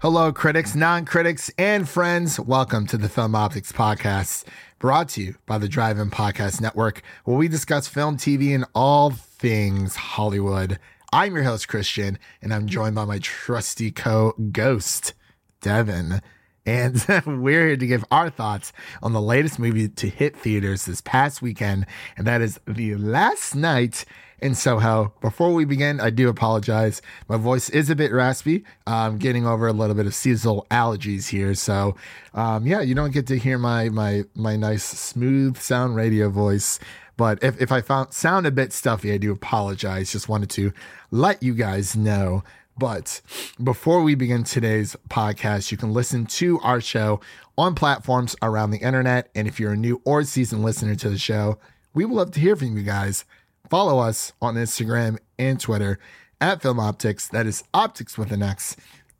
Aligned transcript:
Hello, 0.00 0.32
critics, 0.32 0.76
non 0.76 1.04
critics, 1.04 1.50
and 1.58 1.88
friends. 1.88 2.38
Welcome 2.38 2.86
to 2.86 2.96
the 2.96 3.08
Film 3.08 3.32
Optix 3.32 3.72
Podcast, 3.72 4.44
brought 4.78 5.08
to 5.08 5.22
you 5.24 5.34
by 5.44 5.58
the 5.58 5.66
Drive 5.66 5.98
In 5.98 6.08
Podcast 6.08 6.60
Network, 6.60 7.02
where 7.24 7.36
we 7.36 7.48
discuss 7.48 7.88
film, 7.88 8.16
TV, 8.16 8.54
and 8.54 8.64
all 8.76 9.10
things 9.10 9.96
Hollywood. 9.96 10.78
I'm 11.12 11.34
your 11.34 11.42
host, 11.42 11.66
Christian, 11.66 12.16
and 12.40 12.54
I'm 12.54 12.68
joined 12.68 12.94
by 12.94 13.06
my 13.06 13.18
trusty 13.18 13.90
co 13.90 14.34
ghost, 14.52 15.14
Devin. 15.62 16.22
And 16.64 17.04
we're 17.26 17.66
here 17.66 17.76
to 17.76 17.86
give 17.88 18.04
our 18.12 18.30
thoughts 18.30 18.72
on 19.02 19.14
the 19.14 19.20
latest 19.20 19.58
movie 19.58 19.88
to 19.88 20.08
hit 20.08 20.36
theaters 20.36 20.84
this 20.84 21.00
past 21.00 21.42
weekend, 21.42 21.86
and 22.16 22.24
that 22.24 22.40
is 22.40 22.60
The 22.68 22.94
Last 22.94 23.56
Night 23.56 24.04
in 24.40 24.54
Soho. 24.54 25.12
Before 25.20 25.52
we 25.52 25.64
begin, 25.64 26.00
I 26.00 26.10
do 26.10 26.28
apologize. 26.28 27.02
My 27.28 27.36
voice 27.36 27.68
is 27.70 27.90
a 27.90 27.96
bit 27.96 28.12
raspy. 28.12 28.64
I'm 28.86 29.18
getting 29.18 29.46
over 29.46 29.66
a 29.66 29.72
little 29.72 29.94
bit 29.94 30.06
of 30.06 30.14
seasonal 30.14 30.66
allergies 30.70 31.28
here, 31.28 31.54
so 31.54 31.96
um, 32.34 32.66
yeah, 32.66 32.80
you 32.80 32.94
don't 32.94 33.12
get 33.12 33.26
to 33.28 33.38
hear 33.38 33.58
my 33.58 33.88
my 33.88 34.24
my 34.34 34.56
nice 34.56 34.84
smooth 34.84 35.58
sound 35.58 35.96
radio 35.96 36.28
voice. 36.28 36.78
But 37.16 37.42
if, 37.42 37.60
if 37.60 37.72
I 37.72 37.80
found 37.80 38.12
sound 38.12 38.46
a 38.46 38.50
bit 38.52 38.72
stuffy, 38.72 39.12
I 39.12 39.18
do 39.18 39.32
apologize. 39.32 40.12
Just 40.12 40.28
wanted 40.28 40.50
to 40.50 40.72
let 41.10 41.42
you 41.42 41.54
guys 41.54 41.96
know. 41.96 42.44
But 42.78 43.20
before 43.62 44.04
we 44.04 44.14
begin 44.14 44.44
today's 44.44 44.94
podcast, 45.08 45.72
you 45.72 45.76
can 45.76 45.92
listen 45.92 46.26
to 46.26 46.60
our 46.60 46.80
show 46.80 47.20
on 47.56 47.74
platforms 47.74 48.36
around 48.40 48.70
the 48.70 48.78
internet. 48.78 49.30
And 49.34 49.48
if 49.48 49.58
you're 49.58 49.72
a 49.72 49.76
new 49.76 50.00
or 50.04 50.22
seasoned 50.22 50.62
listener 50.62 50.94
to 50.94 51.10
the 51.10 51.18
show, 51.18 51.58
we 51.92 52.04
would 52.04 52.14
love 52.14 52.30
to 52.32 52.40
hear 52.40 52.54
from 52.54 52.76
you 52.76 52.84
guys. 52.84 53.24
Follow 53.70 53.98
us 53.98 54.32
on 54.40 54.54
Instagram 54.54 55.18
and 55.38 55.60
Twitter 55.60 55.98
at 56.40 56.62
Film 56.62 56.78
Optix. 56.78 57.28
That 57.30 57.46
is 57.46 57.64
Optix 57.74 58.16
with 58.16 58.32
an 58.32 58.42
X. 58.42 58.76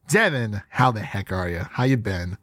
Devin, 0.09 0.63
how 0.71 0.91
the 0.91 1.01
heck 1.01 1.31
are 1.33 1.51
you? 1.51 1.67
How 1.71 1.85
you 1.85 1.99
been? 1.99 2.39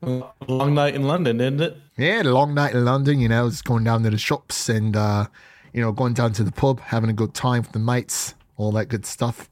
Long 0.48 0.76
night 0.76 0.94
in 0.94 1.04
London, 1.04 1.42
isn't 1.42 1.62
it? 1.62 1.78
Yeah, 1.98 2.22
long 2.24 2.54
night 2.54 2.76
in 2.76 2.86
London. 2.86 3.20
You 3.20 3.28
know, 3.30 3.50
just 3.50 3.66
going 3.66 3.84
down 3.84 4.04
to 4.04 4.12
the 4.12 4.20
shops 4.20 4.70
and 4.70 4.96
uh, 4.96 5.26
you 5.74 5.82
know 5.82 5.92
going 5.92 6.14
down 6.14 6.34
to 6.34 6.44
the 6.44 6.52
pub, 6.52 6.80
having 6.80 7.10
a 7.10 7.14
good 7.14 7.34
time 7.34 7.64
with 7.64 7.72
the 7.72 7.80
mates, 7.80 8.36
all 8.58 8.72
that 8.74 8.86
good 8.86 9.06
stuff. 9.06 9.50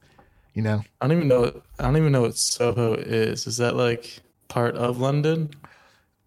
You 0.53 0.61
know, 0.61 0.83
I 1.01 1.07
don't 1.07 1.17
even 1.17 1.27
know. 1.27 1.61
I 1.79 1.83
don't 1.83 1.97
even 1.97 2.11
know 2.11 2.21
what 2.21 2.37
Soho 2.37 2.93
is. 2.93 3.47
Is 3.47 3.57
that 3.57 3.75
like 3.75 4.19
part 4.47 4.75
of 4.75 4.99
London? 4.99 5.49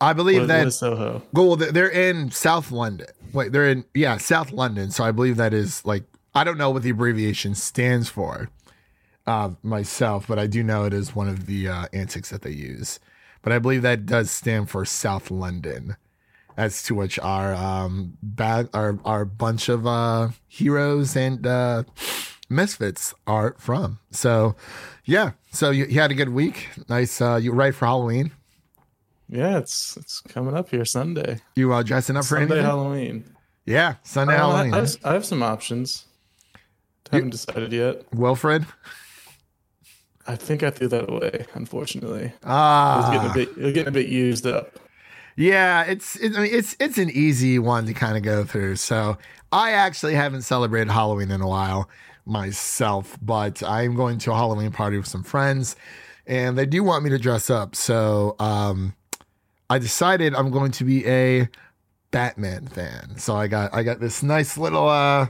I 0.00 0.12
believe 0.12 0.40
What, 0.40 0.48
that. 0.48 0.58
what 0.58 0.66
is 0.66 0.78
Soho? 0.78 1.22
Well, 1.33 1.55
they're 1.55 1.70
they're 1.70 1.88
in 1.88 2.33
South 2.33 2.72
London. 2.72 3.06
Wait, 3.33 3.52
they're 3.52 3.68
in 3.68 3.84
yeah 3.94 4.16
South 4.16 4.50
London. 4.50 4.90
So 4.90 5.05
I 5.05 5.12
believe 5.12 5.36
that 5.36 5.55
is 5.55 5.84
like 5.84 6.02
I 6.37 6.45
don't 6.45 6.59
know 6.59 6.70
what 6.70 6.83
the 6.83 6.91
abbreviation 6.91 7.55
stands 7.55 8.09
for 8.09 8.51
uh, 9.27 9.51
myself, 9.62 10.27
but 10.29 10.39
I 10.39 10.47
do 10.47 10.62
know 10.62 10.84
it 10.84 10.92
is 10.92 11.17
one 11.17 11.29
of 11.29 11.47
the 11.47 11.69
uh, 11.69 11.87
antics 11.92 12.31
that 12.31 12.42
they 12.42 12.51
use. 12.51 13.01
But 13.42 13.53
I 13.53 13.59
believe 13.59 13.83
that 13.83 14.06
does 14.06 14.31
stand 14.31 14.69
for 14.70 14.84
South 14.84 15.31
London, 15.31 15.97
as 16.57 16.83
to 16.84 16.95
which 16.95 17.19
our 17.20 17.55
um 17.55 18.17
bad 18.23 18.69
our 18.75 18.98
our 19.05 19.25
bunch 19.25 19.69
of 19.69 19.87
uh 19.87 20.31
heroes 20.48 21.17
and 21.17 21.47
uh 21.47 21.84
misfits 22.48 23.14
are 23.27 23.55
from. 23.59 23.98
So 24.11 24.57
yeah, 25.05 25.33
so 25.53 25.70
you, 25.70 25.84
you 25.87 26.01
had 26.01 26.11
a 26.11 26.14
good 26.14 26.31
week. 26.31 26.69
Nice. 26.89 27.20
Uh, 27.20 27.37
you 27.37 27.53
ready 27.53 27.73
for 27.73 27.87
Halloween? 27.87 28.33
Yeah, 29.29 29.59
it's 29.59 29.97
it's 29.97 30.20
coming 30.23 30.55
up 30.55 30.70
here 30.70 30.84
Sunday. 30.84 31.39
You 31.55 31.73
uh, 31.73 31.83
dressing 31.83 32.17
up 32.17 32.25
for 32.25 32.37
Sunday 32.39 32.55
anything? 32.55 32.64
Halloween. 32.64 33.36
Yeah, 33.64 33.95
Sunday 34.02 34.35
Uh, 34.35 34.39
Halloween. 34.39 34.75
I 34.75 34.79
have, 34.79 34.96
I 35.05 35.13
have 35.13 35.25
some 35.25 35.42
options. 35.42 36.05
Haven't 37.12 37.30
decided 37.30 37.72
yet. 37.72 38.02
Wilfred. 38.14 38.67
I 40.27 40.34
think 40.36 40.62
I 40.62 40.70
threw 40.70 40.89
that 40.89 41.08
away. 41.08 41.46
Unfortunately, 41.55 42.24
it 42.24 42.33
was 42.33 42.44
Ah, 42.44 43.11
getting 43.12 43.30
a 43.30 43.34
bit. 43.34 43.48
It 43.58 43.64
was 43.64 43.72
getting 43.72 43.89
a 43.89 43.92
bit 43.92 44.08
used 44.08 44.46
up. 44.46 44.78
yeah. 45.36 45.84
It's 45.84 46.16
it, 46.16 46.34
I 46.36 46.40
mean, 46.42 46.50
it's 46.52 46.77
it's 46.80 46.98
an 46.98 47.11
easy 47.11 47.58
one 47.61 47.86
to 47.86 47.95
kind 47.95 48.16
of 48.16 48.22
go 48.24 48.45
through. 48.45 48.77
So 48.77 49.18
I 49.52 49.70
actually 49.72 50.14
haven't 50.14 50.42
celebrated 50.42 50.90
Halloween 50.90 51.30
in 51.30 51.40
a 51.40 51.46
while 51.48 51.89
myself, 52.24 53.16
but 53.22 53.62
I'm 53.62 53.95
going 53.95 54.18
to 54.18 54.33
a 54.33 54.34
Halloween 54.34 54.72
party 54.72 54.96
with 54.96 55.06
some 55.06 55.22
friends, 55.22 55.77
and 56.27 56.58
they 56.58 56.66
do 56.66 56.83
want 56.83 57.05
me 57.05 57.11
to 57.11 57.18
dress 57.18 57.48
up. 57.48 57.77
So 57.77 58.34
um, 58.40 58.96
I 59.70 59.78
decided 59.78 60.34
I'm 60.34 60.50
going 60.50 60.72
to 60.72 60.84
be 60.84 61.06
a 61.06 61.48
Batman 62.11 62.66
fan. 62.66 63.16
So 63.18 63.36
I 63.36 63.46
got 63.46 63.72
I 63.72 63.84
got 63.84 64.00
this 64.00 64.24
nice 64.24 64.58
little 64.58 64.89
uh 64.89 65.28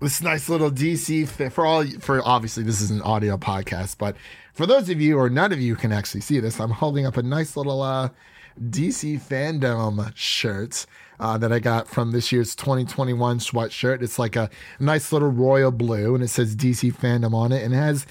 this 0.00 0.22
nice 0.22 0.48
little 0.48 0.70
DC 0.70 1.28
fi- 1.28 1.48
for 1.48 1.66
all 1.66 1.84
for 2.00 2.20
obviously 2.26 2.62
this 2.62 2.80
is 2.80 2.90
an 2.90 3.02
audio 3.02 3.36
podcast, 3.36 3.98
but 3.98 4.16
for 4.54 4.66
those 4.66 4.88
of 4.88 5.00
you 5.00 5.18
or 5.18 5.28
none 5.30 5.52
of 5.52 5.60
you 5.60 5.76
can 5.76 5.92
actually 5.92 6.22
see 6.22 6.40
this, 6.40 6.58
I'm 6.58 6.70
holding 6.70 7.06
up 7.06 7.16
a 7.16 7.22
nice 7.22 7.56
little 7.56 7.82
uh 7.82 8.08
DC 8.58 9.20
fandom 9.20 10.12
shirt 10.16 10.86
uh, 11.20 11.38
that 11.38 11.52
I 11.52 11.60
got 11.60 11.86
from 11.86 12.10
this 12.10 12.32
year's 12.32 12.56
2021 12.56 13.38
sweatshirt. 13.38 14.02
It's 14.02 14.18
like 14.18 14.36
a 14.36 14.50
nice 14.78 15.12
little 15.12 15.30
royal 15.30 15.70
blue 15.70 16.14
and 16.14 16.24
it 16.24 16.28
says 16.28 16.56
DC 16.56 16.94
fandom 16.96 17.34
on 17.34 17.52
it 17.52 17.62
and 17.62 17.72
it 17.72 17.76
has 17.76 18.06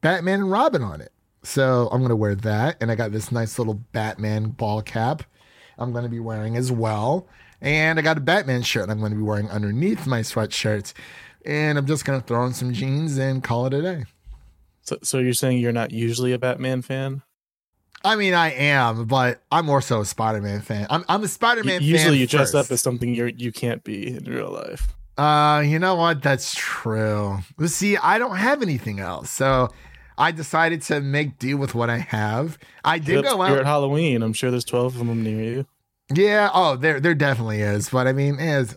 Batman 0.00 0.40
and 0.40 0.50
Robin 0.50 0.82
on 0.82 1.00
it. 1.00 1.12
So 1.44 1.88
I'm 1.92 2.00
gonna 2.00 2.16
wear 2.16 2.34
that, 2.34 2.78
and 2.80 2.90
I 2.90 2.94
got 2.94 3.12
this 3.12 3.30
nice 3.30 3.58
little 3.58 3.74
Batman 3.74 4.48
ball 4.48 4.80
cap. 4.80 5.22
I'm 5.78 5.92
gonna 5.92 6.08
be 6.08 6.20
wearing 6.20 6.56
as 6.56 6.72
well, 6.72 7.28
and 7.60 7.98
I 7.98 8.02
got 8.02 8.16
a 8.16 8.22
Batman 8.22 8.62
shirt. 8.62 8.88
I'm 8.88 9.00
gonna 9.00 9.14
be 9.14 9.22
wearing 9.22 9.50
underneath 9.50 10.06
my 10.06 10.20
sweatshirt, 10.20 10.94
and 11.44 11.78
I'm 11.78 11.86
just 11.86 12.04
gonna 12.04 12.20
throw 12.20 12.40
on 12.42 12.54
some 12.54 12.72
jeans 12.72 13.16
and 13.18 13.42
call 13.42 13.66
it 13.66 13.74
a 13.74 13.82
day. 13.82 14.04
So, 14.82 14.98
so 15.02 15.18
you're 15.18 15.32
saying 15.32 15.58
you're 15.58 15.72
not 15.72 15.90
usually 15.92 16.32
a 16.32 16.38
Batman 16.38 16.82
fan? 16.82 17.22
I 18.04 18.16
mean, 18.16 18.34
I 18.34 18.50
am, 18.52 19.06
but 19.06 19.40
I'm 19.50 19.64
more 19.64 19.80
so 19.80 20.02
a 20.02 20.04
Spider-Man 20.04 20.60
fan. 20.60 20.86
I'm, 20.90 21.06
I'm 21.08 21.22
a 21.24 21.28
Spider-Man 21.28 21.80
fan. 21.80 21.88
Usually, 21.88 22.18
you 22.18 22.26
dress 22.26 22.52
first. 22.52 22.66
up 22.68 22.72
as 22.72 22.82
something 22.82 23.14
you're 23.14 23.28
you 23.28 23.50
can't 23.50 23.82
be 23.82 24.08
in 24.16 24.24
real 24.24 24.50
life. 24.50 24.88
Uh, 25.16 25.62
you 25.64 25.78
know 25.78 25.94
what? 25.94 26.22
That's 26.22 26.54
true. 26.54 27.38
But 27.56 27.70
See, 27.70 27.96
I 27.96 28.18
don't 28.18 28.36
have 28.36 28.60
anything 28.60 29.00
else, 29.00 29.30
so 29.30 29.70
I 30.18 30.32
decided 30.32 30.82
to 30.82 31.00
make 31.00 31.38
do 31.38 31.56
with 31.56 31.74
what 31.74 31.88
I 31.88 31.98
have. 31.98 32.58
I 32.84 32.98
did 32.98 33.14
Yep, 33.16 33.24
go 33.24 33.36
You're 33.46 33.54
out. 33.54 33.58
at 33.60 33.66
Halloween. 33.66 34.22
I'm 34.22 34.32
sure 34.34 34.50
there's 34.50 34.64
12 34.66 35.00
of 35.00 35.06
them 35.06 35.22
near 35.22 35.42
you. 35.42 35.66
Yeah. 36.12 36.50
Oh, 36.52 36.76
there 36.76 37.00
there 37.00 37.14
definitely 37.14 37.62
is. 37.62 37.88
But 37.88 38.06
I 38.06 38.12
mean, 38.12 38.38
is 38.38 38.74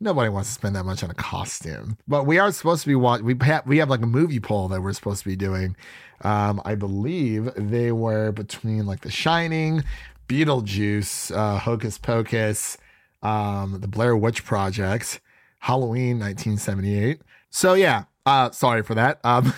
nobody 0.00 0.28
wants 0.28 0.48
to 0.48 0.54
spend 0.54 0.76
that 0.76 0.84
much 0.84 1.02
on 1.02 1.10
a 1.10 1.14
costume. 1.14 1.98
But 2.06 2.24
we 2.24 2.38
are 2.38 2.50
supposed 2.52 2.82
to 2.82 2.88
be 2.88 2.94
watch. 2.94 3.22
We 3.22 3.36
have 3.42 3.66
we 3.66 3.78
have 3.78 3.90
like 3.90 4.02
a 4.02 4.06
movie 4.06 4.40
poll 4.40 4.68
that 4.68 4.82
we're 4.82 4.92
supposed 4.92 5.22
to 5.22 5.28
be 5.28 5.36
doing. 5.36 5.76
Um, 6.22 6.62
I 6.64 6.74
believe 6.74 7.50
they 7.56 7.92
were 7.92 8.32
between 8.32 8.86
like 8.86 9.00
The 9.02 9.10
Shining, 9.10 9.84
Beetlejuice, 10.28 11.34
uh, 11.36 11.58
Hocus 11.58 11.98
Pocus, 11.98 12.78
um, 13.22 13.78
The 13.80 13.88
Blair 13.88 14.16
Witch 14.16 14.44
Project, 14.44 15.20
Halloween 15.60 16.18
1978. 16.18 17.20
So 17.50 17.74
yeah. 17.74 18.04
Uh, 18.24 18.50
sorry 18.50 18.82
for 18.82 18.96
that. 18.96 19.20
Um, 19.22 19.54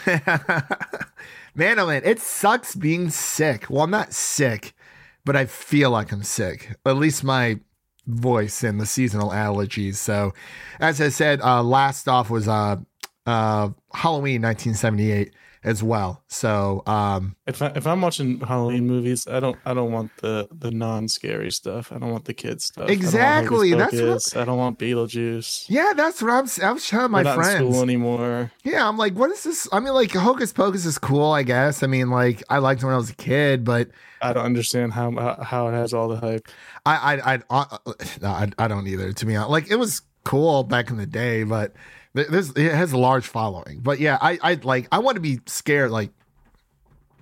man, 1.54 1.78
oh 1.78 1.86
man, 1.86 2.02
it 2.04 2.18
sucks 2.20 2.74
being 2.74 3.08
sick. 3.08 3.64
Well, 3.70 3.84
I'm 3.84 3.90
not 3.90 4.12
sick 4.12 4.74
but 5.28 5.36
I 5.36 5.44
feel 5.44 5.90
like 5.90 6.10
I'm 6.10 6.22
sick. 6.22 6.74
At 6.86 6.96
least 6.96 7.22
my 7.22 7.60
voice 8.08 8.64
and 8.64 8.80
the 8.80 8.86
seasonal 8.86 9.30
allergies. 9.30 9.96
So, 9.96 10.34
as 10.80 11.00
I 11.00 11.10
said, 11.10 11.40
uh, 11.42 11.62
last 11.62 12.08
off 12.08 12.30
was 12.30 12.48
uh, 12.48 12.76
uh, 13.26 13.68
Halloween 13.92 14.42
1978 14.42 15.32
as 15.64 15.82
well. 15.82 16.22
So, 16.28 16.82
um, 16.86 17.36
If 17.46 17.60
I, 17.62 17.68
if 17.74 17.86
I'm 17.86 18.00
watching 18.00 18.40
Halloween 18.40 18.86
movies, 18.86 19.26
I 19.26 19.40
don't 19.40 19.56
I 19.64 19.74
don't 19.74 19.90
want 19.92 20.10
the 20.18 20.48
the 20.52 20.70
non 20.70 21.08
scary 21.08 21.50
stuff. 21.50 21.90
I 21.92 21.98
don't 21.98 22.10
want 22.12 22.24
the 22.26 22.34
kids 22.34 22.64
stuff. 22.66 22.88
Exactly, 22.88 23.74
I 23.74 23.78
that's 23.78 23.94
Pocus. 24.00 24.36
I 24.36 24.44
don't 24.44 24.58
want 24.58 24.78
Beetlejuice. 24.78 25.66
yeah, 25.68 25.92
that's 25.96 26.22
what 26.22 26.30
I'm. 26.32 26.44
s- 26.44 26.60
I 26.60 26.70
was 26.72 26.86
telling 26.86 27.10
my 27.10 27.22
We're 27.24 27.34
friends. 27.34 27.76
anymore. 27.82 28.50
Yeah, 28.64 28.88
I'm 28.88 28.96
like, 28.98 29.14
what 29.14 29.30
is 29.30 29.42
this? 29.44 29.68
I 29.72 29.80
mean, 29.80 29.94
like, 29.94 30.12
Hocus 30.12 30.52
Pocus 30.52 30.84
is 30.86 30.98
cool, 30.98 31.32
I 31.32 31.42
guess. 31.42 31.82
I 31.82 31.86
mean, 31.86 32.10
like, 32.10 32.42
I 32.48 32.58
liked 32.58 32.82
it 32.82 32.86
when 32.86 32.94
I 32.94 32.98
was 32.98 33.10
a 33.10 33.14
kid, 33.16 33.64
but 33.64 33.88
I 34.22 34.32
don't 34.32 34.44
understand 34.44 34.92
how 34.92 35.10
how- 35.42 35.68
it 35.68 35.72
has 35.72 35.92
all 35.92 36.08
the 36.08 36.16
hype. 36.18 36.48
I, 36.86 37.14
I, 37.16 37.34
I, 37.34 37.40
uh, 37.50 37.78
no, 38.22 38.28
I, 38.28 38.48
I 38.58 38.68
don't 38.68 38.86
either. 38.86 39.12
To 39.12 39.26
be 39.26 39.34
honest, 39.36 39.50
like, 39.50 39.70
it 39.70 39.76
was 39.76 40.02
cool 40.24 40.62
back 40.62 40.90
in 40.90 40.96
the 40.96 41.06
day, 41.06 41.42
but 41.42 41.72
there's 42.24 42.50
it 42.50 42.72
has 42.72 42.92
a 42.92 42.98
large 42.98 43.26
following. 43.26 43.80
But 43.80 44.00
yeah, 44.00 44.18
I, 44.20 44.38
I 44.42 44.54
like, 44.62 44.88
I 44.92 44.98
want 44.98 45.16
to 45.16 45.20
be 45.20 45.40
scared, 45.46 45.90
like, 45.90 46.10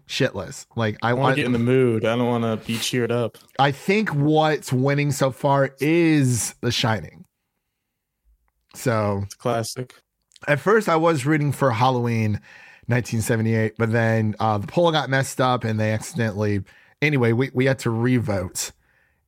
shitless. 0.09 0.67
Like, 0.77 0.97
I 1.03 1.11
I 1.11 1.13
want 1.15 1.35
to 1.35 1.37
get 1.37 1.47
in 1.47 1.53
the 1.53 1.59
mood. 1.59 2.05
I 2.05 2.17
don't 2.17 2.27
want 2.27 2.45
to 2.45 2.65
be 2.67 2.79
cheered 2.79 3.11
up. 3.13 3.39
I 3.59 3.73
think 3.73 4.11
what's 4.15 4.73
winning 4.73 5.13
so 5.13 5.31
far 5.31 5.75
is 5.81 6.55
The 6.61 6.71
Shining. 6.71 7.25
So 8.75 9.21
It's 9.25 9.35
classic. 9.35 9.95
at 10.47 10.61
first 10.61 10.89
I 10.89 10.97
was 10.97 11.25
rooting 11.25 11.51
for 11.53 11.71
Halloween 11.71 12.33
1978, 12.89 13.75
but 13.79 13.91
then 13.91 14.35
uh, 14.39 14.59
the 14.59 14.67
poll 14.67 14.93
got 14.93 15.09
messed 15.11 15.41
up 15.41 15.65
and 15.65 15.81
they 15.81 15.93
accidentally. 15.93 16.63
Anyway, 17.03 17.33
we, 17.33 17.51
we 17.53 17.65
had 17.67 17.79
to 17.81 17.91
revote, 17.91 18.73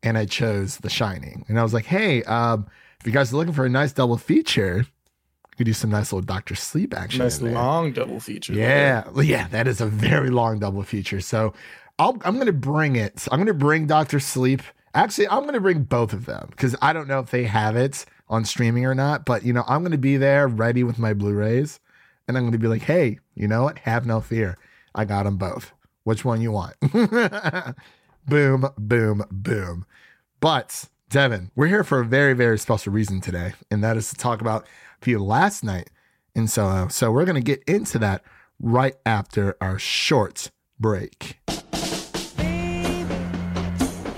and 0.02 0.16
I 0.16 0.24
chose 0.24 0.78
The 0.78 0.88
Shining. 0.88 1.44
And 1.48 1.58
I 1.58 1.62
was 1.62 1.74
like, 1.74 1.84
hey, 1.84 2.22
um, 2.24 2.66
if 3.00 3.06
you 3.06 3.12
guys 3.12 3.32
are 3.32 3.36
looking 3.36 3.52
for 3.52 3.66
a 3.66 3.68
nice 3.68 3.92
double 3.92 4.16
feature, 4.16 4.86
could 5.58 5.66
do 5.66 5.72
some 5.74 5.90
nice 5.90 6.12
little 6.12 6.24
Doctor 6.24 6.54
Sleep 6.54 6.94
action. 6.94 7.18
Nice 7.18 7.42
long 7.42 7.92
double 7.92 8.20
feature. 8.20 8.54
there. 8.54 9.04
Yeah, 9.14 9.22
yeah, 9.22 9.48
that 9.48 9.66
is 9.66 9.80
a 9.80 9.86
very 9.86 10.30
long 10.30 10.58
double 10.60 10.82
feature. 10.82 11.20
So 11.20 11.52
I'll, 11.98 12.16
I'm 12.24 12.34
going 12.34 12.46
to 12.46 12.52
bring 12.52 12.96
it. 12.96 13.26
I'm 13.30 13.38
going 13.38 13.46
to 13.48 13.54
bring 13.54 13.86
Doctor 13.86 14.20
Sleep. 14.20 14.62
Actually, 14.94 15.28
I'm 15.28 15.42
going 15.42 15.54
to 15.54 15.60
bring 15.60 15.82
both 15.82 16.12
of 16.12 16.24
them 16.24 16.46
because 16.50 16.74
I 16.80 16.92
don't 16.92 17.08
know 17.08 17.18
if 17.18 17.30
they 17.30 17.44
have 17.44 17.76
it 17.76 18.06
on 18.28 18.44
streaming 18.44 18.86
or 18.86 18.94
not. 18.94 19.26
But 19.26 19.44
you 19.44 19.52
know, 19.52 19.64
I'm 19.66 19.82
going 19.82 19.92
to 19.92 19.98
be 19.98 20.16
there 20.16 20.48
ready 20.48 20.84
with 20.84 20.98
my 20.98 21.12
Blu-rays, 21.12 21.80
and 22.26 22.36
I'm 22.36 22.44
going 22.44 22.52
to 22.52 22.58
be 22.58 22.68
like, 22.68 22.82
hey, 22.82 23.18
you 23.34 23.48
know 23.48 23.64
what? 23.64 23.78
Have 23.80 24.06
no 24.06 24.20
fear. 24.20 24.56
I 24.94 25.04
got 25.04 25.24
them 25.24 25.36
both. 25.36 25.72
Which 26.04 26.24
one 26.24 26.40
you 26.40 26.52
want? 26.52 26.74
boom, 28.26 28.68
boom, 28.78 29.24
boom. 29.30 29.86
But 30.40 30.84
Devin, 31.10 31.50
we're 31.56 31.68
here 31.68 31.84
for 31.84 32.00
a 32.00 32.04
very, 32.04 32.34
very 32.34 32.58
special 32.58 32.92
reason 32.92 33.22
today, 33.22 33.54
and 33.70 33.82
that 33.82 33.96
is 33.96 34.10
to 34.10 34.14
talk 34.14 34.42
about 34.42 34.66
the 35.00 35.16
last 35.16 35.64
night 35.64 35.88
in 36.34 36.46
Soho. 36.46 36.88
So 36.88 37.10
we're 37.10 37.24
going 37.24 37.34
to 37.34 37.40
get 37.40 37.62
into 37.66 37.98
that 38.00 38.22
right 38.60 38.94
after 39.06 39.56
our 39.58 39.78
short 39.78 40.50
break. 40.78 41.38
Baby, 42.36 43.14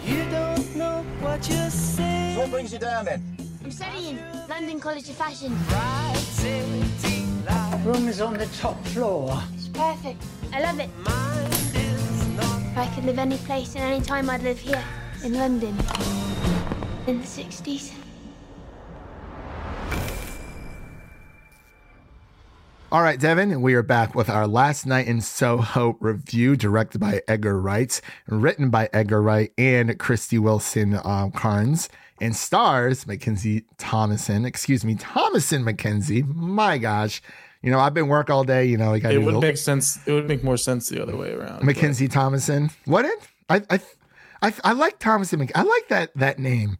you 0.04 0.28
don't 0.30 0.74
know 0.74 1.04
what 1.20 1.48
you're 1.48 1.70
saying. 1.70 2.34
So 2.34 2.40
what 2.40 2.50
brings 2.50 2.72
you 2.72 2.80
down 2.80 3.04
then? 3.04 3.36
I'm 3.62 3.70
studying 3.70 4.18
London 4.48 4.80
College 4.80 5.08
of 5.10 5.14
Fashion. 5.14 5.56
Right. 5.68 6.16
Room 7.84 8.08
is 8.08 8.20
on 8.20 8.34
the 8.34 8.46
top 8.58 8.84
floor. 8.86 9.40
It's 9.54 9.68
perfect. 9.68 10.20
I 10.52 10.60
love 10.60 10.80
it. 10.80 10.90
If 12.72 12.76
I 12.76 12.90
could 12.94 13.04
live 13.04 13.20
any 13.20 13.38
place 13.38 13.76
and 13.76 13.84
any 13.84 14.04
time, 14.04 14.28
I'd 14.28 14.42
live 14.42 14.58
here 14.58 14.84
in 15.24 15.34
London 15.34 15.76
in 17.06 17.20
the 17.20 17.26
60s. 17.26 17.92
All 22.92 23.02
right, 23.02 23.20
Devin, 23.20 23.62
we 23.62 23.74
are 23.74 23.84
back 23.84 24.16
with 24.16 24.28
our 24.28 24.48
last 24.48 24.84
night 24.84 25.06
in 25.06 25.20
Soho 25.20 25.96
review, 26.00 26.56
directed 26.56 26.98
by 26.98 27.22
Edgar 27.28 27.60
Wright, 27.60 28.00
written 28.26 28.68
by 28.68 28.88
Edgar 28.92 29.22
Wright 29.22 29.52
and 29.56 29.90
Krysty 29.98 30.40
Wilson 30.40 30.98
um, 31.04 31.30
Cairns, 31.30 31.88
and 32.20 32.34
stars 32.34 33.04
McKenzie 33.04 33.64
Thomasin. 33.78 34.44
Excuse 34.44 34.84
me, 34.84 34.96
Thomasin 34.96 35.62
McKenzie. 35.62 36.26
My 36.34 36.78
gosh, 36.78 37.22
you 37.62 37.70
know 37.70 37.78
I've 37.78 37.94
been 37.94 38.08
work 38.08 38.28
all 38.28 38.42
day. 38.42 38.64
You 38.64 38.76
know, 38.76 38.94
I 38.94 38.96
It 38.96 39.22
would 39.22 39.40
make 39.40 39.56
sense. 39.56 40.00
It 40.08 40.12
would 40.12 40.26
make 40.26 40.42
more 40.42 40.56
sense 40.56 40.88
the 40.88 41.00
other 41.00 41.16
way 41.16 41.32
around. 41.32 41.62
McKenzie 41.62 42.08
Thomasin. 42.08 42.72
What 42.86 43.04
it? 43.04 43.18
I 43.48 43.62
I 43.70 43.80
I, 44.42 44.52
I 44.64 44.72
like 44.72 44.98
Thomasin. 44.98 45.38
Mc- 45.38 45.56
I 45.56 45.62
like 45.62 45.88
that 45.88 46.10
that 46.16 46.38
name. 46.38 46.78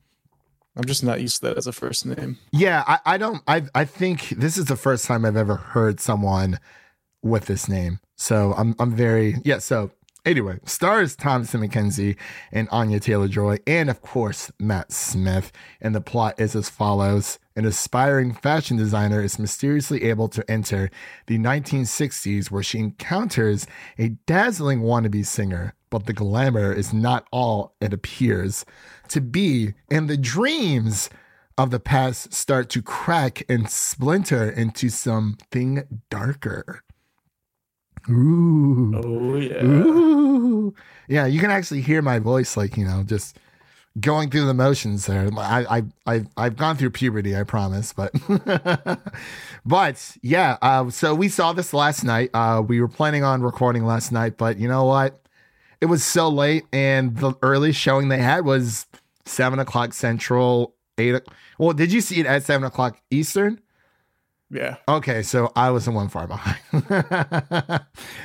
I'm 0.76 0.84
just 0.84 1.02
not 1.02 1.20
used 1.20 1.40
to 1.40 1.48
that 1.48 1.58
as 1.58 1.66
a 1.66 1.72
first 1.72 2.06
name. 2.06 2.38
Yeah, 2.52 2.84
I, 2.86 2.98
I 3.04 3.18
don't. 3.18 3.42
I 3.46 3.64
I 3.74 3.84
think 3.84 4.30
this 4.30 4.56
is 4.56 4.66
the 4.66 4.76
first 4.76 5.04
time 5.04 5.24
I've 5.24 5.36
ever 5.36 5.56
heard 5.56 6.00
someone 6.00 6.58
with 7.22 7.46
this 7.46 7.68
name. 7.68 8.00
So 8.16 8.54
I'm 8.56 8.74
I'm 8.78 8.94
very 8.94 9.36
yeah. 9.44 9.58
So 9.58 9.90
anyway, 10.24 10.58
stars 10.64 11.16
Thomasin 11.16 11.66
McKenzie 11.66 12.16
and 12.52 12.68
Anya 12.70 13.00
Taylor 13.00 13.28
Joy, 13.28 13.58
and 13.66 13.90
of 13.90 14.00
course 14.00 14.50
Matt 14.58 14.92
Smith. 14.92 15.52
And 15.80 15.94
the 15.94 16.00
plot 16.00 16.40
is 16.40 16.54
as 16.54 16.68
follows: 16.68 17.38
An 17.56 17.66
aspiring 17.66 18.32
fashion 18.32 18.76
designer 18.76 19.22
is 19.22 19.38
mysteriously 19.38 20.04
able 20.04 20.28
to 20.28 20.48
enter 20.50 20.90
the 21.26 21.38
1960s, 21.38 22.50
where 22.50 22.62
she 22.62 22.78
encounters 22.78 23.66
a 23.98 24.10
dazzling 24.26 24.80
wannabe 24.80 25.26
singer. 25.26 25.74
But 25.90 26.06
the 26.06 26.12
glamour 26.12 26.72
is 26.72 26.92
not 26.92 27.26
all 27.32 27.74
it 27.80 27.92
appears 27.92 28.64
to 29.08 29.20
be, 29.20 29.74
and 29.90 30.08
the 30.08 30.16
dreams 30.16 31.10
of 31.58 31.70
the 31.70 31.80
past 31.80 32.32
start 32.32 32.70
to 32.70 32.80
crack 32.80 33.42
and 33.48 33.68
splinter 33.68 34.48
into 34.48 34.88
something 34.88 36.00
darker. 36.08 36.82
Ooh. 38.08 38.92
Oh 38.94 39.36
yeah. 39.36 39.64
Ooh. 39.64 40.74
Yeah, 41.08 41.26
you 41.26 41.40
can 41.40 41.50
actually 41.50 41.82
hear 41.82 42.02
my 42.02 42.18
voice, 42.18 42.56
like, 42.56 42.76
you 42.76 42.84
know, 42.84 43.02
just 43.02 43.36
going 44.00 44.30
through 44.30 44.46
the 44.46 44.54
motions 44.54 45.06
there. 45.06 45.28
I, 45.36 45.66
I, 45.68 45.82
I, 46.06 46.24
I've 46.36 46.56
gone 46.56 46.76
through 46.76 46.90
puberty, 46.90 47.36
I 47.36 47.42
promise, 47.42 47.92
but, 47.92 48.12
but 49.66 50.16
yeah, 50.22 50.56
uh, 50.62 50.88
so 50.90 51.14
we 51.14 51.28
saw 51.28 51.52
this 51.52 51.74
last 51.74 52.04
night. 52.04 52.30
Uh, 52.32 52.62
we 52.66 52.80
were 52.80 52.88
planning 52.88 53.24
on 53.24 53.42
recording 53.42 53.84
last 53.84 54.12
night, 54.12 54.38
but 54.38 54.58
you 54.58 54.68
know 54.68 54.84
what? 54.84 55.20
It 55.80 55.86
was 55.86 56.04
so 56.04 56.28
late, 56.28 56.64
and 56.72 57.16
the 57.16 57.32
earliest 57.42 57.80
showing 57.80 58.08
they 58.08 58.18
had 58.18 58.44
was 58.44 58.86
seven 59.24 59.58
o'clock 59.58 59.92
central, 59.94 60.74
eight. 60.98 61.14
o- 61.14 61.20
Well, 61.58 61.72
did 61.72 61.92
you 61.92 62.00
see 62.00 62.20
it 62.20 62.26
at 62.26 62.42
seven 62.42 62.64
o'clock 62.66 63.00
Eastern? 63.10 63.60
Yeah. 64.50 64.76
Okay, 64.88 65.22
so 65.22 65.52
I 65.54 65.70
was 65.70 65.84
the 65.84 65.92
one 65.92 66.08
far 66.08 66.26
behind. 66.26 66.58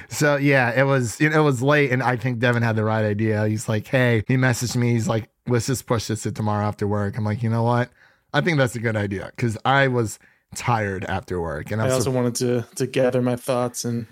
so 0.09 0.35
yeah, 0.37 0.71
it 0.71 0.83
was 0.83 1.19
it, 1.21 1.37
was 1.39 1.61
late, 1.61 1.91
and 1.91 2.01
I 2.01 2.15
think 2.17 2.39
Devin 2.39 2.63
had 2.63 2.75
the 2.75 2.83
right 2.83 3.05
idea. 3.05 3.47
He's 3.47 3.69
like, 3.69 3.87
"Hey," 3.87 4.23
he 4.27 4.35
messaged 4.35 4.75
me. 4.75 4.91
He's 4.91 5.07
like, 5.07 5.29
"Let's 5.47 5.67
just 5.67 5.85
push 5.85 6.07
this 6.07 6.23
to 6.23 6.31
tomorrow 6.31 6.65
after 6.65 6.87
work." 6.87 7.17
I'm 7.17 7.23
like, 7.23 7.43
"You 7.43 7.49
know 7.49 7.63
what? 7.63 7.89
I 8.33 8.41
think 8.41 8.57
that's 8.57 8.75
a 8.75 8.79
good 8.79 8.95
idea 8.95 9.31
because 9.35 9.55
I 9.65 9.87
was 9.87 10.17
tired 10.55 11.05
after 11.05 11.39
work, 11.39 11.69
and 11.71 11.79
I 11.81 11.85
I'm 11.85 11.91
also 11.91 12.11
wanted 12.11 12.35
to 12.35 12.65
to 12.75 12.87
gather 12.87 13.21
my 13.21 13.35
thoughts 13.35 13.85
and 13.85 14.07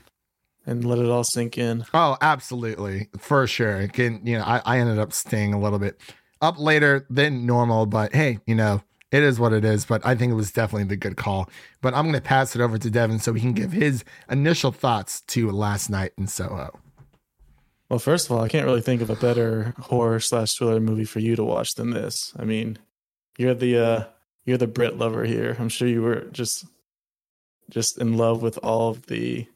and 0.66 0.86
let 0.86 1.00
it 1.00 1.10
all 1.10 1.24
sink 1.24 1.58
in. 1.58 1.86
Oh, 1.94 2.18
absolutely. 2.22 3.10
For 3.18 3.48
sure. 3.48 3.82
It 3.82 3.94
can, 3.94 4.26
you 4.26 4.38
know, 4.38 4.44
I, 4.44 4.62
I 4.66 4.80
ended 4.80 5.00
up 5.00 5.14
staying 5.14 5.54
a 5.54 5.60
little 5.60 5.80
bit 5.80 6.00
up 6.42 6.60
later 6.60 7.06
than 7.10 7.46
normal, 7.46 7.86
but 7.86 8.14
hey, 8.14 8.40
you 8.46 8.56
know, 8.56 8.82
it 9.12 9.24
is 9.24 9.40
what 9.40 9.54
it 9.54 9.64
is. 9.64 9.86
But 9.86 10.06
I 10.06 10.16
think 10.16 10.32
it 10.32 10.36
was 10.36 10.52
definitely 10.52 10.86
the 10.86 10.96
good 10.96 11.18
call. 11.18 11.50
But 11.82 11.94
I'm 11.94 12.04
going 12.04 12.16
to 12.16 12.22
pass 12.22 12.56
it 12.56 12.62
over 12.62 12.78
to 12.78 12.90
Devin 12.90 13.20
so 13.20 13.34
he 13.34 13.42
can 13.42 13.54
give 13.54 13.72
his 13.72 14.04
initial 14.30 14.72
thoughts 14.72 15.22
to 15.22 15.52
last 15.52 15.90
night 15.90 16.14
in 16.18 16.28
Soho. 16.28 16.80
Well, 17.90 18.00
first 18.00 18.26
of 18.26 18.36
all, 18.36 18.44
I 18.44 18.48
can't 18.48 18.66
really 18.66 18.82
think 18.82 19.02
of 19.02 19.10
a 19.10 19.16
better 19.16 19.76
horror 19.80 20.20
slash 20.20 20.54
thriller 20.54 20.80
movie 20.80 21.06
for 21.06 21.20
you 21.20 21.36
to 21.36 21.44
watch 21.44 21.76
than 21.76 21.92
this. 21.92 22.34
I 22.38 22.44
mean, 22.44 22.80
you're 23.38 23.54
the 23.54 23.78
uh 23.78 24.04
you're 24.46 24.58
the 24.58 24.68
Brit 24.68 24.98
lover 24.98 25.26
here. 25.26 25.56
I'm 25.60 25.70
sure 25.70 25.88
you 25.88 26.02
were 26.02 26.22
just 26.32 26.66
just 27.70 28.00
in 28.00 28.18
love 28.18 28.42
with 28.42 28.58
all 28.64 28.90
of 28.90 29.06
the 29.06 29.48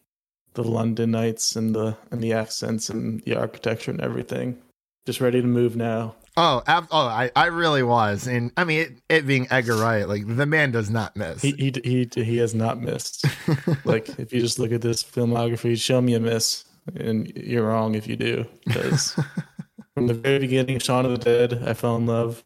the 0.57 0.63
London 0.63 1.12
nights 1.12 1.56
and 1.56 1.75
the 1.75 1.95
and 2.12 2.21
the 2.21 2.33
accents 2.33 2.89
and 2.89 3.21
the 3.21 3.35
architecture 3.35 3.92
and 3.92 4.02
everything. 4.02 4.57
Just 5.06 5.21
ready 5.21 5.40
to 5.40 5.47
move 5.47 5.76
now. 5.76 6.16
Oh, 6.35 6.61
ab- 6.68 6.87
oh, 6.92 7.07
I, 7.07 7.31
I 7.35 7.45
really 7.45 7.83
was. 7.83 8.28
And 8.28 8.52
I 8.57 8.64
mean, 8.64 8.80
it, 8.80 9.02
it 9.07 9.28
being 9.28 9.47
Edgar 9.49 9.78
Wright, 9.78 10.07
like 10.07 10.28
the 10.28 10.45
man 10.45 10.71
does 10.71 10.90
not 10.90 11.16
miss. 11.16 11.42
He 11.42 11.52
he 11.52 11.73
he 11.83 12.23
he 12.23 12.37
has 12.37 12.54
not 12.54 12.81
missed. 12.81 13.26
like 13.85 14.09
if 14.19 14.33
you 14.33 14.42
just 14.42 14.59
look 14.59 14.71
at 14.71 14.81
this 14.81 15.04
filmography, 15.04 15.80
show 15.80 16.02
me 16.02 16.16
a 16.16 16.19
miss, 16.19 16.66
and 16.95 17.31
you're 17.37 17.68
wrong 17.68 17.95
if 17.95 18.07
you 18.07 18.16
do. 18.16 18.45
Because 18.66 19.18
from 19.94 20.07
the 20.07 20.14
very 20.16 20.40
beginning, 20.40 20.80
Shaun 20.80 21.06
of 21.06 21.11
the 21.11 21.18
Dead, 21.18 21.64
I 21.66 21.73
fell 21.73 21.95
in 21.95 22.07
love. 22.07 22.44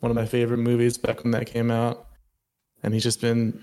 One 0.00 0.10
of 0.10 0.16
my 0.16 0.26
favorite 0.26 0.58
movies 0.58 0.98
back 0.98 1.22
when 1.22 1.30
that 1.30 1.46
came 1.46 1.70
out, 1.70 2.06
and 2.82 2.92
he's 2.92 3.04
just 3.04 3.20
been 3.20 3.62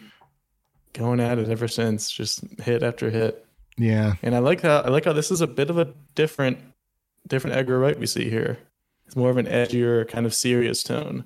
going 0.94 1.20
at 1.20 1.38
it 1.38 1.50
ever 1.50 1.68
since, 1.68 2.10
just 2.10 2.44
hit 2.62 2.82
after 2.82 3.10
hit. 3.10 3.46
Yeah. 3.77 4.15
And 4.22 4.36
I 4.36 4.39
like 4.39 4.62
how 4.62 4.82
I 4.82 4.89
like 4.89 5.06
how 5.06 5.13
this 5.13 5.32
is 5.32 5.42
a 5.42 5.48
bit 5.48 5.70
of 5.70 5.77
a 5.77 5.94
different 6.15 6.60
different 7.27 7.56
Edgar 7.56 7.80
Wright 7.80 7.98
we 7.98 8.06
see 8.06 8.30
here. 8.30 8.60
It's 9.06 9.15
more 9.15 9.30
of 9.30 9.38
an 9.38 9.46
edgier, 9.46 10.08
kind 10.08 10.25
of 10.25 10.34
serious 10.34 10.84
tone. 10.84 11.25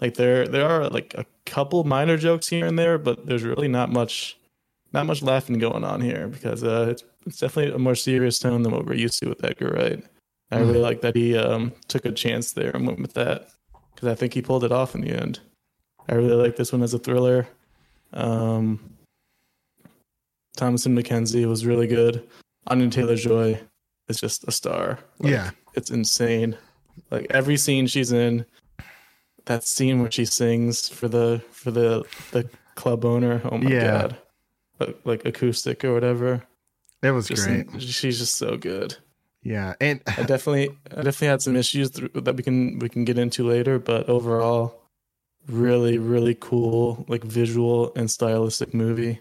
Like 0.00 0.14
there 0.14 0.46
there 0.46 0.66
are 0.66 0.88
like 0.88 1.14
a 1.14 1.26
couple 1.46 1.84
minor 1.84 2.16
jokes 2.16 2.48
here 2.48 2.66
and 2.66 2.78
there, 2.78 2.98
but 2.98 3.26
there's 3.26 3.42
really 3.42 3.68
not 3.68 3.90
much 3.90 4.38
not 4.92 5.06
much 5.06 5.22
laughing 5.22 5.58
going 5.58 5.84
on 5.84 6.00
here 6.00 6.28
because 6.28 6.64
uh, 6.64 6.88
it's 6.90 7.04
it's 7.26 7.38
definitely 7.38 7.74
a 7.74 7.78
more 7.78 7.94
serious 7.94 8.38
tone 8.38 8.62
than 8.62 8.72
what 8.72 8.86
we're 8.86 8.94
used 8.94 9.18
to 9.20 9.28
with 9.28 9.44
Edgar 9.44 9.68
Wright. 9.68 10.04
I 10.52 10.58
really 10.58 10.80
like 10.80 11.00
that 11.02 11.14
he 11.14 11.36
um, 11.36 11.72
took 11.86 12.04
a 12.04 12.10
chance 12.10 12.52
there 12.52 12.70
and 12.70 12.84
went 12.84 12.98
with 12.98 13.14
that 13.14 13.50
because 13.94 14.08
I 14.08 14.16
think 14.16 14.34
he 14.34 14.42
pulled 14.42 14.64
it 14.64 14.72
off 14.72 14.96
in 14.96 15.02
the 15.02 15.10
end. 15.10 15.38
I 16.08 16.14
really 16.14 16.34
like 16.34 16.56
this 16.56 16.72
one 16.72 16.82
as 16.82 16.92
a 16.92 16.98
thriller. 16.98 17.46
Um, 18.12 18.96
Thomasin 20.60 20.94
McKenzie 21.00 21.46
was 21.48 21.64
really 21.64 21.86
good. 21.86 22.28
Anya 22.66 22.90
Taylor 22.90 23.16
Joy 23.16 23.58
is 24.08 24.20
just 24.20 24.46
a 24.46 24.52
star. 24.52 24.98
Like, 25.18 25.32
Yeah. 25.32 25.50
it's 25.74 25.90
insane. 25.90 26.56
Like 27.10 27.26
every 27.30 27.56
scene 27.56 27.86
she's 27.86 28.12
in, 28.12 28.44
that 29.46 29.64
scene 29.64 30.00
where 30.02 30.10
she 30.10 30.24
sings 30.26 30.88
for 30.88 31.08
the 31.08 31.42
for 31.50 31.70
the 31.70 32.04
the 32.32 32.48
club 32.74 33.04
owner. 33.04 33.40
Oh 33.50 33.56
my 33.58 33.70
Yeah. 33.70 33.90
god, 33.90 34.16
like, 34.78 34.96
like 35.04 35.24
acoustic 35.24 35.84
or 35.84 35.94
whatever. 35.94 36.42
It 37.02 37.12
was 37.12 37.28
Just 37.28 37.46
great. 37.46 37.66
she's 37.80 38.18
just 38.18 38.36
so 38.36 38.56
good. 38.58 38.96
Yeah. 39.42 39.74
And 39.80 40.02
I 40.06 40.22
definitely 40.24 40.68
I 40.90 40.96
definitely 41.02 41.28
had 41.28 41.40
some 41.42 41.56
issues 41.56 41.88
through, 41.90 42.10
that 42.14 42.36
we 42.36 42.42
can 42.42 42.78
we 42.78 42.88
can 42.90 43.04
get 43.06 43.16
into 43.18 43.48
later, 43.48 43.78
but 43.78 44.06
overall, 44.10 44.82
really 45.48 45.96
really 45.96 46.36
cool 46.38 47.06
like 47.08 47.24
visual 47.24 47.92
and 47.96 48.10
stylistic 48.10 48.74
movie, 48.74 49.20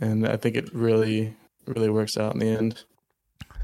and 0.00 0.26
I 0.26 0.36
think 0.36 0.56
it 0.56 0.72
really 0.74 1.36
really 1.66 1.90
works 1.90 2.16
out 2.16 2.34
in 2.34 2.40
the 2.40 2.48
end. 2.48 2.84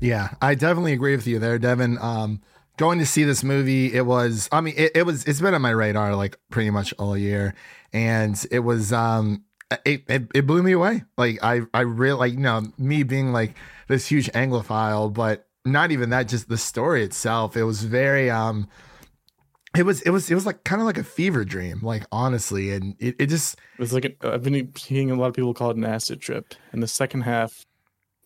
Yeah, 0.01 0.35
I 0.41 0.55
definitely 0.55 0.93
agree 0.93 1.17
with 1.17 1.27
you 1.27 1.39
there, 1.39 1.59
Devin. 1.59 1.99
Um, 1.99 2.41
going 2.77 3.01
to 3.01 3.07
see 3.07 3.25
this 3.25 3.43
movie, 3.43 3.93
it 3.93 4.07
was, 4.07 4.49
I 4.53 4.61
mean, 4.61 4.75
it, 4.77 4.93
it 4.95 5.03
was, 5.03 5.25
it's 5.25 5.41
been 5.41 5.55
on 5.55 5.63
my 5.63 5.71
radar 5.71 6.15
like 6.15 6.39
pretty 6.51 6.71
much 6.71 6.95
all 6.99 7.17
year, 7.17 7.55
and 7.93 8.41
it 8.53 8.61
was, 8.61 8.93
um, 8.93 9.43
it, 9.85 10.05
it, 10.09 10.31
it 10.35 10.47
blew 10.47 10.63
me 10.63 10.73
away. 10.73 11.03
Like 11.17 11.43
I, 11.43 11.63
I 11.75 11.81
really 11.81 12.19
like, 12.19 12.33
you 12.33 12.39
know, 12.39 12.63
me 12.79 13.03
being 13.03 13.33
like 13.33 13.57
this 13.89 14.07
huge 14.07 14.31
Anglophile, 14.33 15.13
but 15.13 15.49
not 15.65 15.91
even 15.91 16.11
that, 16.11 16.29
just 16.29 16.49
the 16.49 16.57
story 16.57 17.03
itself. 17.03 17.57
It 17.57 17.65
was 17.65 17.83
very 17.83 18.31
um 18.31 18.69
it 19.77 19.85
was 19.85 20.01
it 20.03 20.11
was 20.11 20.31
it 20.31 20.35
was 20.35 20.47
like 20.47 20.65
kind 20.65 20.81
of 20.81 20.87
like 20.87 20.99
a 20.99 21.05
fever 21.05 21.45
dream, 21.45 21.81
like 21.83 22.05
honestly, 22.13 22.73
and 22.73 22.95
it, 22.99 23.17
it 23.19 23.27
just 23.27 23.55
It 23.79 23.81
was 23.81 23.93
like 23.93 24.05
an, 24.05 24.17
I've 24.23 24.43
been 24.43 24.73
hearing 24.77 25.11
a 25.11 25.15
lot 25.17 25.27
of 25.29 25.35
people 25.35 25.55
call 25.55 25.71
it 25.71 25.77
an 25.77 25.85
acid 25.85 26.21
trip, 26.21 26.55
and 26.73 26.83
the 26.83 26.89
second 26.89 27.23
half 27.23 27.65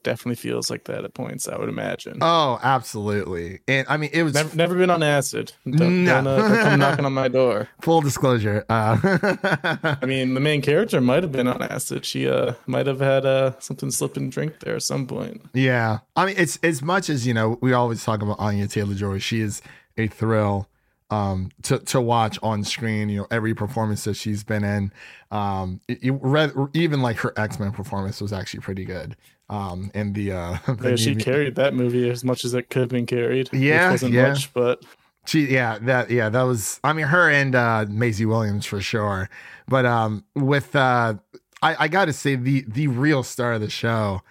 definitely 0.05 0.35
feels 0.35 0.69
like 0.69 0.83
that 0.87 1.05
at 1.05 1.15
points. 1.15 1.47
I 1.47 1.57
would 1.57 1.69
imagine. 1.69 2.19
oh 2.21 2.59
absolutely, 2.63 3.61
and 3.69 3.87
I 3.89 3.97
mean 3.97 4.11
it 4.13 4.23
was 4.25 4.35
never, 4.35 4.57
never 4.57 4.75
been 4.77 4.91
on 4.91 5.03
acid. 5.03 5.53
Don't, 5.65 6.05
No. 6.05 6.23
don't, 6.23 6.27
uh, 6.27 6.63
come 6.63 6.79
knocking 6.81 7.05
on 7.05 7.13
my 7.13 7.29
door. 7.29 7.69
full 7.81 8.01
disclosure. 8.01 8.65
Uh, 8.69 8.99
I 10.03 10.07
mean, 10.07 10.35
the 10.35 10.41
main 10.41 10.61
character 10.63 11.01
might 11.01 11.23
have 11.23 11.33
been 11.33 11.47
on 11.49 11.63
acid. 11.63 12.05
She 12.05 12.29
uh 12.29 12.55
might 12.67 12.87
have 12.87 13.01
had 13.01 13.25
uh 13.27 13.53
something 13.61 13.91
slip 13.91 14.17
and 14.17 14.31
drink 14.33 14.61
there 14.61 14.77
at 14.77 14.83
some 14.83 15.07
point. 15.07 15.43
Yeah, 15.55 15.99
I 16.17 16.27
mean, 16.27 16.35
it's 16.39 16.57
as 16.65 16.83
much 16.83 17.09
as 17.11 17.27
you 17.27 17.35
know. 17.35 17.59
We 17.61 17.73
always 17.73 18.05
talk 18.05 18.23
about 18.23 18.39
Anya 18.41 18.67
Taylor 18.69 18.95
Joy. 18.95 19.19
She 19.19 19.41
is 19.41 19.63
a 19.97 20.07
thrill 20.09 20.69
um, 21.13 21.51
to 21.65 21.79
to 21.79 22.01
watch 22.01 22.39
on 22.43 22.65
screen. 22.65 23.09
You 23.11 23.21
know, 23.21 23.27
every 23.31 23.55
performance 23.55 24.05
that 24.05 24.15
she's 24.15 24.43
been 24.43 24.65
in. 24.65 24.93
Um, 25.31 25.81
it, 25.87 26.03
it 26.03 26.11
read, 26.23 26.53
even 26.73 27.03
like 27.03 27.19
her 27.19 27.33
X 27.37 27.59
Men 27.61 27.73
performance 27.73 28.21
was 28.21 28.33
actually 28.33 28.61
pretty 28.61 28.85
good. 28.85 29.17
Um, 29.51 29.91
and 29.95 30.15
the 30.15 30.33
uh, 30.33 30.59
the 30.73 30.91
Yeah, 30.91 30.97
she 30.97 31.15
carried 31.15 31.57
that 31.57 31.75
movie 31.75 32.09
as 32.09 32.25
much 32.25 32.45
as 32.45 32.55
it 32.55 32.71
could 32.71 32.81
have 32.81 32.89
been 32.89 33.07
carried. 33.07 33.51
Yeah, 33.53 33.97
yeah. 34.03 34.29
much, 34.29 34.53
but 34.55 34.85
She 35.27 35.47
yeah 35.47 35.79
that 35.83 36.11
yeah 36.11 36.31
that 36.31 36.43
was 36.43 36.81
I 36.83 36.95
mean 36.95 37.07
her 37.07 37.31
and 37.31 37.55
uh 37.55 37.85
Maisie 37.89 38.27
Williams 38.27 38.65
for 38.65 38.81
sure. 38.81 39.29
But 39.69 39.85
um 39.85 40.25
with 40.35 40.75
uh 40.75 41.15
I, 41.61 41.85
I 41.85 41.89
gotta 41.89 42.15
say 42.15 42.37
the 42.37 42.65
the 42.67 42.89
real 42.89 43.23
star 43.23 43.53
of 43.53 43.61
the 43.61 43.71
show 43.71 44.23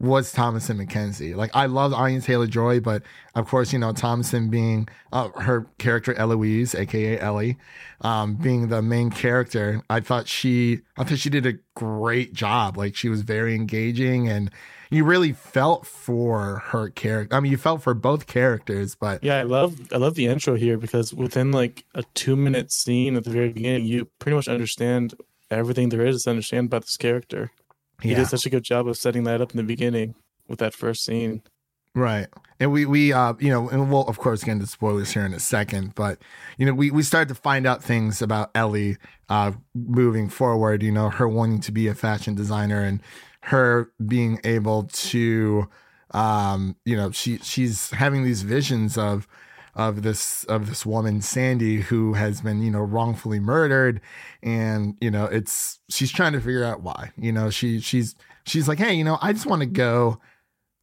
was 0.00 0.32
Thomasin 0.32 0.84
McKenzie. 0.84 1.36
Like 1.36 1.50
I 1.54 1.66
love 1.66 1.92
Anya 1.92 2.20
Taylor 2.20 2.46
Joy, 2.46 2.80
but 2.80 3.02
of 3.34 3.46
course, 3.46 3.72
you 3.72 3.78
know, 3.78 3.92
Thomasin 3.92 4.50
being 4.50 4.88
uh, 5.12 5.28
her 5.40 5.66
character 5.78 6.14
Eloise, 6.14 6.74
aka 6.74 7.18
Ellie, 7.18 7.58
um, 8.00 8.34
being 8.34 8.68
the 8.68 8.80
main 8.80 9.10
character, 9.10 9.82
I 9.90 10.00
thought 10.00 10.26
she 10.26 10.80
I 10.96 11.04
thought 11.04 11.18
she 11.18 11.30
did 11.30 11.46
a 11.46 11.54
great 11.74 12.32
job. 12.32 12.78
Like 12.78 12.96
she 12.96 13.08
was 13.08 13.22
very 13.22 13.54
engaging 13.54 14.28
and 14.28 14.50
you 14.90 15.04
really 15.04 15.32
felt 15.32 15.86
for 15.86 16.62
her 16.66 16.88
character. 16.88 17.36
I 17.36 17.40
mean, 17.40 17.52
you 17.52 17.58
felt 17.58 17.82
for 17.82 17.94
both 17.94 18.26
characters, 18.26 18.96
but 18.96 19.22
yeah, 19.22 19.36
I 19.36 19.42
love 19.42 19.92
I 19.92 19.98
love 19.98 20.14
the 20.14 20.26
intro 20.26 20.56
here 20.56 20.78
because 20.78 21.12
within 21.12 21.52
like 21.52 21.84
a 21.94 22.02
two 22.14 22.36
minute 22.36 22.72
scene 22.72 23.16
at 23.16 23.24
the 23.24 23.30
very 23.30 23.52
beginning, 23.52 23.84
you 23.84 24.06
pretty 24.18 24.34
much 24.34 24.48
understand 24.48 25.14
everything 25.50 25.90
there 25.90 26.06
is 26.06 26.22
to 26.22 26.30
understand 26.30 26.66
about 26.66 26.82
this 26.82 26.96
character. 26.96 27.52
He 28.02 28.10
yeah. 28.10 28.16
did 28.16 28.28
such 28.28 28.46
a 28.46 28.50
good 28.50 28.62
job 28.62 28.88
of 28.88 28.96
setting 28.96 29.24
that 29.24 29.40
up 29.40 29.50
in 29.50 29.56
the 29.56 29.62
beginning 29.62 30.14
with 30.48 30.58
that 30.58 30.74
first 30.74 31.04
scene. 31.04 31.42
Right. 31.94 32.28
And 32.60 32.70
we, 32.70 32.86
we, 32.86 33.12
uh, 33.12 33.34
you 33.40 33.48
know, 33.48 33.68
and 33.68 33.90
we'll, 33.90 34.06
of 34.06 34.18
course, 34.18 34.44
get 34.44 34.52
into 34.52 34.66
spoilers 34.66 35.12
here 35.12 35.24
in 35.24 35.34
a 35.34 35.40
second, 35.40 35.94
but, 35.94 36.18
you 36.56 36.64
know, 36.64 36.72
we, 36.72 36.90
we 36.90 37.02
started 37.02 37.28
to 37.34 37.40
find 37.40 37.66
out 37.66 37.82
things 37.82 38.22
about 38.22 38.50
Ellie, 38.54 38.96
uh, 39.28 39.52
moving 39.74 40.28
forward, 40.28 40.82
you 40.82 40.92
know, 40.92 41.10
her 41.10 41.28
wanting 41.28 41.60
to 41.60 41.72
be 41.72 41.88
a 41.88 41.94
fashion 41.94 42.34
designer 42.34 42.80
and 42.82 43.02
her 43.42 43.90
being 44.06 44.40
able 44.44 44.84
to, 44.84 45.68
um, 46.12 46.76
you 46.84 46.96
know, 46.96 47.10
she, 47.10 47.38
she's 47.38 47.90
having 47.90 48.22
these 48.22 48.42
visions 48.42 48.96
of, 48.96 49.26
of 49.74 50.02
this 50.02 50.44
of 50.44 50.68
this 50.68 50.84
woman 50.84 51.20
Sandy 51.22 51.80
who 51.80 52.14
has 52.14 52.40
been 52.40 52.62
you 52.62 52.70
know 52.70 52.80
wrongfully 52.80 53.40
murdered. 53.40 54.00
And 54.42 54.96
you 55.00 55.10
know 55.10 55.24
it's 55.24 55.78
she's 55.88 56.12
trying 56.12 56.32
to 56.32 56.40
figure 56.40 56.64
out 56.64 56.82
why 56.82 57.12
you 57.16 57.32
know 57.32 57.50
she 57.50 57.80
she's 57.80 58.14
she's 58.44 58.68
like 58.68 58.78
hey 58.78 58.94
you 58.94 59.04
know 59.04 59.18
I 59.20 59.32
just 59.32 59.46
want 59.46 59.60
to 59.60 59.66
go 59.66 60.20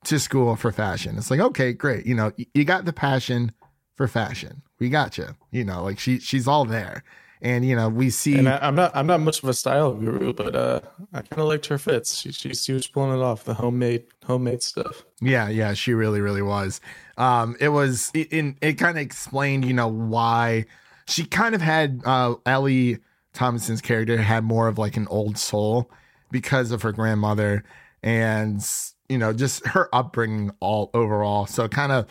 to 0.06 0.20
school 0.20 0.56
for 0.56 0.72
fashion. 0.72 1.18
It's 1.18 1.32
like 1.32 1.40
okay 1.40 1.74
great 1.74 2.06
you 2.06 2.16
know 2.16 2.32
you 2.54 2.64
got 2.64 2.86
the 2.86 2.94
passion 2.94 3.52
for 3.96 4.08
fashion. 4.08 4.62
We 4.80 4.90
got 4.90 5.18
you 5.18 5.36
you 5.52 5.64
know 5.64 5.84
like 5.84 6.00
she 6.00 6.20
she's 6.20 6.48
all 6.48 6.66
there 6.66 7.04
and 7.42 7.66
you 7.66 7.76
know 7.76 7.90
we 7.90 8.10
see 8.10 8.38
And 8.38 8.50
I, 8.50 8.58
I'm 8.62 8.76
not 8.76 8.92
I'm 8.96 9.08
not 9.08 9.20
much 9.20 9.44
of 9.44 9.50
a 9.50 9.54
style 9.54 9.94
guru, 9.94 10.34
but 10.34 10.56
uh, 10.56 10.82
I 11.14 11.22
kind 11.22 11.42
of 11.42 11.48
liked 11.48 11.68
her 11.68 11.78
fits. 11.78 12.18
She, 12.18 12.32
she 12.32 12.54
she 12.54 12.74
was 12.74 12.88
pulling 12.88 13.18
it 13.18 13.24
off 13.24 13.44
the 13.44 13.56
homemade 13.56 14.06
homemade 14.26 14.64
stuff. 14.64 15.06
Yeah, 15.22 15.50
yeah, 15.50 15.74
she 15.74 15.94
really, 15.94 16.22
really 16.22 16.42
was. 16.42 16.82
Um, 17.18 17.56
it 17.60 17.70
was 17.70 18.12
it, 18.14 18.32
in 18.32 18.58
it 18.62 18.74
kind 18.74 18.98
of 18.98 19.02
explained, 19.02 19.66
you 19.66 19.74
know, 19.74 19.88
why 19.88 20.66
she 21.08 21.26
kind 21.26 21.56
of 21.56 21.62
had 21.62 22.02
uh 22.06 22.36
Ellie 22.46 23.00
Thomasin's 23.34 23.82
character 23.82 24.18
had 24.18 24.44
more 24.44 24.68
of 24.68 24.78
like 24.78 24.98
an 24.98 25.08
old 25.08 25.38
soul 25.38 25.92
because 26.32 26.72
of 26.72 26.82
her 26.82 26.92
grandmother 26.92 27.64
and 28.04 28.66
you 29.10 29.18
know 29.18 29.34
just 29.34 29.66
her 29.68 29.94
upbringing 29.94 30.52
all 30.60 30.90
overall. 30.94 31.46
So 31.46 31.68
kind 31.68 31.92
of 31.92 32.08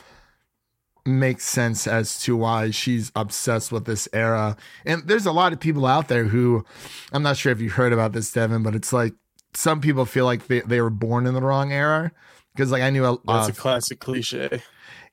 makes 1.06 1.44
sense 1.44 1.86
as 1.86 2.20
to 2.22 2.36
why 2.36 2.70
she's 2.70 3.12
obsessed 3.14 3.72
with 3.72 3.84
this 3.84 4.08
era. 4.12 4.56
And 4.84 5.06
there's 5.06 5.26
a 5.26 5.32
lot 5.32 5.52
of 5.52 5.60
people 5.60 5.86
out 5.86 6.08
there 6.08 6.24
who 6.24 6.64
I'm 7.12 7.22
not 7.22 7.36
sure 7.36 7.52
if 7.52 7.60
you 7.60 7.70
heard 7.70 7.92
about 7.92 8.12
this, 8.12 8.32
Devin, 8.32 8.62
but 8.62 8.74
it's 8.74 8.92
like 8.92 9.14
some 9.54 9.80
people 9.80 10.04
feel 10.04 10.24
like 10.24 10.46
they, 10.46 10.60
they 10.60 10.80
were 10.80 10.90
born 10.90 11.26
in 11.26 11.34
the 11.34 11.40
wrong 11.40 11.72
era. 11.72 12.12
Because 12.54 12.70
like 12.70 12.82
I 12.82 12.90
knew 12.90 13.04
a 13.04 13.18
That's 13.26 13.48
uh, 13.48 13.52
a 13.52 13.54
classic 13.54 14.00
cliche. 14.00 14.62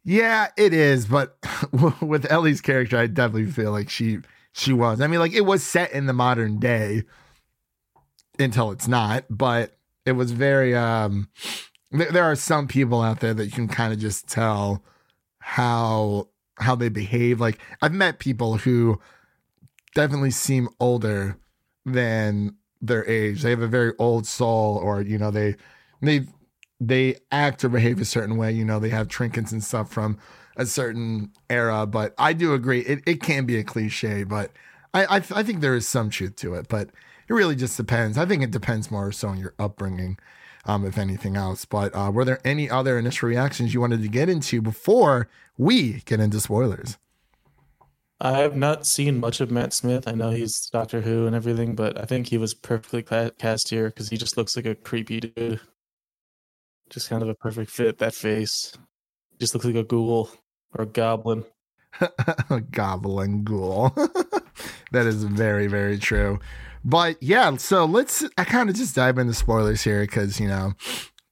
yeah, 0.03 0.47
it 0.57 0.73
is, 0.73 1.05
but 1.05 1.37
with 2.01 2.29
Ellie's 2.31 2.61
character, 2.61 2.97
I 2.97 3.07
definitely 3.07 3.51
feel 3.51 3.71
like 3.71 3.89
she 3.89 4.19
she 4.53 4.73
was. 4.73 5.01
I 5.01 5.07
mean, 5.07 5.19
like 5.19 5.33
it 5.33 5.41
was 5.41 5.63
set 5.63 5.91
in 5.91 6.05
the 6.05 6.13
modern 6.13 6.59
day 6.59 7.03
until 8.39 8.71
it's 8.71 8.87
not, 8.87 9.25
but 9.29 9.77
it 10.05 10.13
was 10.13 10.31
very 10.31 10.75
um 10.75 11.29
there, 11.91 12.11
there 12.11 12.23
are 12.23 12.35
some 12.35 12.67
people 12.67 13.01
out 13.01 13.19
there 13.19 13.33
that 13.33 13.45
you 13.45 13.51
can 13.51 13.67
kind 13.67 13.93
of 13.93 13.99
just 13.99 14.27
tell 14.27 14.83
how 15.43 16.29
how 16.57 16.73
they 16.73 16.89
behave. 16.89 17.41
Like 17.41 17.59
I've 17.81 17.93
met 17.93 18.19
people 18.19 18.57
who 18.57 18.99
definitely 19.93 20.31
seem 20.31 20.69
older 20.79 21.37
than 21.85 22.55
their 22.81 23.05
age. 23.07 23.41
They 23.41 23.49
have 23.49 23.61
a 23.61 23.67
very 23.67 23.91
old 23.99 24.25
soul 24.25 24.77
or 24.77 25.01
you 25.01 25.17
know, 25.17 25.31
they 25.31 25.55
they 26.01 26.27
they 26.79 27.17
act 27.31 27.63
or 27.65 27.69
behave 27.69 27.99
a 27.99 28.05
certain 28.05 28.37
way. 28.37 28.53
You 28.53 28.63
know, 28.63 28.79
they 28.79 28.89
have 28.89 29.09
trinkets 29.09 29.51
and 29.51 29.63
stuff 29.63 29.91
from 29.91 30.17
a 30.55 30.65
certain 30.65 31.31
era. 31.49 31.85
But 31.85 32.13
I 32.17 32.31
do 32.31 32.53
agree, 32.53 32.79
it, 32.79 33.01
it 33.05 33.21
can 33.21 33.45
be 33.45 33.57
a 33.57 33.63
cliche, 33.63 34.23
but 34.23 34.51
I, 34.93 35.05
I 35.05 35.15
I 35.17 35.43
think 35.43 35.59
there 35.59 35.75
is 35.75 35.87
some 35.87 36.09
truth 36.09 36.37
to 36.37 36.53
it. 36.53 36.69
But 36.69 36.89
it 37.27 37.33
really 37.33 37.55
just 37.55 37.75
depends. 37.75 38.17
I 38.17 38.25
think 38.25 38.43
it 38.43 38.51
depends 38.51 38.89
more 38.89 39.11
so 39.11 39.27
on 39.27 39.39
your 39.39 39.53
upbringing, 39.59 40.17
um, 40.65 40.85
if 40.85 40.97
anything 40.97 41.35
else. 41.35 41.65
But 41.65 41.93
uh, 41.95 42.11
were 42.11 42.25
there 42.25 42.39
any 42.45 42.69
other 42.69 42.97
initial 42.97 43.29
reactions 43.29 43.73
you 43.73 43.81
wanted 43.81 44.01
to 44.01 44.07
get 44.07 44.29
into 44.29 44.61
before 44.61 45.29
we 45.57 46.01
get 46.05 46.19
into 46.19 46.39
spoilers? 46.39 46.97
I 48.19 48.37
have 48.37 48.55
not 48.55 48.85
seen 48.85 49.19
much 49.19 49.41
of 49.41 49.51
Matt 49.51 49.73
Smith. 49.73 50.07
I 50.07 50.13
know 50.13 50.29
he's 50.29 50.67
Doctor 50.67 51.01
Who 51.01 51.27
and 51.27 51.35
everything, 51.35 51.75
but 51.75 51.99
I 51.99 52.05
think 52.05 52.27
he 52.27 52.37
was 52.37 52.53
perfectly 52.53 53.03
cast 53.03 53.69
here 53.69 53.89
because 53.89 54.09
he 54.09 54.17
just 54.17 54.37
looks 54.37 54.55
like 54.55 54.65
a 54.65 54.75
creepy 54.75 55.19
dude. 55.19 55.59
Just 56.89 57.09
kind 57.09 57.21
of 57.21 57.27
a 57.27 57.35
perfect 57.35 57.69
fit. 57.69 57.97
That 57.97 58.13
face 58.13 58.71
just 59.39 59.53
looks 59.53 59.65
like 59.65 59.75
a 59.75 59.83
ghoul 59.83 60.29
or 60.73 60.83
a 60.83 60.87
goblin. 60.87 61.43
Goblin 62.71 63.43
ghoul. 63.43 63.93
that 64.93 65.05
is 65.05 65.23
very, 65.23 65.67
very 65.67 65.97
true. 65.97 66.39
But 66.85 67.21
yeah, 67.21 67.55
so 67.57 67.85
let's 67.85 68.23
I 68.37 68.43
kind 68.43 68.69
of 68.69 68.75
just 68.75 68.95
dive 68.95 69.17
into 69.17 69.33
spoilers 69.33 69.83
here 69.83 70.01
because 70.01 70.39
you 70.39 70.47
know 70.47 70.73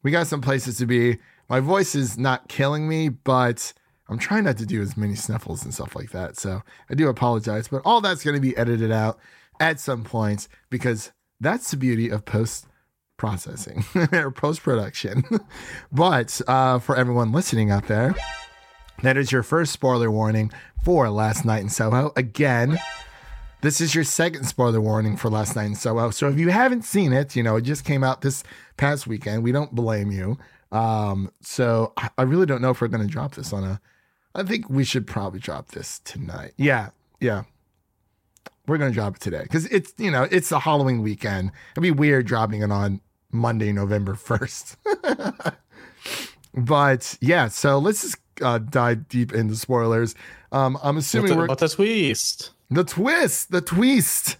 we 0.03 0.11
got 0.11 0.27
some 0.27 0.41
places 0.41 0.77
to 0.77 0.85
be. 0.85 1.17
My 1.49 1.59
voice 1.59 1.95
is 1.95 2.17
not 2.17 2.47
killing 2.47 2.87
me, 2.87 3.09
but 3.09 3.73
I'm 4.07 4.17
trying 4.17 4.45
not 4.45 4.57
to 4.57 4.65
do 4.65 4.81
as 4.81 4.95
many 4.95 5.15
sniffles 5.15 5.63
and 5.63 5.73
stuff 5.73 5.95
like 5.95 6.11
that. 6.11 6.37
So 6.37 6.61
I 6.89 6.93
do 6.95 7.09
apologize, 7.09 7.67
but 7.67 7.81
all 7.83 8.01
that's 8.01 8.23
going 8.23 8.35
to 8.35 8.41
be 8.41 8.55
edited 8.55 8.91
out 8.91 9.19
at 9.59 9.79
some 9.79 10.03
point 10.03 10.47
because 10.69 11.11
that's 11.41 11.71
the 11.71 11.77
beauty 11.77 12.09
of 12.09 12.23
post 12.23 12.67
processing 13.17 13.83
or 14.13 14.31
post 14.31 14.63
production. 14.63 15.23
but 15.91 16.41
uh, 16.47 16.79
for 16.79 16.95
everyone 16.95 17.33
listening 17.33 17.69
out 17.69 17.87
there, 17.87 18.15
that 19.03 19.17
is 19.17 19.31
your 19.31 19.43
first 19.43 19.73
spoiler 19.73 20.09
warning 20.09 20.51
for 20.83 21.09
Last 21.09 21.43
Night 21.43 21.61
in 21.61 21.69
Soho. 21.69 22.13
Again, 22.15 22.79
this 23.61 23.79
is 23.81 23.93
your 23.93 24.03
second 24.03 24.45
spoiler 24.45 24.81
warning 24.81 25.17
for 25.17 25.29
Last 25.29 25.55
Night 25.55 25.65
in 25.65 25.75
Soho. 25.75 26.09
So 26.11 26.27
if 26.29 26.39
you 26.39 26.49
haven't 26.49 26.83
seen 26.83 27.13
it, 27.13 27.35
you 27.35 27.43
know, 27.43 27.55
it 27.57 27.61
just 27.61 27.85
came 27.85 28.03
out 28.03 28.21
this 28.21 28.43
past 28.77 29.07
weekend. 29.07 29.43
We 29.43 29.51
don't 29.51 29.73
blame 29.73 30.11
you. 30.11 30.37
Um, 30.71 31.31
so 31.41 31.93
I- 31.97 32.09
I 32.17 32.23
really 32.23 32.45
don't 32.45 32.61
know 32.61 32.71
if 32.71 32.81
we're 32.81 32.87
going 32.87 33.05
to 33.05 33.11
drop 33.11 33.35
this 33.35 33.53
on 33.53 33.63
a. 33.63 33.81
I 34.33 34.43
think 34.43 34.69
we 34.69 34.83
should 34.83 35.05
probably 35.05 35.39
drop 35.39 35.69
this 35.71 35.99
tonight. 35.99 36.53
Yeah, 36.57 36.89
yeah. 37.19 37.43
We're 38.67 38.77
going 38.77 38.91
to 38.91 38.95
drop 38.95 39.15
it 39.15 39.21
today 39.21 39.43
because 39.43 39.65
it's, 39.65 39.93
you 39.97 40.09
know, 40.11 40.27
it's 40.31 40.51
a 40.51 40.59
Halloween 40.59 41.01
weekend. 41.01 41.51
It'd 41.73 41.81
be 41.81 41.91
weird 41.91 42.25
dropping 42.27 42.61
it 42.61 42.71
on 42.71 43.01
Monday, 43.31 43.73
November 43.73 44.13
1st. 44.13 45.53
but 46.53 47.17
yeah, 47.21 47.47
so 47.49 47.77
let's 47.79 48.01
just 48.03 48.17
uh, 48.41 48.59
dive 48.59 49.09
deep 49.09 49.33
into 49.33 49.55
spoilers. 49.55 50.15
Um, 50.51 50.77
I'm 50.81 50.95
What 50.95 50.99
assuming 51.03 51.31
the, 51.31 51.37
we're 51.37 51.47
what 51.47 51.57
the 51.59 51.67
twist? 51.67 52.51
The 52.71 52.83
twist, 52.83 53.51
the 53.51 53.61
twist. 53.61 54.37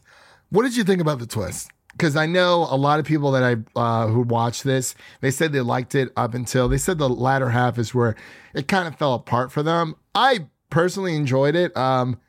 What 0.50 0.64
did 0.64 0.76
you 0.76 0.84
think 0.84 1.02
about 1.02 1.20
the 1.20 1.28
twist? 1.28 1.70
because 1.92 2.16
I 2.16 2.26
know 2.26 2.68
a 2.70 2.76
lot 2.76 3.00
of 3.00 3.06
people 3.06 3.32
that 3.32 3.44
I 3.44 3.80
uh, 3.80 4.08
who 4.08 4.22
watched 4.22 4.64
this, 4.64 4.96
they 5.22 5.32
said 5.32 5.52
they 5.52 5.62
liked 5.62 5.96
it 5.96 6.12
up 6.16 6.34
until 6.34 6.68
they 6.68 6.78
said 6.78 6.98
the 6.98 7.10
latter 7.10 7.50
half 7.50 7.78
is 7.78 7.94
where 7.94 8.16
it 8.54 8.68
kind 8.68 8.88
of 8.88 8.96
fell 8.98 9.14
apart 9.14 9.52
for 9.52 9.64
them. 9.64 9.96
I 10.16 10.48
personally 10.70 11.16
enjoyed 11.16 11.56
it, 11.56 11.76
um, 11.76 12.20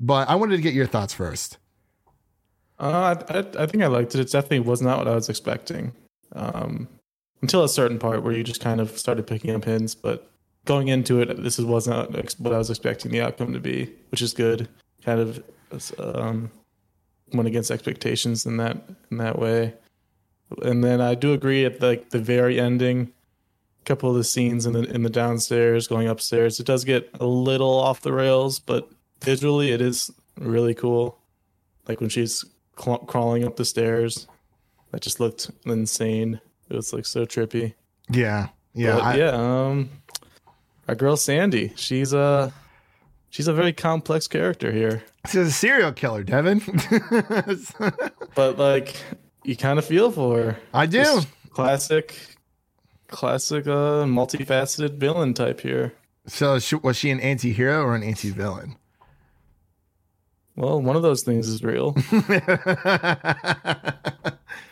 but 0.00 0.28
I 0.28 0.34
wanted 0.34 0.56
to 0.56 0.62
get 0.62 0.74
your 0.74 0.86
thoughts 0.86 1.14
first. 1.14 1.58
Uh, 2.78 3.16
I, 3.28 3.38
I, 3.38 3.38
I 3.62 3.66
think 3.66 3.82
I 3.82 3.88
liked 3.88 4.14
it. 4.14 4.20
It 4.20 4.30
definitely 4.30 4.60
was 4.60 4.80
not 4.80 4.98
what 4.98 5.08
I 5.08 5.14
was 5.14 5.28
expecting. 5.28 5.92
Um, 6.32 6.88
until 7.40 7.64
a 7.64 7.68
certain 7.68 7.98
part 7.98 8.22
where 8.22 8.32
you 8.32 8.42
just 8.42 8.60
kind 8.60 8.80
of 8.80 8.98
started 8.98 9.26
picking 9.26 9.54
up 9.54 9.64
hints, 9.64 9.94
but 9.94 10.30
going 10.64 10.88
into 10.88 11.20
it, 11.20 11.42
this 11.42 11.58
was 11.58 11.86
not 11.86 12.12
what 12.38 12.52
I 12.52 12.58
was 12.58 12.68
expecting 12.68 13.12
the 13.12 13.20
outcome 13.20 13.52
to 13.52 13.60
be, 13.60 13.92
which 14.10 14.22
is 14.22 14.32
good. 14.32 14.68
Kind 15.08 15.20
of 15.20 15.92
um, 15.98 16.50
went 17.32 17.48
against 17.48 17.70
expectations 17.70 18.44
in 18.44 18.58
that 18.58 18.76
in 19.10 19.16
that 19.18 19.38
way. 19.38 19.72
And 20.62 20.84
then 20.84 21.00
I 21.00 21.14
do 21.14 21.32
agree 21.32 21.64
at 21.64 21.80
like 21.80 22.10
the 22.10 22.18
very 22.18 22.60
ending, 22.60 23.10
a 23.80 23.84
couple 23.84 24.10
of 24.10 24.16
the 24.16 24.24
scenes 24.24 24.66
in 24.66 24.72
the 24.74 24.82
in 24.82 25.02
the 25.04 25.10
downstairs, 25.10 25.86
going 25.88 26.08
upstairs, 26.08 26.60
it 26.60 26.66
does 26.66 26.84
get 26.84 27.08
a 27.20 27.26
little 27.26 27.72
off 27.78 28.02
the 28.02 28.12
rails, 28.12 28.58
but 28.58 28.90
visually 29.22 29.70
it 29.72 29.80
is 29.80 30.10
really 30.38 30.74
cool. 30.74 31.18
Like 31.86 32.00
when 32.00 32.10
she's 32.10 32.44
cl- 32.78 32.98
crawling 32.98 33.44
up 33.44 33.56
the 33.56 33.64
stairs, 33.64 34.26
that 34.90 35.00
just 35.00 35.20
looked 35.20 35.50
insane. 35.64 36.38
It 36.68 36.76
was 36.76 36.92
like 36.92 37.06
so 37.06 37.24
trippy. 37.24 37.72
Yeah, 38.10 38.48
yeah, 38.74 38.94
But 38.96 39.02
I- 39.04 39.16
yeah. 39.16 39.30
Um, 39.30 39.90
our 40.86 40.94
girl 40.94 41.16
Sandy, 41.16 41.72
she's 41.76 42.12
a 42.12 42.52
she's 43.30 43.48
a 43.48 43.52
very 43.52 43.72
complex 43.72 44.26
character 44.26 44.72
here, 44.72 45.04
She's 45.26 45.48
a 45.48 45.50
serial 45.50 45.92
killer, 45.92 46.22
Devin. 46.22 46.60
but 48.34 48.58
like 48.58 48.96
you 49.44 49.56
kind 49.56 49.78
of 49.78 49.84
feel 49.84 50.10
for 50.10 50.36
her. 50.38 50.58
I 50.72 50.86
do. 50.86 51.02
Just 51.02 51.28
classic, 51.50 52.14
classic, 53.08 53.66
uh, 53.66 54.04
multifaceted 54.04 54.94
villain 54.94 55.34
type 55.34 55.60
here. 55.60 55.92
so, 56.26 56.58
she, 56.58 56.76
was 56.76 56.96
she 56.96 57.10
an 57.10 57.20
anti-hero 57.20 57.82
or 57.82 57.94
an 57.94 58.02
anti-villain? 58.02 58.76
Well, 60.58 60.82
one 60.82 60.96
of 60.96 61.02
those 61.02 61.22
things 61.22 61.46
is 61.46 61.62
real. 61.62 61.94
we're 62.12 62.22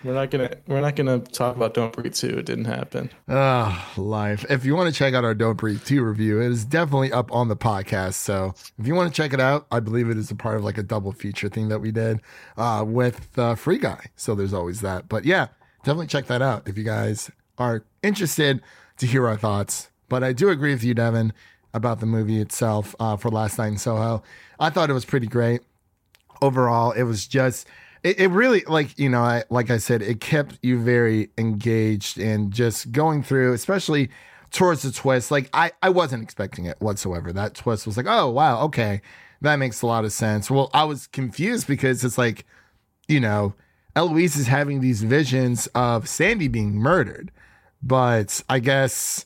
not 0.03 0.33
gonna 0.33 0.51
we're 0.67 0.81
not 0.81 0.97
gonna 0.97 1.21
talk 1.21 1.55
about 1.55 1.75
Don't 1.75 1.93
Breathe 1.93 2.13
Two. 2.13 2.39
It 2.39 2.45
didn't 2.45 2.65
happen. 2.65 3.09
Ah, 3.29 3.89
life. 3.97 4.45
If 4.51 4.65
you 4.65 4.75
want 4.75 4.93
to 4.93 4.99
check 4.99 5.15
out 5.15 5.23
our 5.23 5.33
Don't 5.33 5.55
Breathe 5.55 5.85
2 5.85 6.03
review, 6.03 6.41
it 6.41 6.51
is 6.51 6.65
definitely 6.65 7.13
up 7.13 7.31
on 7.31 7.47
the 7.47 7.55
podcast. 7.55 8.15
So 8.15 8.53
if 8.81 8.87
you 8.89 8.97
want 8.97 9.15
to 9.15 9.17
check 9.17 9.33
it 9.33 9.39
out, 9.39 9.69
I 9.71 9.79
believe 9.79 10.11
it 10.11 10.17
is 10.17 10.29
a 10.33 10.35
part 10.35 10.57
of 10.57 10.65
like 10.65 10.77
a 10.77 10.83
double 10.83 11.13
feature 11.13 11.49
thing 11.49 11.69
that 11.69 11.79
we 11.79 11.93
did 11.93 12.21
uh, 12.57 12.83
with 12.85 13.39
uh, 13.39 13.55
Free 13.55 13.79
Guy. 13.79 14.07
So 14.17 14.35
there's 14.35 14.53
always 14.53 14.81
that. 14.81 15.09
But 15.09 15.25
yeah, 15.25 15.47
definitely 15.85 16.09
check 16.09 16.27
that 16.27 16.43
out 16.43 16.67
if 16.67 16.77
you 16.77 16.83
guys 16.83 17.31
are 17.59 17.85
interested 18.03 18.61
to 18.99 19.07
hear 19.07 19.29
our 19.29 19.37
thoughts. 19.37 19.91
But 20.09 20.25
I 20.25 20.33
do 20.33 20.49
agree 20.49 20.73
with 20.73 20.83
you, 20.83 20.95
Devin, 20.95 21.33
about 21.73 22.01
the 22.01 22.07
movie 22.07 22.41
itself 22.41 22.97
uh, 22.99 23.17
for 23.17 23.31
Last 23.31 23.57
Night 23.57 23.69
in 23.69 23.79
Soho. 23.79 24.25
I 24.59 24.71
thought 24.71 24.91
it 24.91 24.95
was 24.95 25.05
pretty 25.05 25.29
great 25.29 25.61
overall 26.43 26.93
it 26.93 27.05
was 27.05 27.27
just 27.27 27.67
it, 28.03 28.21
it 28.21 28.29
really 28.29 28.63
like 28.67 28.99
you 28.99 29.09
know 29.09 29.23
I, 29.23 29.45
like 29.51 29.71
i 29.71 29.79
said 29.79 30.03
it 30.03 30.21
kept 30.21 30.59
you 30.63 30.79
very 30.79 31.31
engaged 31.39 32.19
and 32.19 32.53
just 32.53 32.93
going 32.93 33.23
through 33.23 33.53
especially 33.53 34.11
towards 34.51 34.83
the 34.83 34.93
twist 34.93 35.31
like 35.31 35.49
i 35.53 35.73
i 35.83 35.89
wasn't 35.89 36.23
expecting 36.23 36.67
it 36.67 36.81
whatsoever. 36.81 37.33
That 37.33 37.55
twist 37.55 37.87
was 37.87 37.97
like 37.97 38.07
oh 38.09 38.31
wow 38.31 38.63
okay 38.65 39.03
that 39.43 39.57
makes 39.57 39.83
a 39.83 39.87
lot 39.87 40.05
of 40.05 40.13
sense. 40.13 40.51
Well 40.51 40.71
i 40.73 40.85
was 40.85 41.07
confused 41.07 41.67
because 41.67 42.05
it's 42.05 42.19
like 42.19 42.47
you 43.09 43.21
know 43.21 43.55
eloise 43.95 44.37
is 44.37 44.47
having 44.47 44.81
these 44.81 45.03
visions 45.03 45.67
of 45.75 46.09
sandy 46.09 46.49
being 46.49 46.75
murdered 46.75 47.33
but 47.83 48.43
i 48.49 48.59
guess 48.59 49.25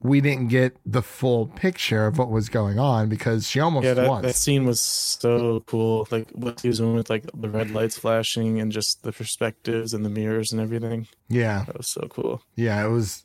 we 0.00 0.20
didn't 0.20 0.48
get 0.48 0.76
the 0.84 1.02
full 1.02 1.46
picture 1.46 2.06
of 2.06 2.18
what 2.18 2.30
was 2.30 2.48
going 2.48 2.78
on 2.78 3.08
because 3.08 3.48
she 3.48 3.60
almost 3.60 3.84
Yeah, 3.84 3.94
that, 3.94 4.08
was 4.08 4.22
that 4.22 4.34
scene 4.36 4.66
was 4.66 4.80
so 4.80 5.60
cool. 5.66 6.06
Like 6.10 6.30
what 6.32 6.60
he 6.60 6.68
was 6.68 6.78
doing 6.78 6.94
with 6.94 7.08
like 7.10 7.24
the 7.34 7.48
red 7.48 7.70
lights 7.70 7.98
flashing 7.98 8.60
and 8.60 8.70
just 8.70 9.02
the 9.02 9.12
perspectives 9.12 9.94
and 9.94 10.04
the 10.04 10.10
mirrors 10.10 10.52
and 10.52 10.60
everything. 10.60 11.08
yeah 11.28 11.64
That 11.66 11.78
was 11.78 11.88
so 11.88 12.06
cool. 12.10 12.42
Yeah, 12.56 12.84
it 12.84 12.90
was, 12.90 13.24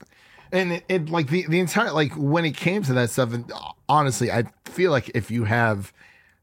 and 0.51 0.73
it, 0.73 0.83
it 0.87 1.09
like 1.09 1.27
the 1.29 1.45
the 1.47 1.59
entire 1.59 1.91
like 1.91 2.13
when 2.15 2.45
it 2.45 2.55
came 2.55 2.83
to 2.83 2.93
that 2.93 3.09
stuff. 3.09 3.33
And 3.33 3.51
honestly, 3.89 4.31
I 4.31 4.45
feel 4.65 4.91
like 4.91 5.11
if 5.13 5.29
you 5.29 5.43
have 5.43 5.93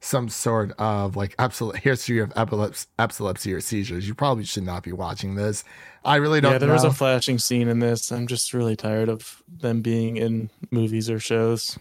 some 0.00 0.28
sort 0.28 0.72
of 0.78 1.16
like 1.16 1.34
absolute 1.38 1.78
history 1.78 2.20
of 2.20 2.32
epilepsy, 2.36 2.86
epilepsy 2.98 3.52
or 3.52 3.60
seizures, 3.60 4.06
you 4.06 4.14
probably 4.14 4.44
should 4.44 4.64
not 4.64 4.82
be 4.82 4.92
watching 4.92 5.34
this. 5.34 5.64
I 6.04 6.16
really 6.16 6.40
don't. 6.40 6.50
Know. 6.50 6.54
Yeah, 6.54 6.58
there 6.58 6.68
know. 6.68 6.74
was 6.74 6.84
a 6.84 6.92
flashing 6.92 7.38
scene 7.38 7.68
in 7.68 7.80
this. 7.80 8.12
I'm 8.12 8.26
just 8.26 8.54
really 8.54 8.76
tired 8.76 9.08
of 9.08 9.42
them 9.48 9.80
being 9.80 10.16
in 10.16 10.50
movies 10.70 11.10
or 11.10 11.18
shows. 11.18 11.78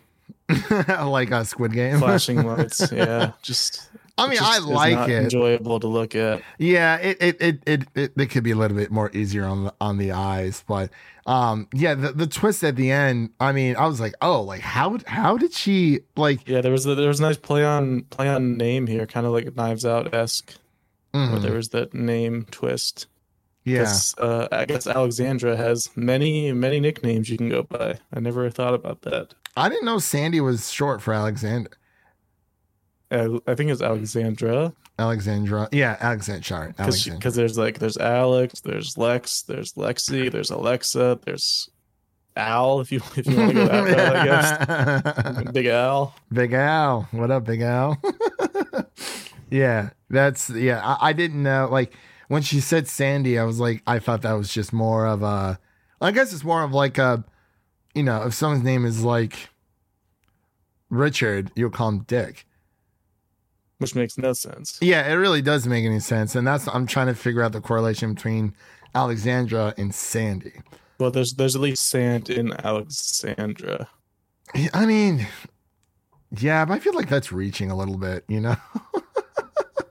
like 0.89 1.31
a 1.31 1.45
Squid 1.45 1.73
Game. 1.73 1.99
Flashing 1.99 2.45
lights. 2.45 2.91
Yeah, 2.91 3.33
just. 3.41 3.89
I 4.17 4.27
mean, 4.27 4.39
I 4.41 4.59
like 4.59 5.09
it. 5.09 5.23
Enjoyable 5.23 5.79
to 5.79 5.87
look 5.87 6.15
at. 6.15 6.41
Yeah, 6.57 6.97
it 6.97 7.17
it, 7.21 7.37
it 7.41 7.59
it 7.65 7.87
it 7.95 8.11
it 8.17 8.25
could 8.31 8.43
be 8.43 8.51
a 8.51 8.55
little 8.55 8.75
bit 8.75 8.91
more 8.91 9.11
easier 9.13 9.45
on 9.45 9.65
the 9.65 9.73
on 9.79 9.97
the 9.97 10.11
eyes, 10.11 10.63
but 10.67 10.89
um, 11.27 11.67
yeah, 11.73 11.93
the 11.93 12.11
the 12.13 12.25
twist 12.27 12.63
at 12.63 12.75
the 12.75 12.89
end. 12.89 13.29
I 13.39 13.51
mean, 13.51 13.75
I 13.75 13.85
was 13.85 13.99
like, 13.99 14.15
oh, 14.21 14.41
like 14.41 14.61
how 14.61 14.97
how 15.05 15.37
did 15.37 15.53
she 15.53 15.99
like? 16.15 16.47
Yeah, 16.47 16.61
there 16.61 16.71
was 16.71 16.85
a, 16.87 16.95
there 16.95 17.07
was 17.07 17.19
a 17.19 17.23
nice 17.23 17.37
play 17.37 17.63
on 17.63 18.03
play 18.05 18.27
on 18.27 18.57
name 18.57 18.87
here, 18.87 19.05
kind 19.05 19.25
of 19.27 19.33
like 19.33 19.55
Knives 19.55 19.85
Out 19.85 20.13
esque. 20.13 20.53
Where 21.11 21.27
mhm, 21.27 21.41
there 21.41 21.53
was 21.53 21.69
that 21.69 21.93
name 21.93 22.45
twist. 22.51 23.07
yeah, 23.63 23.91
Uh, 24.17 24.47
I 24.51 24.65
guess 24.65 24.87
Alexandra 24.87 25.55
has 25.57 25.89
many 25.95 26.51
many 26.53 26.79
nicknames 26.79 27.29
you 27.29 27.37
can 27.37 27.49
go 27.49 27.63
by. 27.63 27.99
I 28.13 28.19
never 28.19 28.49
thought 28.49 28.73
about 28.73 29.01
that. 29.03 29.33
I 29.55 29.69
didn't 29.69 29.85
know 29.85 29.99
Sandy 29.99 30.41
was 30.41 30.71
short 30.71 31.01
for 31.01 31.13
Alexander. 31.13 31.71
I 33.11 33.55
think 33.55 33.71
it's 33.71 33.81
Alexandra 33.81 34.73
Alexandra. 34.99 35.69
Yeah, 35.71 35.95
Alexandra. 35.99 36.73
Because 36.75 37.35
there's 37.35 37.57
like 37.57 37.79
there's 37.79 37.97
Alex, 37.97 38.61
there's 38.61 38.97
Lex, 38.97 39.43
there's 39.43 39.73
Lexi, 39.73 40.31
there's 40.31 40.49
Alexa, 40.49 41.19
there's 41.23 41.69
Al. 42.35 42.79
If 42.79 42.91
you 42.91 43.01
if 43.15 43.27
you 43.27 43.37
want 43.37 43.49
to 43.49 43.55
go 43.55 43.65
that 43.65 43.83
route, 43.83 44.15
I 44.15 44.25
guess 45.35 45.51
Big 45.51 45.67
Al. 45.67 46.15
Big 46.31 46.53
Al. 46.53 47.07
What 47.11 47.29
up, 47.29 47.45
Big 47.45 47.61
Al? 47.61 48.01
yeah, 49.51 49.91
that's 50.09 50.49
yeah. 50.49 50.81
I, 50.83 51.09
I 51.09 51.13
didn't 51.13 51.43
know. 51.43 51.67
Like 51.71 51.93
when 52.27 52.41
she 52.41 52.59
said 52.59 52.87
Sandy, 52.87 53.37
I 53.37 53.43
was 53.43 53.59
like, 53.59 53.83
I 53.85 53.99
thought 53.99 54.23
that 54.23 54.33
was 54.33 54.51
just 54.51 54.73
more 54.73 55.05
of 55.05 55.21
a. 55.21 55.59
I 56.01 56.11
guess 56.11 56.33
it's 56.33 56.43
more 56.43 56.63
of 56.63 56.73
like 56.73 56.97
a, 56.97 57.23
you 57.93 58.03
know, 58.03 58.23
if 58.23 58.33
someone's 58.33 58.63
name 58.63 58.85
is 58.85 59.03
like 59.03 59.49
Richard, 60.89 61.51
you'll 61.55 61.69
call 61.69 61.89
him 61.89 61.99
Dick. 61.99 62.46
Which 63.79 63.95
makes 63.95 64.17
no 64.17 64.33
sense. 64.33 64.77
Yeah, 64.81 65.09
it 65.09 65.15
really 65.15 65.41
doesn't 65.41 65.69
make 65.69 65.85
any 65.85 65.99
sense, 65.99 66.35
and 66.35 66.45
that's 66.45 66.67
I'm 66.67 66.87
trying 66.87 67.07
to 67.07 67.15
figure 67.15 67.41
out 67.41 67.51
the 67.51 67.61
correlation 67.61 68.13
between 68.13 68.53
Alexandra 68.95 69.73
and 69.77 69.93
Sandy. 69.93 70.53
Well, 70.99 71.11
there's 71.11 71.33
there's 71.33 71.55
at 71.55 71.61
least 71.61 71.87
sand 71.87 72.29
in 72.29 72.53
Alexandra. 72.65 73.87
I 74.73 74.85
mean, 74.85 75.27
yeah, 76.37 76.65
but 76.65 76.73
I 76.73 76.79
feel 76.79 76.93
like 76.93 77.09
that's 77.09 77.31
reaching 77.31 77.69
a 77.69 77.75
little 77.75 77.97
bit, 77.97 78.23
you 78.27 78.39
know. 78.39 78.55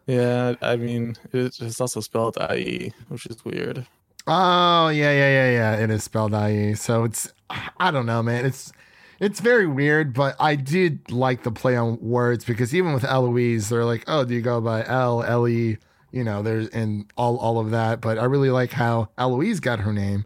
Yeah, 0.07 0.55
I 0.63 0.77
mean 0.77 1.17
it's 1.33 1.61
it's 1.61 1.81
also 1.81 2.01
spelled 2.01 2.39
IE, 2.55 2.93
which 3.09 3.27
is 3.27 3.45
weird. 3.45 3.87
Oh 4.27 4.89
yeah, 4.89 5.11
yeah, 5.11 5.29
yeah, 5.29 5.51
yeah. 5.51 5.77
It 5.83 5.91
is 5.91 6.05
spelled 6.05 6.33
IE. 6.33 6.75
So 6.75 7.05
it's 7.05 7.33
I 7.81 7.91
don't 7.91 8.07
know, 8.07 8.23
man. 8.23 8.47
It's 8.47 8.73
it's 9.21 9.41
very 9.41 9.67
weird, 9.67 10.13
but 10.13 10.37
I 10.39 10.57
did 10.57 11.11
like 11.11 11.43
the 11.43 11.51
play 11.51 11.77
on 11.77 11.99
words 12.01 12.45
because 12.45 12.75
even 12.75 12.93
with 12.93 13.05
Eloise, 13.05 13.69
they're 13.69 13.85
like, 13.85 14.05
oh, 14.07 14.25
do 14.25 14.35
you 14.35 14.43
go 14.43 14.61
by 14.61 14.85
L, 14.85 15.23
L 15.23 15.49
E, 15.49 15.79
you 16.13 16.25
know, 16.25 16.43
there's 16.43 16.69
and 16.69 17.11
all 17.17 17.37
all 17.39 17.59
of 17.59 17.71
that. 17.71 18.01
But 18.01 18.19
I 18.19 18.25
really 18.25 18.51
like 18.51 18.73
how 18.73 19.09
Eloise 19.19 19.61
got 19.61 19.81
her 19.81 19.93
name. 19.93 20.25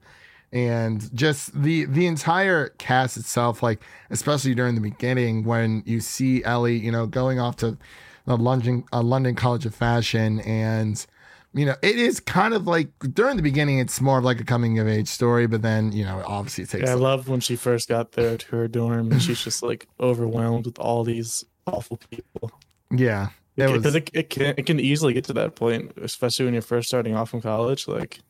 And 0.53 1.15
just 1.15 1.63
the 1.63 1.85
the 1.85 2.07
entire 2.07 2.71
cast 2.71 3.17
itself, 3.17 3.63
like 3.63 3.83
especially 4.11 4.55
during 4.55 4.75
the 4.75 4.81
beginning 4.81 5.45
when 5.45 5.83
you 5.87 6.01
see 6.01 6.43
Ellie, 6.45 6.77
you 6.77 6.91
know, 6.91 7.07
going 7.07 7.39
off 7.39 7.57
to 7.57 7.79
the 8.27 8.37
London 8.37 8.85
uh, 8.93 9.03
London 9.03 9.37
College 9.37 9.67
of 9.67 9.75
Fashion 9.75 10.41
and 10.41 11.07
you 11.53 11.67
know, 11.67 11.75
it 11.83 11.97
is 11.99 12.21
kind 12.21 12.55
of 12.55 12.67
like 12.67 12.89
during 13.13 13.37
the 13.37 13.43
beginning, 13.43 13.79
it's 13.81 14.01
more 14.01 14.19
of 14.19 14.25
like 14.25 14.41
a 14.41 14.45
coming 14.45 14.79
of 14.79 14.87
age 14.87 15.09
story, 15.09 15.47
but 15.47 15.63
then, 15.63 15.91
you 15.93 16.05
know, 16.05 16.23
obviously 16.27 16.65
it 16.65 16.71
takes. 16.71 16.85
Yeah, 16.87 16.93
I 16.93 16.95
love 16.95 17.29
when 17.29 17.41
she 17.41 17.57
first 17.57 17.89
got 17.89 18.13
there 18.13 18.37
to 18.37 18.47
her 18.57 18.69
dorm 18.69 19.11
and 19.13 19.21
she's 19.23 19.43
just 19.43 19.63
like 19.63 19.89
overwhelmed 19.99 20.67
with 20.67 20.79
all 20.79 21.03
these 21.05 21.45
awful 21.67 21.99
people. 22.11 22.53
yeah, 22.91 23.29
it 23.57 23.67
Because 23.67 23.85
was, 23.85 23.95
it, 23.97 24.11
it, 24.15 24.31
can 24.31 24.55
it 24.57 24.67
can 24.67 24.79
easily 24.79 25.13
get 25.13 25.25
to 25.25 25.33
that 25.35 25.57
point, 25.57 25.93
especially 26.01 26.45
when 26.45 26.55
you're 26.55 26.63
first 26.63 26.89
starting 26.89 27.15
off 27.17 27.35
in 27.35 27.41
college. 27.41 27.89
Like, 27.89 28.21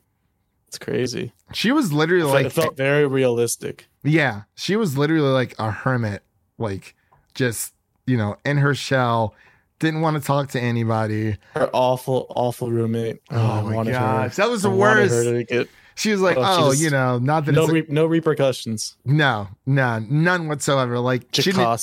it's 0.69 0.79
crazy. 0.79 1.33
she 1.53 1.73
was 1.73 1.93
literally 1.93 2.23
Like, 2.25 2.33
like, 2.33 2.47
it 2.47 2.53
felt 2.53 2.77
very 2.77 3.07
realistic. 3.07 3.87
yeah, 4.03 4.43
she 4.55 4.77
was 4.77 4.97
literally 4.97 5.29
like 5.29 5.55
a 5.59 5.71
hermit, 5.71 6.23
like 6.59 6.95
just, 7.35 7.75
you 8.07 8.17
know, 8.17 8.37
in 8.45 8.57
her 8.59 8.75
shell, 8.75 9.35
Didn't 9.81 10.03
want 10.03 10.17
to 10.17 10.23
talk 10.23 10.51
to 10.51 10.61
anybody. 10.61 11.37
Her 11.55 11.69
awful, 11.73 12.27
awful 12.37 12.71
roommate. 12.71 13.21
Oh, 13.31 13.37
I 13.37 13.63
my 13.63 13.91
gosh, 13.91 14.37
that 14.37 14.49
was 14.49 14.63
the 14.63 14.71
I 14.71 14.75
worst. 14.75 15.13
her 15.13 15.43
get 15.43 15.69
She 15.97 16.13
was 16.13 16.21
like, 16.21 16.37
Oh, 16.37 16.43
"Oh, 16.45 16.71
just- 16.71 16.83
you 16.83 16.91
know, 16.91 17.19
not 17.19 17.47
that 17.47 17.53
no, 17.53 17.65
it's 17.65 17.73
re- 17.73 17.87
no 17.89 18.07
repercussions. 18.07 18.97
no, 19.05 19.49
no, 19.67 19.99
none 20.09 20.49
whatsoever. 20.49 20.99
Like 20.99 21.23
she 21.33 21.51
didn't, 21.51 21.81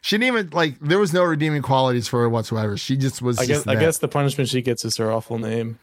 she 0.00 0.16
didn't 0.18 0.26
even 0.34 0.50
like. 0.50 0.80
There 0.80 0.98
was 0.98 1.12
no 1.12 1.22
redeeming 1.22 1.62
qualities 1.62 2.08
for 2.08 2.20
her 2.20 2.28
whatsoever. 2.28 2.76
She 2.76 2.96
just 2.96 3.22
was. 3.22 3.38
I 3.38 3.46
guess. 3.46 3.66
I 3.66 3.74
guess 3.76 3.98
the 3.98 4.08
punishment 4.08 4.48
she 4.48 4.60
gets 4.62 4.84
is 4.84 4.96
her 4.96 5.12
awful 5.12 5.38
name. 5.38 5.78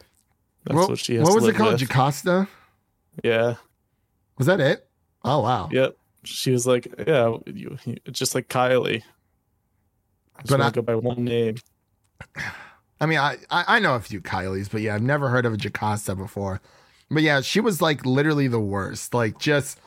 That's 0.66 0.76
what, 0.76 0.90
what 0.90 1.00
she 1.00 1.16
has. 1.16 1.24
what 1.24 1.30
to 1.30 1.36
was 1.36 1.48
it 1.48 1.56
called? 1.56 1.74
with. 1.74 1.90
Jocasta? 1.90 2.48
Yeah. 3.24 3.56
Was 4.38 4.48
that 4.48 4.60
it? 4.60 4.88
Oh 5.24 5.42
wow. 5.42 5.70
Yep. 5.72 5.96
She 6.24 6.52
was 6.52 6.68
like, 6.68 6.88
yeah, 7.08 7.36
you, 7.48 7.78
you, 7.86 7.98
just 8.12 8.36
like 8.36 8.48
Kylie. 8.48 9.04
Just 10.42 10.50
But 10.50 10.62
I- 10.62 10.70
go 10.72 10.82
by 10.82 10.96
one 10.96 11.24
name. 11.26 11.56
I 13.00 13.08
mean, 13.08 13.18
I, 13.18 13.38
I 13.50 13.78
I 13.78 13.80
know 13.80 13.96
a 13.96 14.00
few 14.00 14.22
Kylie's, 14.22 14.70
but 14.70 14.82
yeah, 14.82 14.94
I've 14.94 15.02
never 15.02 15.30
heard 15.30 15.46
of 15.46 15.54
a 15.54 15.58
Jocasta 15.58 16.16
before. 16.16 16.62
But 17.10 17.24
yeah, 17.24 17.42
she 17.42 17.60
was 17.60 17.82
like 17.82 18.06
literally 18.06 18.48
the 18.48 18.60
worst. 18.60 19.14
Like 19.14 19.40
just 19.40 19.80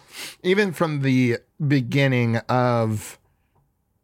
even 0.42 0.72
from 0.72 1.02
the 1.02 1.38
beginning 1.66 2.38
of 2.48 3.18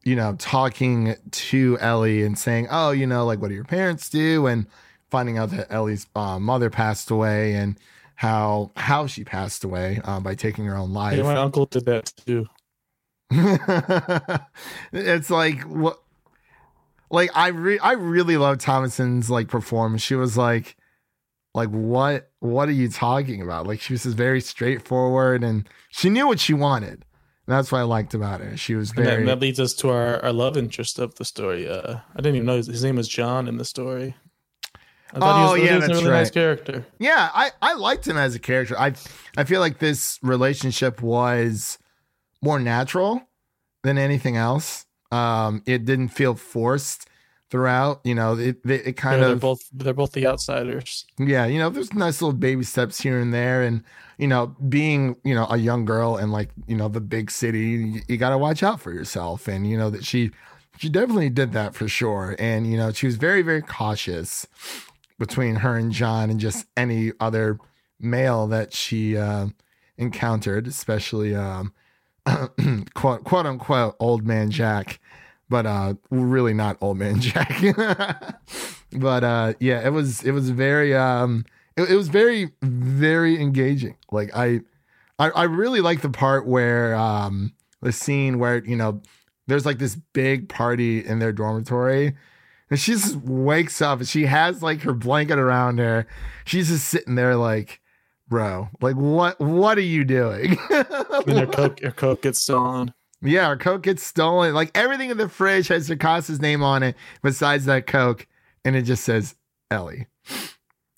you 0.04 0.14
know 0.16 0.36
talking 0.38 1.16
to 1.30 1.76
Ellie 1.80 2.22
and 2.22 2.38
saying, 2.38 2.68
"Oh, 2.70 2.92
you 2.92 3.06
know, 3.06 3.26
like 3.26 3.40
what 3.40 3.48
do 3.48 3.54
your 3.54 3.64
parents 3.64 4.08
do?" 4.08 4.46
and 4.46 4.66
finding 5.10 5.38
out 5.38 5.50
that 5.50 5.66
Ellie's 5.70 6.06
uh, 6.14 6.38
mother 6.38 6.70
passed 6.70 7.10
away 7.10 7.54
and 7.54 7.76
how 8.14 8.70
how 8.76 9.06
she 9.08 9.24
passed 9.24 9.64
away 9.64 10.00
uh, 10.04 10.20
by 10.20 10.36
taking 10.36 10.64
her 10.66 10.76
own 10.76 10.92
life. 10.92 11.16
Yeah, 11.16 11.24
my 11.24 11.36
uncle 11.36 11.66
did 11.66 11.84
that 11.86 12.12
too. 12.24 12.46
it's 14.92 15.30
like 15.30 15.60
what 15.62 16.00
like 17.10 17.30
I 17.34 17.48
re- 17.48 17.78
I 17.78 17.92
really 17.92 18.36
love 18.36 18.58
Thomasin's 18.58 19.30
like 19.30 19.48
performance. 19.48 20.02
She 20.02 20.14
was 20.14 20.36
like 20.36 20.76
like 21.54 21.68
what 21.68 22.30
what 22.40 22.68
are 22.68 22.72
you 22.72 22.88
talking 22.88 23.42
about? 23.42 23.66
Like 23.66 23.80
she 23.80 23.92
was 23.92 24.04
just 24.04 24.16
very 24.16 24.40
straightforward 24.40 25.42
and 25.42 25.68
she 25.90 26.08
knew 26.08 26.26
what 26.26 26.40
she 26.40 26.54
wanted. 26.54 27.04
And 27.46 27.56
that's 27.56 27.72
what 27.72 27.78
I 27.80 27.82
liked 27.82 28.14
about 28.14 28.40
her. 28.40 28.56
She 28.56 28.74
was 28.74 28.90
And 28.90 28.98
that, 28.98 29.04
very 29.04 29.24
that 29.24 29.40
leads 29.40 29.58
us 29.58 29.74
to 29.74 29.90
our, 29.90 30.22
our 30.22 30.32
love 30.32 30.56
interest 30.56 30.98
of 30.98 31.16
the 31.16 31.24
story. 31.24 31.68
Uh, 31.68 31.96
I 32.14 32.16
didn't 32.16 32.36
even 32.36 32.46
know 32.46 32.56
his, 32.56 32.68
his 32.68 32.84
name 32.84 32.96
was 32.96 33.08
John 33.08 33.48
in 33.48 33.56
the 33.56 33.64
story. 33.64 34.14
I 35.12 35.18
Oh, 35.20 35.54
he 35.54 35.62
was, 35.62 35.68
yeah, 35.68 35.70
he 35.70 35.74
was 35.76 35.84
a 35.84 35.88
that's 35.88 36.02
really 36.02 36.10
nice 36.12 36.26
right. 36.26 36.34
character. 36.34 36.86
Yeah, 37.00 37.30
I, 37.34 37.50
I 37.60 37.74
liked 37.74 38.06
him 38.06 38.16
as 38.16 38.36
a 38.36 38.38
character. 38.38 38.78
I 38.78 38.92
I 39.36 39.42
feel 39.42 39.58
like 39.58 39.78
this 39.80 40.20
relationship 40.22 41.02
was 41.02 41.78
more 42.40 42.60
natural 42.60 43.22
than 43.82 43.98
anything 43.98 44.36
else. 44.36 44.86
Um, 45.10 45.62
it 45.66 45.84
didn't 45.84 46.08
feel 46.08 46.34
forced 46.34 47.08
throughout. 47.50 48.00
You 48.04 48.14
know, 48.14 48.36
it 48.38 48.58
it, 48.64 48.86
it 48.86 48.92
kind 48.96 49.20
Yeah, 49.20 49.26
they're 49.26 49.34
of 49.34 49.40
both 49.40 49.68
they're 49.72 49.94
both 49.94 50.12
the 50.12 50.26
outsiders. 50.26 51.06
yeah. 51.18 51.46
You 51.46 51.58
know, 51.58 51.70
there's 51.70 51.92
nice 51.92 52.22
little 52.22 52.36
baby 52.36 52.64
steps 52.64 53.00
here 53.00 53.18
and 53.18 53.32
there, 53.34 53.62
and 53.62 53.82
you 54.18 54.28
know, 54.28 54.54
being 54.68 55.16
you 55.24 55.34
know 55.34 55.46
a 55.50 55.56
young 55.56 55.84
girl 55.84 56.16
in 56.16 56.30
like 56.30 56.50
you 56.66 56.76
know 56.76 56.88
the 56.88 57.00
big 57.00 57.30
city, 57.30 57.60
you, 57.60 58.00
you 58.08 58.16
got 58.16 58.30
to 58.30 58.38
watch 58.38 58.62
out 58.62 58.80
for 58.80 58.92
yourself, 58.92 59.48
and 59.48 59.68
you 59.68 59.76
know 59.76 59.90
that 59.90 60.04
she 60.04 60.30
she 60.78 60.88
definitely 60.88 61.30
did 61.30 61.52
that 61.52 61.74
for 61.74 61.88
sure, 61.88 62.36
and 62.38 62.70
you 62.70 62.76
know 62.76 62.92
she 62.92 63.06
was 63.06 63.16
very 63.16 63.42
very 63.42 63.62
cautious 63.62 64.46
between 65.18 65.56
her 65.56 65.76
and 65.76 65.92
John 65.92 66.30
and 66.30 66.40
just 66.40 66.66
any 66.76 67.12
other 67.20 67.58
male 67.98 68.46
that 68.46 68.72
she 68.72 69.16
uh, 69.18 69.48
encountered, 69.98 70.66
especially 70.66 71.34
um, 71.34 71.74
quote 72.94 73.24
quote 73.24 73.46
unquote 73.46 73.96
old 74.00 74.26
man 74.26 74.50
Jack, 74.50 75.00
but 75.48 75.66
uh, 75.66 75.94
really 76.10 76.54
not 76.54 76.76
old 76.80 76.98
man 76.98 77.20
Jack. 77.20 77.62
but 78.92 79.24
uh, 79.24 79.54
yeah, 79.60 79.86
it 79.86 79.90
was 79.90 80.22
it 80.22 80.32
was 80.32 80.50
very 80.50 80.94
um, 80.94 81.44
it, 81.76 81.90
it 81.90 81.96
was 81.96 82.08
very 82.08 82.50
very 82.62 83.40
engaging. 83.40 83.96
Like 84.10 84.30
I, 84.34 84.60
I 85.18 85.30
I 85.30 85.44
really 85.44 85.80
like 85.80 86.00
the 86.00 86.10
part 86.10 86.46
where 86.46 86.94
um, 86.94 87.52
the 87.80 87.92
scene 87.92 88.38
where 88.38 88.64
you 88.64 88.76
know 88.76 89.02
there's 89.46 89.66
like 89.66 89.78
this 89.78 89.96
big 90.12 90.48
party 90.48 91.04
in 91.04 91.18
their 91.18 91.32
dormitory 91.32 92.14
and 92.70 92.78
she 92.78 92.92
just 92.92 93.16
wakes 93.16 93.82
up 93.82 93.98
and 93.98 94.08
she 94.08 94.26
has 94.26 94.62
like 94.62 94.82
her 94.82 94.94
blanket 94.94 95.38
around 95.38 95.78
her. 95.78 96.06
She's 96.44 96.68
just 96.68 96.88
sitting 96.88 97.16
there 97.16 97.34
like, 97.34 97.79
bro, 98.30 98.68
like 98.80 98.96
what 98.96 99.38
what 99.40 99.76
are 99.76 99.82
you 99.82 100.04
doing? 100.04 100.56
And 101.26 101.38
her 101.38 101.46
coke 101.46 101.80
her 101.80 101.90
coke 101.90 102.22
gets 102.22 102.40
stolen. 102.40 102.94
yeah, 103.22 103.48
her 103.48 103.56
Coke 103.58 103.82
gets 103.82 104.02
stolen. 104.02 104.54
Like 104.54 104.70
everything 104.74 105.10
in 105.10 105.18
the 105.18 105.28
fridge 105.28 105.68
has 105.68 105.88
Jocasta's 105.88 106.40
name 106.40 106.62
on 106.62 106.82
it, 106.82 106.96
besides 107.22 107.66
that 107.66 107.86
Coke, 107.86 108.26
and 108.64 108.74
it 108.74 108.82
just 108.82 109.04
says 109.04 109.34
Ellie. 109.70 110.06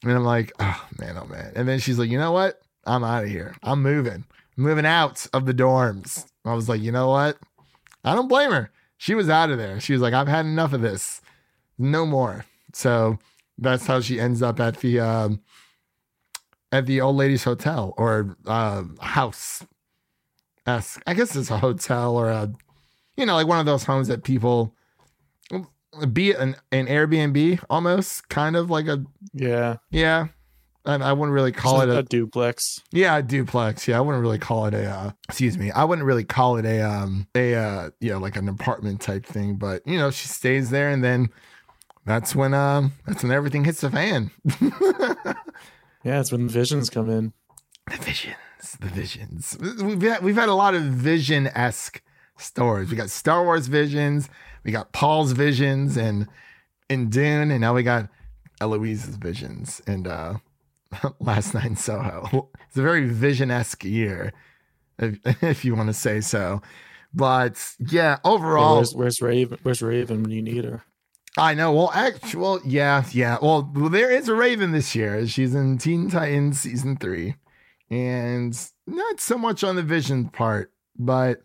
And 0.05 0.12
I'm 0.12 0.25
like, 0.25 0.53
oh 0.61 0.88
man, 1.01 1.16
oh 1.18 1.27
man. 1.27 1.53
And 1.57 1.68
then 1.68 1.81
she's 1.81 1.99
like, 1.99 2.11
you 2.11 2.18
know 2.18 2.33
what? 2.33 2.61
I'm 2.87 3.03
out 3.05 3.25
of 3.25 3.31
here. 3.31 3.57
I'm 3.64 3.83
moving. 3.83 4.25
I'm 4.57 4.62
moving 4.64 4.87
out 4.87 5.27
of 5.33 5.47
the 5.47 5.55
dorms. 5.55 6.27
I 6.45 6.55
was 6.55 6.68
like, 6.68 6.81
you 6.81 6.92
know 6.92 7.09
what? 7.09 7.38
I 8.05 8.14
don't 8.14 8.29
blame 8.29 8.51
her. 8.51 8.71
She 8.99 9.14
was 9.14 9.29
out 9.29 9.51
of 9.51 9.59
there. 9.59 9.81
She 9.81 9.92
was 9.92 10.03
like, 10.03 10.14
I've 10.14 10.29
had 10.29 10.45
enough 10.47 10.73
of 10.73 10.81
this. 10.83 11.21
No 11.79 12.05
more. 12.07 12.45
So 12.73 13.18
that's 13.59 13.87
how 13.87 14.01
she 14.01 14.21
ends 14.21 14.42
up 14.42 14.59
at 14.61 14.79
the 14.79 15.01
um, 15.01 15.40
at 16.73 16.87
the 16.87 17.01
old 17.01 17.17
lady's 17.17 17.45
hotel 17.45 17.95
or 17.97 18.37
uh, 18.47 18.83
house. 19.01 19.65
esque. 20.67 21.03
I 21.07 21.15
guess 21.15 21.37
it's 21.37 21.51
a 21.51 21.59
hotel 21.59 22.17
or 22.17 22.31
a, 22.31 22.51
you 23.17 23.27
know, 23.27 23.35
like 23.35 23.47
one 23.47 23.61
of 23.61 23.67
those 23.67 23.85
homes 23.85 24.09
that 24.09 24.25
people 24.25 24.75
be 26.13 26.33
an, 26.33 26.57
an 26.73 26.87
Airbnb 26.87 27.63
almost 27.69 28.29
kind 28.31 28.57
of 28.57 28.71
like 28.71 28.87
a 28.87 29.05
Yeah. 29.35 29.77
yeah. 29.91 30.29
And 30.85 31.05
I 31.05 31.13
wouldn't 31.13 31.33
really 31.33 31.53
call 31.53 31.81
it 31.83 31.89
a, 31.89 31.99
a 31.99 32.03
duplex. 32.03 32.81
yeah, 32.91 33.17
a 33.19 33.23
duplex. 33.23 33.87
Yeah, 33.87 33.99
I 33.99 34.01
wouldn't 34.01 34.21
really 34.23 34.39
call 34.41 34.67
it 34.67 34.75
a 34.75 34.85
uh, 34.91 35.11
excuse 35.29 35.57
me. 35.57 35.71
I 35.71 35.85
wouldn't 35.85 36.05
really 36.05 36.25
call 36.25 36.57
it 36.57 36.65
a 36.65 36.81
um 36.81 37.29
a 37.37 37.55
uh 37.55 37.91
you 38.01 38.11
know 38.11 38.19
like 38.19 38.35
an 38.35 38.49
apartment 38.49 39.01
type 39.01 39.25
thing, 39.25 39.55
but 39.57 39.87
you 39.87 39.97
know, 39.97 40.11
she 40.11 40.27
stays 40.27 40.71
there 40.71 40.91
and 40.91 41.05
then 41.05 41.29
that's 42.05 42.35
when 42.35 42.53
um 42.53 42.95
that's 43.07 43.23
when 43.23 43.31
everything 43.31 43.65
hits 43.65 43.83
the 43.83 43.91
fan. 43.91 44.33
Yeah, 46.05 46.21
it's 46.21 46.33
when 46.33 46.47
the 46.47 46.53
visions 46.53 46.91
come 46.91 47.09
in. 47.11 47.33
the 47.91 47.97
visions, 47.97 48.77
the 48.81 48.88
visions. 48.88 49.57
We've 49.61 50.03
had, 50.03 50.23
we've 50.23 50.37
had 50.37 50.49
a 50.49 50.55
lot 50.55 50.75
of 50.75 50.83
vision 50.83 51.49
esque 51.49 52.03
stories. 52.37 52.91
We 52.91 52.97
got 52.97 53.11
Star 53.11 53.45
Wars 53.45 53.67
visions, 53.69 54.29
we 54.65 54.73
got 54.73 54.93
Paul's 54.93 55.33
visions, 55.33 55.97
and 55.97 56.27
in 56.88 57.09
Dune, 57.09 57.51
and 57.51 57.61
now 57.61 57.75
we 57.75 57.83
got 57.83 58.09
Eloise's 58.61 59.17
visions 59.17 59.81
and 59.87 60.07
uh 60.07 60.35
Last 61.21 61.55
Night 61.55 61.67
in 61.67 61.77
Soho. 61.77 62.51
It's 62.69 62.77
a 62.77 62.83
very 62.83 63.09
vision 63.09 63.51
esque 63.51 63.85
year, 63.85 64.33
if, 64.99 65.19
if 65.43 65.65
you 65.65 65.75
want 65.75 65.88
to 65.88 65.95
say 65.95 66.21
so. 66.21 66.62
But 67.15 67.62
yeah, 67.79 67.88
Yeah, 67.88 68.19
overall, 68.25 68.77
where's, 68.77 68.95
where's 68.95 69.23
Raven? 69.23 69.59
Where's 69.62 69.83
Raven 69.83 70.23
when 70.23 70.31
you 70.33 70.43
need 70.43 70.65
her? 70.65 70.83
I 71.37 71.55
know. 71.55 71.73
Well, 71.73 71.90
actually, 71.95 72.40
well, 72.40 72.61
yeah, 72.64 73.05
yeah. 73.12 73.38
Well, 73.40 73.62
there 73.62 74.11
is 74.11 74.29
a 74.29 74.35
Raven 74.35 74.73
this 74.73 74.95
year. 74.95 75.27
She's 75.27 75.55
in 75.55 75.79
Teen 75.79 76.11
Titans 76.11 76.61
season 76.61 76.97
three, 76.97 77.37
and 77.90 78.59
not 78.87 79.21
so 79.21 79.38
much 79.38 79.64
on 79.64 79.77
the 79.77 79.83
Vision 79.83 80.29
part, 80.29 80.73
but 80.99 81.42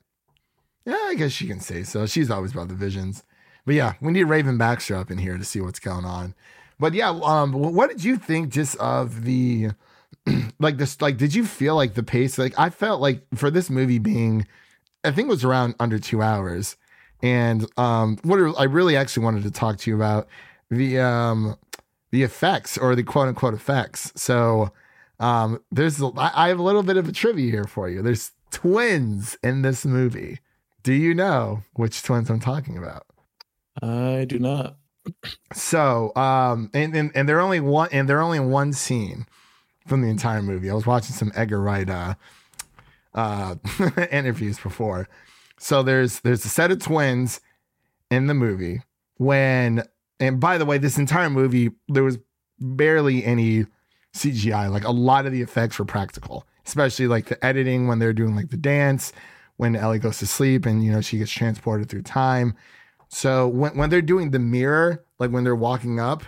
yeah, 0.85 0.99
I 1.05 1.15
guess 1.15 1.31
she 1.31 1.47
can 1.47 1.61
say 1.61 1.83
so. 1.83 2.05
She's 2.05 2.29
always 2.29 2.51
about 2.51 2.67
the 2.67 2.75
Visions, 2.75 3.23
but 3.65 3.75
yeah, 3.75 3.93
we 4.01 4.11
need 4.11 4.25
Raven 4.25 4.57
Baxter 4.57 4.95
up 4.95 5.09
in 5.09 5.19
here 5.19 5.37
to 5.37 5.45
see 5.45 5.61
what's 5.61 5.79
going 5.79 6.05
on. 6.05 6.35
But 6.79 6.93
yeah, 6.93 7.09
um, 7.23 7.53
what 7.53 7.89
did 7.89 8.03
you 8.03 8.17
think 8.17 8.49
just 8.49 8.75
of 8.77 9.23
the 9.23 9.69
like 10.59 10.77
this? 10.77 11.01
Like, 11.01 11.17
did 11.17 11.33
you 11.33 11.45
feel 11.45 11.75
like 11.75 11.93
the 11.93 12.03
pace? 12.03 12.37
Like, 12.37 12.57
I 12.59 12.69
felt 12.69 13.01
like 13.01 13.23
for 13.35 13.49
this 13.49 13.69
movie 13.69 13.99
being, 13.99 14.47
I 15.03 15.11
think 15.11 15.27
it 15.27 15.31
was 15.31 15.45
around 15.45 15.75
under 15.79 15.97
two 15.97 16.21
hours. 16.21 16.75
And 17.21 17.65
um, 17.77 18.17
what 18.23 18.37
I 18.59 18.65
really 18.65 18.95
actually 18.95 19.23
wanted 19.23 19.43
to 19.43 19.51
talk 19.51 19.77
to 19.79 19.89
you 19.89 19.95
about 19.95 20.27
the 20.69 20.99
um, 20.99 21.57
the 22.11 22.23
effects 22.23 22.77
or 22.77 22.95
the 22.95 23.03
quote 23.03 23.27
unquote 23.27 23.53
effects. 23.53 24.11
So 24.15 24.71
um, 25.19 25.61
there's 25.71 26.01
I 26.01 26.31
I 26.33 26.47
have 26.49 26.59
a 26.59 26.63
little 26.63 26.83
bit 26.83 26.97
of 26.97 27.07
a 27.07 27.11
trivia 27.11 27.49
here 27.49 27.65
for 27.65 27.89
you. 27.89 28.01
There's 28.01 28.31
twins 28.51 29.37
in 29.43 29.61
this 29.61 29.85
movie. 29.85 30.39
Do 30.83 30.93
you 30.93 31.13
know 31.13 31.63
which 31.73 32.03
twins 32.03 32.29
I'm 32.29 32.39
talking 32.39 32.77
about? 32.77 33.05
I 33.81 34.25
do 34.25 34.39
not. 34.39 34.77
So, 35.53 36.13
um, 36.15 36.69
and, 36.73 36.95
and 36.95 37.11
and 37.15 37.29
they're 37.29 37.39
only 37.39 37.59
one, 37.59 37.89
and 37.91 38.07
they're 38.07 38.21
only 38.21 38.39
one 38.39 38.73
scene 38.73 39.25
from 39.85 40.01
the 40.01 40.09
entire 40.09 40.41
movie. 40.41 40.69
I 40.69 40.73
was 40.73 40.85
watching 40.85 41.15
some 41.15 41.31
Edgar 41.35 41.61
Wright 41.61 41.89
uh, 41.89 42.15
uh, 43.13 43.55
interviews 44.11 44.59
before. 44.59 45.07
So 45.59 45.83
there's 45.83 46.19
there's 46.21 46.45
a 46.45 46.49
set 46.49 46.71
of 46.71 46.79
twins 46.79 47.41
in 48.11 48.27
the 48.27 48.33
movie 48.33 48.81
when, 49.17 49.83
and 50.19 50.39
by 50.39 50.57
the 50.57 50.65
way, 50.65 50.77
this 50.77 50.97
entire 50.97 51.29
movie 51.29 51.71
there 51.87 52.03
was 52.03 52.19
barely 52.59 53.23
any 53.25 53.65
CGI. 54.15 54.71
Like 54.71 54.83
a 54.83 54.91
lot 54.91 55.25
of 55.25 55.31
the 55.31 55.41
effects 55.41 55.79
were 55.79 55.85
practical, 55.85 56.45
especially 56.65 57.07
like 57.07 57.25
the 57.27 57.43
editing 57.45 57.87
when 57.87 57.99
they're 57.99 58.13
doing 58.13 58.35
like 58.35 58.49
the 58.49 58.57
dance 58.57 59.13
when 59.57 59.75
Ellie 59.75 59.99
goes 59.99 60.19
to 60.19 60.27
sleep 60.27 60.65
and 60.65 60.83
you 60.83 60.91
know 60.91 61.01
she 61.01 61.17
gets 61.17 61.31
transported 61.31 61.89
through 61.89 62.03
time 62.03 62.55
So 63.09 63.47
when 63.47 63.77
when 63.77 63.89
they're 63.89 64.01
doing 64.01 64.31
the 64.31 64.39
mirror, 64.39 65.05
like 65.19 65.31
when 65.31 65.43
they're 65.43 65.55
walking 65.55 65.99
up, 65.99 66.23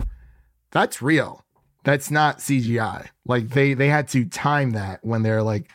that's 0.71 1.01
real. 1.01 1.45
That's 1.83 2.11
not 2.11 2.39
CGI. 2.39 3.09
Like 3.25 3.49
they 3.49 3.73
they 3.73 3.89
had 3.89 4.07
to 4.09 4.25
time 4.25 4.71
that 4.71 4.99
when 5.03 5.23
they're 5.23 5.43
like, 5.43 5.71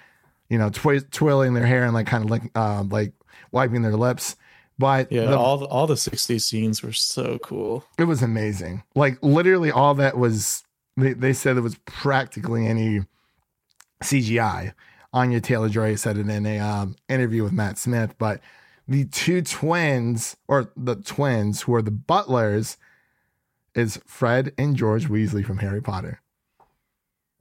you 0.49 0.59
know, 0.59 0.71
twi- 0.71 1.01
twirling 1.11 1.55
their 1.55 1.67
hair 1.67 1.85
and 1.85 1.95
like 1.95 2.07
kind 2.07 2.25
of 2.25 2.31
like 2.31 2.57
um 2.57 2.89
like 2.91 3.13
wiping 3.55 3.83
their 3.83 3.97
lips. 3.97 4.37
But 4.79 5.11
Yeah, 5.13 5.27
the- 5.27 5.39
all 5.39 5.57
the, 5.59 5.67
all 5.67 5.87
the 5.87 5.95
'60s 5.95 6.43
scenes 6.43 6.83
were 6.83 6.93
so 6.93 7.39
cool. 7.39 7.85
it 7.97 8.05
was 8.05 8.23
amazing. 8.23 8.83
Like 8.95 9.19
literally 9.23 9.71
all 9.71 9.95
that 9.95 10.19
was 10.19 10.65
they, 10.97 11.13
they 11.13 11.33
said 11.33 11.57
it 11.57 11.61
was 11.61 11.77
practically 11.87 12.67
any 12.67 13.03
CGI. 14.03 14.75
Anya 15.13 15.41
Taylor 15.41 15.69
Joy 15.69 15.95
said 15.95 16.19
it 16.19 16.29
in 16.29 16.45
a 16.45 16.59
um, 16.59 16.97
interview 17.09 17.45
with 17.45 17.53
Matt 17.53 17.79
Smith, 17.79 18.17
but 18.19 18.41
the 18.89 19.05
two 19.05 19.43
twins 19.43 20.37
or 20.49 20.71
the 20.77 20.97
twins 20.97 21.63
who 21.63 21.75
are 21.75 21.83
the 21.83 21.93
butlers 21.93 22.77
is 23.77 24.01
Fred 24.07 24.53
and 24.59 24.77
George 24.77 25.09
Weasley 25.09 25.45
from 25.45 25.59
Harry 25.59 25.81
Potter. 25.81 26.21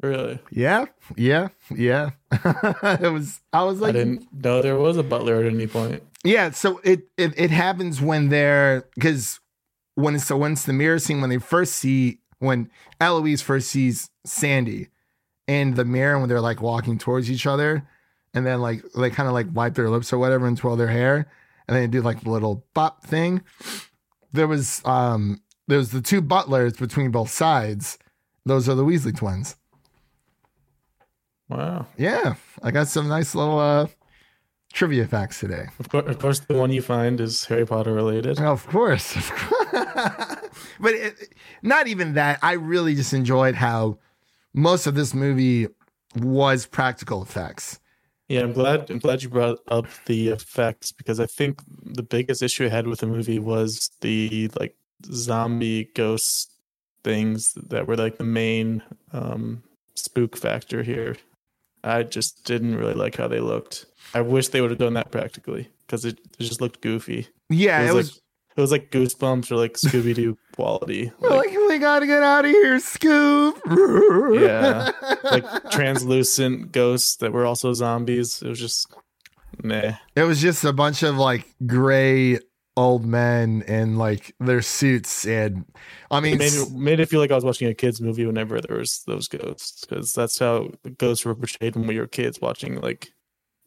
Really, 0.04 0.38
Yeah, 0.52 0.88
yeah, 1.16 1.48
yeah. 1.74 2.10
it 2.34 3.10
was 3.10 3.40
I 3.54 3.64
was 3.64 3.80
like, 3.80 3.96
I 3.96 4.00
didn't 4.00 4.28
know 4.34 4.62
there 4.62 4.76
was 4.76 4.98
a 4.98 5.04
butler 5.04 5.42
at 5.42 5.46
any 5.46 5.66
point. 5.66 6.04
Yeah, 6.26 6.52
so 6.52 6.82
it 6.84 7.08
it, 7.18 7.34
it 7.38 7.52
happens 7.52 8.02
when 8.02 8.28
they're 8.28 8.86
because 8.96 9.40
when 9.96 10.16
it's 10.16 10.26
so 10.26 10.36
when 10.36 10.52
it's 10.52 10.66
the 10.66 10.74
mirror 10.74 11.00
scene 11.00 11.22
when 11.22 11.30
they 11.30 11.38
first 11.38 11.76
see 11.76 12.20
when 12.40 12.70
Eloise 13.00 13.42
first 13.42 13.70
sees 13.70 14.10
Sandy 14.26 14.90
in 15.48 15.76
the 15.76 15.86
mirror 15.86 16.20
when 16.20 16.28
they're 16.28 16.42
like 16.42 16.62
walking 16.62 16.98
towards 16.98 17.32
each 17.32 17.48
other, 17.48 17.88
and 18.34 18.46
then 18.46 18.60
like 18.60 18.84
they 18.98 19.10
kind 19.10 19.30
of 19.30 19.34
like 19.34 19.48
wipe 19.54 19.76
their 19.76 19.90
lips 19.90 20.12
or 20.12 20.18
whatever 20.18 20.46
and 20.46 20.58
twirl 20.58 20.76
their 20.76 20.88
hair, 20.88 21.30
and 21.70 21.78
then 21.78 21.90
do 21.90 22.02
like 22.02 22.22
the 22.22 22.30
little 22.30 22.66
bop 22.74 23.06
thing. 23.06 23.42
There 24.34 24.48
was 24.48 24.82
um 24.84 25.40
there 25.70 25.78
was 25.78 25.92
the 25.92 26.02
two 26.02 26.20
butlers 26.20 26.74
between 26.74 27.12
both 27.12 27.30
sides. 27.30 27.98
Those 28.46 28.68
are 28.68 28.76
the 28.76 28.84
Weasley 28.84 29.16
twins. 29.16 29.56
Wow. 31.54 31.86
Yeah, 31.98 32.36
I 32.64 32.72
got 32.72 32.88
some 32.88 33.08
nice 33.08 33.36
little 33.36 33.60
uh 33.60 33.88
trivia 34.74 35.08
facts 35.08 35.40
today. 35.40 35.68
Of 35.80 35.90
course, 35.90 36.06
of 36.08 36.20
course, 36.20 36.40
the 36.40 36.56
one 36.56 36.72
you 36.72 36.82
find 36.82 37.22
is 37.22 37.46
Harry 37.46 37.66
Potter 37.66 37.94
related. 37.94 38.40
Of 38.40 38.68
course. 38.68 39.16
Of 39.16 39.32
course. 39.32 39.72
but 40.80 40.94
it, 40.94 41.34
not 41.62 41.88
even 41.88 42.14
that. 42.16 42.40
I 42.42 42.54
really 42.54 42.96
just 42.96 43.14
enjoyed 43.14 43.54
how 43.54 44.00
most 44.54 44.88
of 44.88 44.96
this 44.96 45.14
movie 45.14 45.68
was 46.16 46.66
practical 46.66 47.22
effects. 47.22 47.80
Yeah, 48.30 48.42
I'm 48.42 48.54
glad. 48.54 48.90
I'm 48.90 49.00
glad 49.00 49.22
you 49.22 49.30
brought 49.30 49.60
up 49.68 49.86
the 50.08 50.30
effects 50.30 50.92
because 50.92 51.20
I 51.20 51.28
think 51.28 51.62
the 51.84 52.04
biggest 52.04 52.42
issue 52.42 52.66
I 52.66 52.70
had 52.70 52.88
with 52.88 53.02
the 53.02 53.08
movie 53.08 53.38
was 53.38 53.92
the 54.02 54.50
like 54.60 54.76
zombie 55.12 55.92
ghost 55.94 56.52
things 57.04 57.54
that 57.54 57.88
were 57.88 57.98
like 57.98 58.18
the 58.18 58.24
main 58.24 58.82
um, 59.12 59.62
spook 59.94 60.36
factor 60.36 60.82
here. 60.82 61.16
I 61.84 62.04
just 62.04 62.44
didn't 62.46 62.76
really 62.76 62.94
like 62.94 63.18
how 63.18 63.28
they 63.28 63.40
looked. 63.40 63.86
I 64.14 64.22
wish 64.22 64.50
they 64.50 64.62
would 64.62 64.70
have 64.72 64.80
done 64.80 64.94
that 64.94 65.12
practically 65.12 65.70
because 65.86 66.06
it, 66.06 66.20
it 66.40 66.44
just 66.44 66.62
looked 66.62 66.82
goofy. 66.82 67.28
Yeah, 67.50 67.82
it 67.82 67.90
it 67.90 67.94
was, 67.94 67.96
was, 67.96 68.12
like 68.14 68.22
it 68.56 68.62
was 68.62 68.72
like 68.72 68.92
Goosebumps 68.92 69.52
or 69.52 69.56
like 69.56 69.74
Scooby 69.74 70.14
Doo 70.14 70.38
quality. 70.56 71.12
like, 71.20 71.32
Like, 71.32 71.50
we 71.68 71.80
gotta 71.80 72.06
get 72.06 72.22
out 72.24 72.46
of 72.46 72.52
here, 72.52 72.80
Scoop. 72.80 73.60
yeah, 74.40 74.92
like 75.24 75.70
translucent 75.72 76.72
ghosts 76.72 77.16
that 77.18 77.34
were 77.34 77.46
also 77.46 77.74
zombies. 77.74 78.42
It 78.42 78.50
was 78.50 78.60
just 78.60 78.94
meh. 79.64 79.96
it 80.16 80.24
was 80.24 80.42
just 80.42 80.64
a 80.64 80.74
bunch 80.74 81.04
of 81.04 81.18
like 81.18 81.48
gray 81.66 82.40
old 82.76 83.06
men 83.06 83.62
in 83.68 83.98
like 83.98 84.36
their 84.40 84.62
suits, 84.62 85.26
and 85.26 85.66
I 86.10 86.20
mean, 86.20 86.34
It 86.36 86.40
made, 86.40 86.54
it 86.54 86.72
made 86.72 87.00
it 87.00 87.10
feel 87.10 87.20
like 87.20 87.32
I 87.32 87.36
was 87.36 87.46
watching 87.46 87.68
a 87.68 87.74
kids 87.74 88.02
movie 88.02 88.26
whenever 88.26 88.60
there 88.62 88.78
was 88.78 89.04
those 89.06 89.28
ghosts 89.28 89.86
because 89.86 90.14
that's 90.14 90.40
how 90.40 90.70
ghosts 90.98 91.26
were 91.26 91.36
portrayed 91.36 91.76
when 91.76 91.88
we 91.88 92.00
were 92.00 92.08
kids 92.08 92.40
watching 92.42 92.80
like 92.82 93.14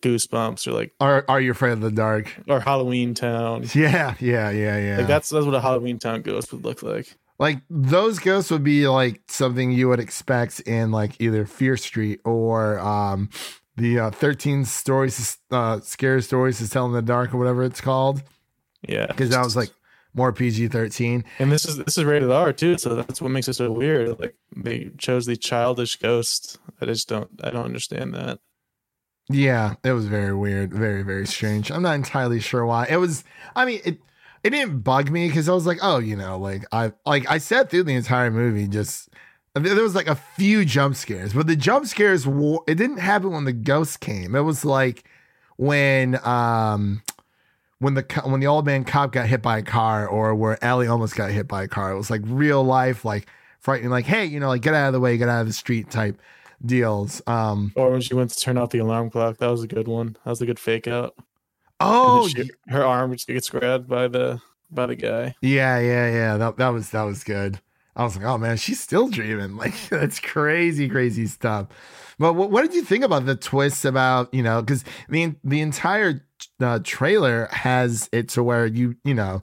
Goosebumps 0.02 0.66
or 0.66 0.72
like 0.72 0.92
are 1.00 1.24
are 1.28 1.40
you 1.40 1.50
afraid 1.52 1.72
of 1.72 1.80
the 1.80 1.90
dark? 1.90 2.34
or 2.48 2.60
Halloween 2.60 3.14
Town. 3.14 3.64
Yeah, 3.74 4.14
yeah, 4.20 4.50
yeah, 4.50 4.78
yeah. 4.78 4.96
Like 4.98 5.06
that's 5.06 5.30
that's 5.30 5.46
what 5.46 5.54
a 5.54 5.60
Halloween 5.60 5.98
Town 5.98 6.22
ghost 6.22 6.52
would 6.52 6.64
look 6.64 6.82
like. 6.82 7.16
Like 7.38 7.58
those 7.68 8.18
ghosts 8.18 8.50
would 8.50 8.64
be 8.64 8.88
like 8.88 9.22
something 9.28 9.70
you 9.72 9.88
would 9.88 10.00
expect 10.00 10.60
in 10.60 10.90
like 10.90 11.20
either 11.20 11.46
Fear 11.46 11.76
Street 11.76 12.20
or 12.24 12.78
um 12.80 13.30
the 13.76 13.98
uh, 13.98 14.10
13 14.10 14.64
stories 14.64 15.38
uh 15.50 15.80
scary 15.80 16.22
stories 16.22 16.58
to 16.58 16.68
tell 16.68 16.86
in 16.86 16.92
the 16.92 17.02
dark 17.02 17.34
or 17.34 17.38
whatever 17.38 17.62
it's 17.62 17.80
called 17.80 18.22
Yeah, 18.82 19.06
because 19.06 19.30
that 19.30 19.44
was 19.44 19.56
like 19.56 19.70
more 20.14 20.32
PG-13. 20.32 21.24
and 21.38 21.52
this 21.52 21.66
is 21.66 21.76
this 21.76 21.98
is 21.98 22.04
rated 22.04 22.30
R 22.30 22.52
too, 22.52 22.78
so 22.78 22.94
that's 22.94 23.20
what 23.20 23.30
makes 23.30 23.48
it 23.48 23.54
so 23.54 23.70
weird. 23.70 24.18
Like 24.18 24.34
they 24.56 24.90
chose 24.98 25.26
the 25.26 25.36
childish 25.36 25.96
ghost. 25.96 26.58
I 26.80 26.86
just 26.86 27.08
don't 27.08 27.30
I 27.42 27.50
don't 27.50 27.64
understand 27.64 28.14
that. 28.14 28.38
Yeah, 29.28 29.74
it 29.84 29.92
was 29.92 30.06
very 30.06 30.34
weird, 30.34 30.72
very 30.72 31.02
very 31.02 31.26
strange. 31.26 31.70
I'm 31.70 31.82
not 31.82 31.94
entirely 31.96 32.40
sure 32.40 32.64
why. 32.64 32.86
It 32.86 32.96
was 32.96 33.24
I 33.54 33.64
mean 33.66 33.80
it 33.84 33.98
it 34.42 34.50
didn't 34.50 34.80
bug 34.80 35.10
me 35.10 35.28
cuz 35.30 35.48
I 35.48 35.52
was 35.52 35.66
like, 35.66 35.78
"Oh, 35.82 35.98
you 35.98 36.16
know, 36.16 36.38
like 36.38 36.64
I 36.72 36.92
like 37.04 37.28
I 37.28 37.38
sat 37.38 37.70
through 37.70 37.84
the 37.84 37.94
entire 37.94 38.30
movie 38.30 38.68
just 38.68 39.08
there 39.54 39.82
was 39.82 39.94
like 39.94 40.06
a 40.06 40.14
few 40.36 40.64
jump 40.64 40.96
scares, 40.96 41.32
but 41.32 41.46
the 41.46 41.56
jump 41.56 41.86
scares 41.86 42.26
it 42.26 42.74
didn't 42.74 42.98
happen 42.98 43.32
when 43.32 43.44
the 43.44 43.52
ghost 43.52 44.00
came. 44.00 44.34
It 44.34 44.42
was 44.42 44.64
like 44.64 45.04
when 45.56 46.18
um 46.26 47.02
when 47.78 47.94
the 47.94 48.02
when 48.24 48.40
the 48.40 48.46
old 48.46 48.64
man 48.66 48.84
cop 48.84 49.12
got 49.12 49.26
hit 49.26 49.42
by 49.42 49.58
a 49.58 49.62
car 49.62 50.06
or 50.06 50.34
where 50.34 50.62
Ellie 50.64 50.86
almost 50.86 51.14
got 51.16 51.30
hit 51.30 51.46
by 51.46 51.64
a 51.64 51.68
car. 51.68 51.92
It 51.92 51.96
was 51.96 52.10
like 52.10 52.22
real 52.24 52.64
life 52.64 53.04
like 53.04 53.28
frightening 53.60 53.90
like, 53.90 54.06
"Hey, 54.06 54.24
you 54.24 54.40
know, 54.40 54.48
like 54.48 54.62
get 54.62 54.74
out 54.74 54.86
of 54.88 54.92
the 54.92 55.00
way, 55.00 55.16
get 55.18 55.28
out 55.28 55.40
of 55.42 55.46
the 55.46 55.52
street" 55.52 55.90
type 55.90 56.20
deals. 56.64 57.20
Um 57.26 57.72
Or 57.76 57.90
when 57.90 58.00
she 58.00 58.14
went 58.14 58.30
to 58.30 58.40
turn 58.40 58.56
off 58.56 58.70
the 58.70 58.78
alarm 58.78 59.10
clock, 59.10 59.38
that 59.38 59.48
was 59.48 59.62
a 59.62 59.66
good 59.66 59.88
one. 59.88 60.16
That 60.24 60.30
was 60.30 60.40
a 60.40 60.46
good 60.46 60.58
fake 60.58 60.88
out. 60.88 61.14
Oh, 61.80 62.28
she- 62.28 62.50
her 62.68 62.84
arm 62.84 63.12
just 63.12 63.26
gets 63.26 63.50
grabbed 63.50 63.88
by 63.88 64.08
the 64.08 64.40
by 64.70 64.86
the 64.86 64.96
guy. 64.96 65.34
Yeah, 65.42 65.78
yeah, 65.78 66.10
yeah. 66.10 66.36
That 66.38 66.56
that 66.56 66.68
was 66.68 66.90
that 66.90 67.02
was 67.02 67.24
good. 67.24 67.60
I 67.94 68.04
was 68.04 68.16
like, 68.16 68.26
oh 68.26 68.38
man, 68.38 68.56
she's 68.56 68.80
still 68.80 69.08
dreaming. 69.08 69.56
Like 69.56 69.74
that's 69.90 70.18
crazy, 70.20 70.88
crazy 70.88 71.26
stuff. 71.26 71.68
But 72.18 72.32
what, 72.32 72.50
what 72.50 72.62
did 72.62 72.74
you 72.74 72.82
think 72.82 73.04
about 73.04 73.26
the 73.26 73.36
twists 73.36 73.84
about 73.84 74.32
you 74.32 74.42
know? 74.42 74.62
Because 74.62 74.84
the 75.08 75.34
the 75.44 75.60
entire 75.60 76.25
uh, 76.60 76.80
trailer 76.82 77.48
has 77.50 78.08
it 78.12 78.28
to 78.30 78.42
where 78.42 78.66
you 78.66 78.96
you 79.04 79.14
know 79.14 79.42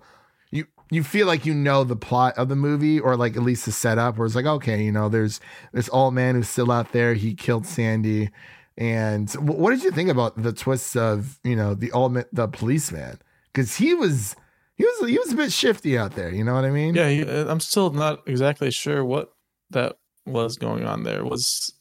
you 0.51 0.65
you 0.91 1.03
feel 1.03 1.27
like 1.27 1.45
you 1.45 1.53
know 1.53 1.83
the 1.83 1.95
plot 1.95 2.37
of 2.37 2.49
the 2.49 2.55
movie 2.55 2.99
or 2.99 3.15
like 3.15 3.35
at 3.35 3.43
least 3.43 3.65
the 3.65 3.71
setup. 3.71 4.17
Where 4.17 4.25
it's 4.25 4.35
like, 4.35 4.45
okay, 4.45 4.83
you 4.83 4.91
know, 4.91 5.09
there's 5.09 5.39
this 5.71 5.89
old 5.89 6.13
man 6.13 6.35
who's 6.35 6.49
still 6.49 6.71
out 6.71 6.91
there. 6.91 7.13
He 7.13 7.33
killed 7.33 7.65
Sandy. 7.65 8.29
And 8.77 9.31
wh- 9.31 9.59
what 9.59 9.71
did 9.71 9.83
you 9.83 9.91
think 9.91 10.09
about 10.09 10.41
the 10.41 10.53
twists 10.53 10.95
of 10.95 11.39
you 11.43 11.55
know 11.55 11.73
the 11.73 11.91
ultimate 11.91 12.29
the 12.31 12.47
policeman? 12.47 13.19
Because 13.51 13.75
he 13.75 13.93
was 13.93 14.35
he 14.75 14.83
was 14.85 15.09
he 15.09 15.17
was 15.17 15.31
a 15.31 15.35
bit 15.35 15.51
shifty 15.51 15.97
out 15.97 16.15
there. 16.15 16.33
You 16.33 16.43
know 16.43 16.53
what 16.53 16.65
I 16.65 16.71
mean? 16.71 16.95
Yeah, 16.95 17.09
he, 17.09 17.23
uh, 17.23 17.45
I'm 17.47 17.59
still 17.59 17.91
not 17.91 18.27
exactly 18.27 18.71
sure 18.71 19.05
what 19.05 19.33
that 19.69 19.97
was 20.25 20.57
going 20.57 20.85
on 20.85 21.03
there. 21.03 21.23
Was 21.23 21.73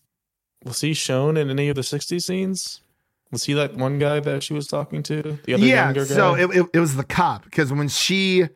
was 0.65 0.81
he 0.81 0.95
shown 0.95 1.37
in 1.37 1.51
any 1.51 1.69
of 1.69 1.77
the 1.77 1.83
60 1.83 2.21
scenes? 2.21 2.81
Was 3.33 3.45
he 3.45 3.55
that 3.55 3.75
one 3.75 3.99
guy 3.99 4.21
that 4.21 4.43
she 4.43 4.53
was 4.53 4.67
talking 4.69 5.03
to? 5.05 5.39
The 5.45 5.55
other 5.55 5.65
yeah. 5.65 5.87
younger 5.87 6.05
guy? 6.05 6.15
So 6.15 6.35
it, 6.35 6.55
it 6.55 6.67
it 6.75 6.79
was 6.81 6.97
the 6.97 7.05
cop 7.05 7.45
because 7.45 7.73
when 7.73 7.89
she 7.89 8.47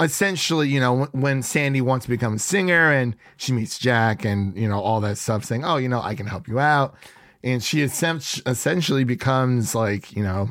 essentially, 0.00 0.68
you 0.68 0.78
know, 0.78 0.92
when, 0.92 1.08
when 1.08 1.42
Sandy 1.42 1.80
wants 1.80 2.04
to 2.04 2.10
become 2.10 2.34
a 2.34 2.38
singer 2.38 2.92
and 2.92 3.16
she 3.38 3.52
meets 3.52 3.78
Jack 3.78 4.24
and 4.24 4.56
you 4.56 4.68
know 4.68 4.80
all 4.80 5.00
that 5.00 5.18
stuff, 5.18 5.44
saying, 5.44 5.64
"Oh, 5.64 5.78
you 5.78 5.88
know, 5.88 6.00
I 6.02 6.14
can 6.14 6.26
help 6.26 6.48
you 6.48 6.58
out," 6.58 6.94
and 7.42 7.62
she 7.62 7.80
essentially 7.80 9.04
becomes 9.04 9.74
like 9.74 10.14
you 10.14 10.22
know, 10.22 10.50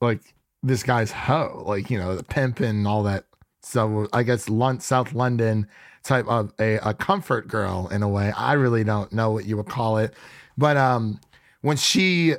like 0.00 0.20
this 0.62 0.82
guy's 0.82 1.10
hoe, 1.10 1.62
like 1.66 1.90
you 1.90 1.98
know, 1.98 2.14
the 2.14 2.24
pimp 2.24 2.60
and 2.60 2.86
all 2.86 3.02
that. 3.04 3.24
So 3.62 4.08
I 4.12 4.22
guess 4.22 4.48
South 4.80 5.12
London 5.12 5.66
type 6.02 6.26
of 6.28 6.52
a, 6.58 6.76
a 6.76 6.94
comfort 6.94 7.48
girl 7.48 7.88
in 7.88 8.02
a 8.02 8.08
way. 8.08 8.32
I 8.32 8.54
really 8.54 8.84
don't 8.84 9.12
know 9.12 9.30
what 9.30 9.44
you 9.44 9.56
would 9.56 9.68
call 9.68 9.98
it, 9.98 10.14
but 10.56 10.76
um, 10.76 11.20
when 11.62 11.76
she, 11.76 12.34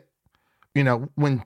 you 0.73 0.84
know, 0.84 1.10
when 1.15 1.43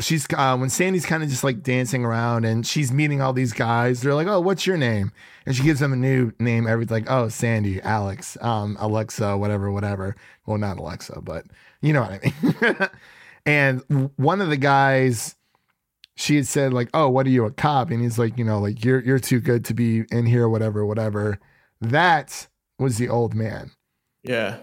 she's 0.00 0.26
uh, 0.34 0.56
when 0.56 0.70
Sandy's 0.70 1.06
kind 1.06 1.22
of 1.22 1.28
just 1.28 1.44
like 1.44 1.62
dancing 1.62 2.04
around 2.04 2.44
and 2.44 2.66
she's 2.66 2.92
meeting 2.92 3.20
all 3.20 3.32
these 3.32 3.52
guys. 3.52 4.00
They're 4.00 4.14
like, 4.14 4.26
"Oh, 4.26 4.40
what's 4.40 4.66
your 4.66 4.76
name?" 4.76 5.12
And 5.46 5.54
she 5.54 5.62
gives 5.62 5.80
them 5.80 5.92
a 5.92 5.96
new 5.96 6.32
name. 6.38 6.66
Every 6.66 6.86
like, 6.86 7.10
"Oh, 7.10 7.28
Sandy, 7.28 7.80
Alex, 7.82 8.36
um, 8.40 8.76
Alexa, 8.80 9.36
whatever, 9.36 9.70
whatever." 9.70 10.16
Well, 10.46 10.58
not 10.58 10.78
Alexa, 10.78 11.20
but 11.22 11.46
you 11.80 11.92
know 11.92 12.02
what 12.02 12.20
I 12.24 12.78
mean. 12.78 12.88
and 13.46 14.10
one 14.16 14.40
of 14.40 14.48
the 14.48 14.56
guys, 14.56 15.36
she 16.16 16.36
had 16.36 16.46
said 16.46 16.72
like, 16.72 16.88
"Oh, 16.94 17.08
what 17.08 17.26
are 17.26 17.30
you 17.30 17.44
a 17.44 17.50
cop?" 17.50 17.90
And 17.90 18.02
he's 18.02 18.18
like, 18.18 18.38
"You 18.38 18.44
know, 18.44 18.60
like 18.60 18.84
you're 18.84 19.00
you're 19.00 19.18
too 19.18 19.40
good 19.40 19.64
to 19.66 19.74
be 19.74 20.04
in 20.10 20.26
here, 20.26 20.48
whatever, 20.48 20.84
whatever." 20.86 21.38
That 21.80 22.48
was 22.78 22.98
the 22.98 23.08
old 23.08 23.34
man. 23.34 23.72
yeah. 24.22 24.58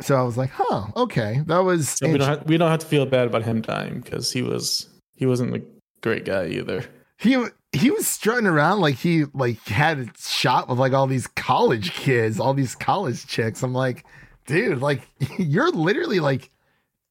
So 0.00 0.16
I 0.16 0.22
was 0.22 0.36
like, 0.36 0.50
"Huh, 0.50 0.86
okay, 0.96 1.42
that 1.46 1.58
was." 1.58 1.88
So 1.88 2.08
we 2.08 2.18
don't 2.18 2.28
have, 2.28 2.46
we 2.46 2.56
don't 2.56 2.70
have 2.70 2.80
to 2.80 2.86
feel 2.86 3.06
bad 3.06 3.26
about 3.26 3.42
him 3.42 3.60
dying 3.60 4.00
because 4.00 4.32
he 4.32 4.42
was 4.42 4.88
he 5.14 5.26
wasn't 5.26 5.54
a 5.54 5.62
great 6.00 6.24
guy 6.24 6.46
either. 6.46 6.84
he 7.18 7.36
he 7.72 7.90
was 7.90 8.06
strutting 8.06 8.46
around 8.46 8.80
like 8.80 8.96
he 8.96 9.24
like 9.32 9.58
had 9.66 9.98
a 9.98 10.06
shot 10.18 10.68
with 10.68 10.78
like 10.78 10.92
all 10.92 11.06
these 11.06 11.26
college 11.26 11.92
kids, 11.92 12.38
all 12.38 12.54
these 12.54 12.74
college 12.74 13.26
chicks. 13.26 13.62
I'm 13.62 13.72
like, 13.72 14.04
dude, 14.46 14.80
like 14.80 15.08
you're 15.38 15.70
literally 15.70 16.20
like 16.20 16.50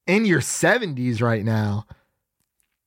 in 0.08 0.26
your 0.26 0.42
70s 0.42 1.22
right 1.22 1.44
now. 1.44 1.86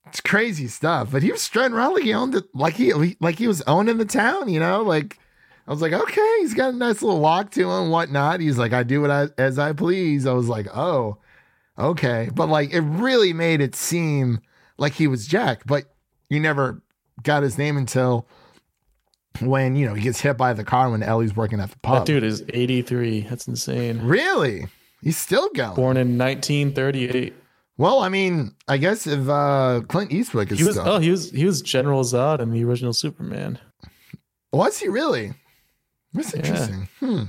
It's 0.07 0.21
crazy 0.21 0.69
stuff. 0.69 1.11
But 1.11 1.23
he 1.25 1.33
was 1.33 1.43
strutting 1.43 1.75
around 1.75 1.95
like 1.95 2.05
he 2.05 2.15
owned 2.15 2.35
it, 2.37 2.45
like 2.55 2.75
he 2.75 2.93
like 3.21 3.39
he 3.39 3.49
was 3.49 3.63
owning 3.63 3.99
the 3.99 4.05
town, 4.05 4.49
you 4.49 4.61
know, 4.61 4.83
like 4.83 5.19
I 5.67 5.71
was 5.71 5.81
like, 5.81 5.93
okay, 5.93 6.37
he's 6.41 6.55
got 6.55 6.75
a 6.75 6.77
nice 6.77 7.01
little 7.03 7.21
walk 7.21 7.51
to 7.53 7.71
him, 7.71 7.91
whatnot. 7.91 8.41
He's 8.41 8.59
like, 8.59 8.73
I 8.73 8.83
do 8.83 9.01
what 9.01 9.11
I 9.11 9.29
as 9.39 9.59
I 9.59 9.73
please. 9.73 10.27
I 10.27 10.33
was 10.33 10.49
like, 10.49 10.67
oh, 10.75 11.19
okay. 11.79 12.29
But 12.35 12.49
like 12.49 12.73
it 12.73 12.81
really 12.81 13.33
made 13.33 13.61
it 13.61 13.75
seem 13.75 14.41
like 14.77 14.93
he 14.93 15.07
was 15.07 15.27
Jack, 15.27 15.63
but 15.67 15.85
you 16.29 16.41
never 16.41 16.83
got 17.23 17.43
his 17.43 17.57
name 17.57 17.77
until 17.77 18.27
when, 19.41 19.75
you 19.77 19.87
know, 19.87 19.95
he 19.95 20.03
gets 20.03 20.21
hit 20.21 20.37
by 20.37 20.53
the 20.53 20.65
car 20.65 20.91
when 20.91 21.03
Ellie's 21.03 21.35
working 21.35 21.61
at 21.61 21.71
the 21.71 21.79
pub. 21.79 22.07
That 22.07 22.13
dude 22.13 22.25
is 22.25 22.45
83. 22.49 23.23
That's 23.23 23.49
insane. 23.49 24.01
Really? 24.03 24.67
He's 25.03 25.17
still 25.17 25.49
going. 25.51 25.77
Born 25.77 25.97
in 25.97 26.19
1938. 26.19 27.35
Well, 27.77 28.01
I 28.01 28.09
mean, 28.09 28.55
I 28.69 28.77
guess 28.77 29.07
if 29.07 29.29
uh 29.29 29.81
Clint 29.89 30.13
Eastwood 30.13 30.53
is 30.53 30.59
He 30.59 30.65
was 30.65 30.77
still 30.77 30.89
oh 30.89 30.99
he 30.99 31.11
was 31.11 31.31
he 31.31 31.45
was 31.45 31.61
General 31.61 32.05
Zod 32.05 32.41
in 32.41 32.51
the 32.51 32.65
original 32.65 32.93
Superman. 32.93 33.59
Was 34.53 34.79
he 34.79 34.89
really? 34.89 35.35
That's 36.15 36.33
Yeah. 36.33 36.41
interesting. 36.41 36.89
Hmm. 37.01 37.23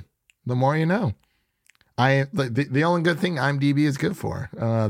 The 0.46 0.56
more 0.56 0.78
you 0.78 0.86
know. 0.86 1.14
I 1.98 2.26
the, 2.34 2.50
the 2.50 2.64
the 2.66 2.84
only 2.84 3.02
good 3.02 3.20
thing 3.20 3.36
IMDb 3.36 3.80
is 3.80 3.98
good 3.98 4.18
for, 4.18 4.50
uh, 4.60 4.90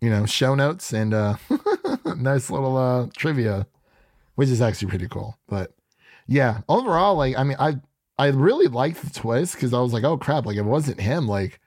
you 0.00 0.08
know, 0.10 0.26
show 0.26 0.54
notes 0.54 0.92
and 0.92 1.12
uh, 1.12 1.36
nice 2.16 2.50
little 2.50 2.76
uh, 2.76 3.08
trivia, 3.16 3.66
which 4.36 4.48
is 4.48 4.62
actually 4.62 4.88
pretty 4.88 5.08
cool. 5.08 5.36
But 5.48 5.72
yeah, 6.28 6.60
overall, 6.68 7.16
like 7.16 7.36
I 7.36 7.42
mean, 7.42 7.56
I 7.58 7.80
I 8.16 8.28
really 8.28 8.68
liked 8.68 9.02
the 9.02 9.10
twist 9.10 9.54
because 9.54 9.74
I 9.74 9.80
was 9.80 9.92
like, 9.92 10.04
oh 10.04 10.16
crap, 10.18 10.46
like 10.46 10.56
it 10.56 10.62
wasn't 10.62 11.00
him. 11.00 11.26
Like, 11.26 11.58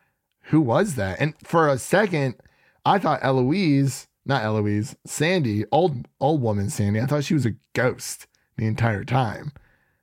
who 0.43 0.61
was 0.61 0.95
that? 0.95 1.19
And 1.19 1.33
for 1.43 1.67
a 1.67 1.77
second, 1.77 2.35
I 2.85 2.99
thought 2.99 3.19
Eloise, 3.21 4.07
not 4.25 4.43
Eloise, 4.43 4.95
Sandy, 5.05 5.65
old 5.73 6.07
old 6.21 6.41
woman 6.41 6.69
Sandy. 6.69 7.01
I 7.01 7.05
thought 7.05 7.25
she 7.25 7.33
was 7.33 7.45
a 7.45 7.55
ghost 7.73 8.27
the 8.55 8.65
entire 8.65 9.03
time 9.03 9.51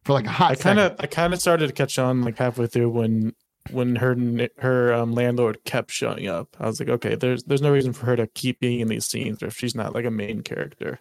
for 0.05 0.13
like 0.15 0.27
a 0.27 0.31
hot 0.31 0.53
I 0.53 0.55
kind 0.55 0.79
of 0.79 0.97
I 0.99 1.07
kind 1.07 1.33
of 1.35 1.41
started 1.41 1.67
to 1.69 1.73
catch 1.73 1.99
on 1.99 2.23
like 2.23 2.39
halfway 2.39 2.67
through 2.67 2.91
when 2.91 3.35
when 3.71 3.97
her 3.97 4.17
her 4.59 4.93
um, 4.95 5.13
landlord 5.13 5.65
kept 5.65 5.91
showing 5.91 6.27
up. 6.27 6.57
I 6.59 6.67
was 6.67 6.81
like, 6.81 6.89
okay, 6.89 7.15
there's 7.15 7.45
there's 7.45 7.63
no 7.63 7.71
reason 7.73 7.93
for 7.93 8.07
her 8.07 8.17
to 8.17 8.27
keep 8.27 8.59
being 8.61 8.81
in 8.81 8.89
these 8.89 9.07
scenes 9.07 9.43
if 9.43 9.57
she's 9.57 9.75
not 9.75 9.95
like 9.95 10.05
a 10.07 10.11
main 10.11 10.43
character. 10.43 11.01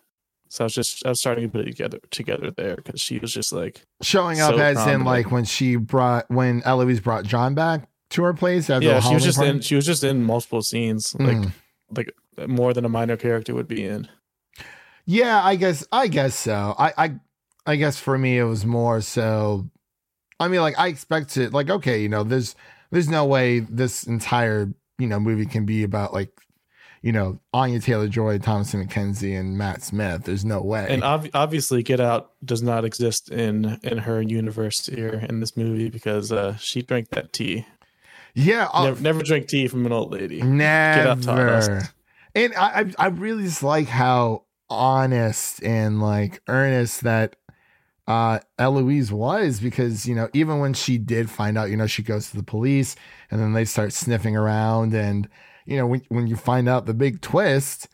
So 0.49 0.63
I 0.63 0.65
was 0.65 0.73
just 0.73 1.05
I 1.05 1.09
was 1.09 1.19
starting 1.19 1.43
to 1.45 1.49
put 1.49 1.61
it 1.61 1.71
together 1.71 1.99
together 2.11 2.51
there 2.51 2.75
because 2.75 2.99
she 2.99 3.19
was 3.19 3.31
just 3.33 3.53
like 3.53 3.85
showing 4.01 4.39
up 4.41 4.55
so 4.55 4.59
as 4.59 4.85
in 4.87 5.03
like 5.03 5.31
when 5.31 5.45
she 5.45 5.75
brought 5.77 6.29
when 6.29 6.61
Eloise 6.65 6.99
brought 6.99 7.23
John 7.23 7.53
back 7.55 7.87
to 8.11 8.23
her 8.23 8.33
place. 8.33 8.67
The 8.67 8.79
yeah 8.81 8.99
she 8.99 9.13
was 9.13 9.23
just 9.23 9.37
party. 9.37 9.51
in 9.51 9.61
she 9.61 9.75
was 9.75 9.85
just 9.85 10.03
in 10.03 10.23
multiple 10.23 10.61
scenes 10.61 11.15
like 11.19 11.37
Mm. 11.37 11.51
like 11.95 12.11
more 12.47 12.73
than 12.73 12.83
a 12.83 12.89
minor 12.89 13.15
character 13.15 13.53
would 13.53 13.67
be 13.67 13.85
in. 13.85 14.07
Yeah, 15.05 15.43
I 15.43 15.55
guess 15.55 15.85
I 15.91 16.07
guess 16.07 16.35
so. 16.35 16.75
I 16.77 16.93
I 16.97 17.11
I 17.65 17.75
guess 17.75 17.99
for 17.99 18.17
me 18.17 18.37
it 18.37 18.43
was 18.45 18.65
more 18.65 19.01
so. 19.01 19.69
I 20.39 20.47
mean, 20.47 20.61
like 20.61 20.77
I 20.79 20.87
expect 20.87 21.25
expected, 21.27 21.53
like 21.53 21.69
okay, 21.69 22.01
you 22.01 22.09
know, 22.09 22.23
there's 22.23 22.55
there's 22.91 23.09
no 23.09 23.25
way 23.25 23.59
this 23.59 24.03
entire 24.05 24.73
you 24.97 25.07
know 25.07 25.19
movie 25.19 25.45
can 25.45 25.65
be 25.65 25.83
about 25.83 26.13
like 26.13 26.31
you 27.01 27.11
know 27.11 27.39
Anya 27.53 27.79
Taylor 27.79 28.07
Joy, 28.07 28.39
Thomasin 28.39 28.85
McKenzie, 28.87 29.39
and 29.39 29.57
Matt 29.57 29.83
Smith. 29.83 30.23
There's 30.23 30.45
no 30.45 30.61
way. 30.61 30.87
And 30.89 31.03
ob- 31.03 31.29
obviously, 31.33 31.83
Get 31.83 31.99
Out 31.99 32.31
does 32.43 32.61
not 32.63 32.85
exist 32.85 33.29
in 33.29 33.79
in 33.83 33.97
her 33.99 34.21
universe 34.21 34.85
here 34.85 35.25
in 35.29 35.39
this 35.41 35.55
movie 35.57 35.89
because 35.89 36.31
uh, 36.31 36.55
she 36.57 36.81
drank 36.81 37.09
that 37.09 37.33
tea. 37.33 37.65
yeah, 38.33 38.67
I'll- 38.71 38.85
Never, 38.85 39.01
never 39.01 39.23
drink 39.23 39.47
tea 39.47 39.67
from 39.67 39.85
an 39.85 39.91
old 39.91 40.11
lady. 40.13 40.41
Never. 40.41 41.31
Out. 41.49 41.91
And 42.35 42.53
I, 42.55 42.79
I 42.81 42.93
I 42.97 43.07
really 43.07 43.43
just 43.43 43.63
like 43.63 43.87
how 43.87 44.43
honest 44.69 45.63
and 45.63 45.99
like 46.01 46.41
earnest 46.47 47.01
that 47.01 47.35
uh 48.09 48.39
Eloise 48.57 49.11
was 49.11 49.59
because 49.59 50.07
you 50.07 50.15
know 50.15 50.27
even 50.33 50.59
when 50.59 50.73
she 50.73 50.97
did 50.97 51.29
find 51.29 51.57
out 51.57 51.69
you 51.69 51.77
know 51.77 51.85
she 51.85 52.01
goes 52.01 52.31
to 52.31 52.37
the 52.37 52.43
police 52.43 52.95
and 53.29 53.39
then 53.39 53.53
they 53.53 53.63
start 53.63 53.93
sniffing 53.93 54.35
around 54.35 54.95
and 54.95 55.29
you 55.65 55.77
know 55.77 55.85
when 55.85 56.01
when 56.09 56.25
you 56.25 56.35
find 56.35 56.67
out 56.67 56.87
the 56.87 56.93
big 56.93 57.21
twist 57.21 57.87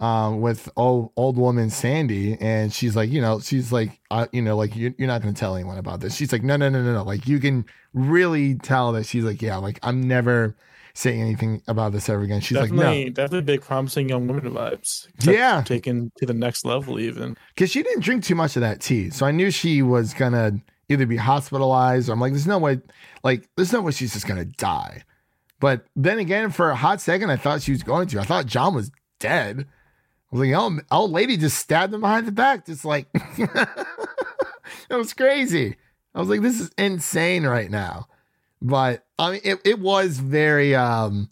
um 0.00 0.40
with 0.40 0.68
old 0.76 1.12
old 1.16 1.36
woman 1.36 1.70
Sandy 1.70 2.36
and 2.40 2.72
she's 2.72 2.96
like 2.96 3.10
you 3.10 3.20
know 3.20 3.38
she's 3.38 3.70
like 3.70 4.00
uh, 4.10 4.26
you 4.32 4.42
know 4.42 4.56
like 4.56 4.74
you, 4.74 4.92
you're 4.98 5.06
not 5.06 5.22
going 5.22 5.32
to 5.32 5.38
tell 5.38 5.54
anyone 5.54 5.78
about 5.78 6.00
this. 6.00 6.16
She's 6.16 6.32
like 6.32 6.42
no 6.42 6.56
no 6.56 6.68
no 6.68 6.82
no 6.82 6.92
no. 6.92 7.04
Like 7.04 7.28
you 7.28 7.38
can 7.38 7.64
really 7.94 8.56
tell 8.56 8.90
that 8.92 9.06
she's 9.06 9.22
like 9.22 9.40
yeah 9.40 9.58
like 9.58 9.78
I'm 9.84 10.08
never 10.08 10.56
saying 11.00 11.22
anything 11.22 11.62
about 11.66 11.92
this 11.92 12.08
ever 12.10 12.22
again 12.22 12.40
she's 12.40 12.58
like 12.58 12.70
no 12.70 12.82
definitely, 12.82 13.10
definitely 13.10 13.40
big 13.40 13.62
promising 13.62 14.08
young 14.08 14.26
woman 14.26 14.50
vibes. 14.52 15.08
Yeah. 15.22 15.62
taken 15.62 16.12
to 16.16 16.26
the 16.26 16.34
next 16.34 16.64
level 16.64 17.00
even. 17.00 17.36
because 17.54 17.70
she 17.70 17.82
didn't 17.82 18.02
drink 18.02 18.24
too 18.24 18.34
much 18.34 18.56
of 18.56 18.60
that 18.60 18.80
tea. 18.80 19.10
So 19.10 19.24
I 19.24 19.30
knew 19.30 19.50
she 19.50 19.80
was 19.82 20.12
gonna 20.12 20.60
either 20.90 21.06
be 21.06 21.16
hospitalized 21.16 22.08
or 22.08 22.12
I'm 22.12 22.20
like, 22.20 22.32
there's 22.32 22.46
no 22.46 22.58
way, 22.58 22.80
like, 23.22 23.48
there's 23.56 23.72
no 23.72 23.80
way 23.80 23.92
she's 23.92 24.12
just 24.12 24.26
gonna 24.26 24.44
die. 24.44 25.04
But 25.60 25.86
then 25.94 26.18
again, 26.18 26.50
for 26.50 26.70
a 26.70 26.76
hot 26.76 27.00
second, 27.00 27.30
I 27.30 27.36
thought 27.36 27.62
she 27.62 27.72
was 27.72 27.82
going 27.82 28.08
to. 28.08 28.20
I 28.20 28.24
thought 28.24 28.46
John 28.46 28.74
was 28.74 28.90
dead. 29.18 29.60
I 29.60 30.36
was 30.36 30.48
like, 30.48 30.58
oh, 30.58 30.80
old 30.90 31.12
lady 31.12 31.36
just 31.36 31.58
stabbed 31.58 31.94
him 31.94 32.00
behind 32.00 32.26
the 32.26 32.32
back, 32.32 32.66
just 32.66 32.84
like 32.84 33.08
it 33.38 33.58
was 34.90 35.12
crazy. 35.12 35.76
I 36.14 36.20
was 36.20 36.28
like, 36.28 36.40
this 36.40 36.60
is 36.60 36.70
insane 36.76 37.46
right 37.46 37.70
now. 37.70 38.08
But 38.62 39.04
I 39.20 39.30
mean, 39.32 39.40
it, 39.44 39.60
it 39.64 39.78
was 39.80 40.18
very 40.18 40.74
um, 40.74 41.28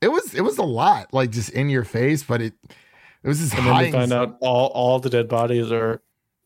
it 0.00 0.08
was 0.08 0.34
it 0.34 0.42
was 0.42 0.58
a 0.58 0.62
lot, 0.62 1.12
like 1.12 1.30
just 1.30 1.50
in 1.50 1.68
your 1.68 1.84
face, 1.84 2.22
but 2.22 2.40
it 2.40 2.54
it 3.22 3.28
was 3.28 3.38
just 3.38 3.54
And 3.56 3.66
then 3.66 3.78
we 3.78 3.90
find 3.92 4.12
out 4.12 4.36
all 4.40 4.68
all 4.68 4.98
the 4.98 5.10
dead 5.10 5.28
bodies 5.28 5.72
are 5.72 6.00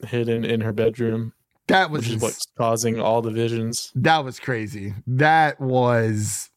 hidden 0.06 0.44
in 0.44 0.60
her 0.60 0.72
bedroom, 0.72 1.32
that 1.68 1.90
was 1.90 2.06
just- 2.06 2.22
what's 2.22 2.46
causing 2.58 3.00
all 3.00 3.22
the 3.22 3.30
visions. 3.30 3.90
that 3.94 4.24
was 4.24 4.38
crazy. 4.40 4.94
That 5.06 5.60
was 5.60 6.50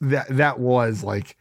that 0.00 0.26
that 0.30 0.58
was 0.58 1.02
like 1.04 1.36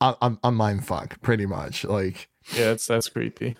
a, 0.00 0.14
a, 0.22 0.38
a 0.44 0.50
mind 0.52 0.86
fuck, 0.86 1.20
pretty 1.22 1.46
much. 1.46 1.84
Like 1.84 2.28
Yeah, 2.54 2.70
it's 2.72 2.86
that's 2.86 3.08
creepy. 3.08 3.56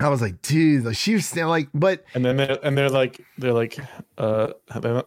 I 0.00 0.08
was 0.08 0.20
like, 0.20 0.42
dude, 0.42 0.84
like 0.84 0.96
she 0.96 1.14
was 1.14 1.26
still 1.26 1.48
like, 1.48 1.68
but 1.74 2.04
And 2.14 2.24
then 2.24 2.36
they're 2.36 2.58
and 2.62 2.76
they're 2.76 2.88
like 2.88 3.20
they're 3.38 3.52
like 3.52 3.78
uh 4.18 4.52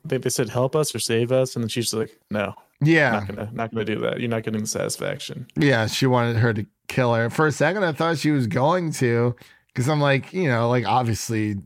they 0.04 0.18
they 0.18 0.30
said 0.30 0.50
help 0.50 0.76
us 0.76 0.94
or 0.96 1.00
save 1.00 1.32
us, 1.32 1.56
and 1.56 1.64
then 1.64 1.70
she's 1.70 1.94
like 1.94 2.18
no, 2.30 2.54
yeah, 2.82 3.12
not 3.12 3.28
gonna 3.28 3.50
not 3.54 3.72
gonna 3.72 3.86
do 3.86 4.00
that. 4.00 4.20
You're 4.20 4.30
not 4.30 4.44
getting 4.44 4.62
the 4.62 4.68
satisfaction. 4.68 5.48
yeah, 5.58 5.88
she 5.88 6.06
wanted 6.06 6.38
her 6.38 6.54
to 6.54 6.66
kill 6.88 7.14
her. 7.14 7.30
For 7.30 7.48
a 7.48 7.52
second, 7.52 7.84
I 7.84 7.92
thought 7.92 8.18
she 8.18 8.32
was 8.32 8.48
going 8.48 8.92
to, 8.94 9.36
because 9.68 9.90
I'm 9.90 10.00
like, 10.02 10.34
you 10.34 10.48
know, 10.48 10.70
like 10.70 10.86
obviously. 10.86 11.58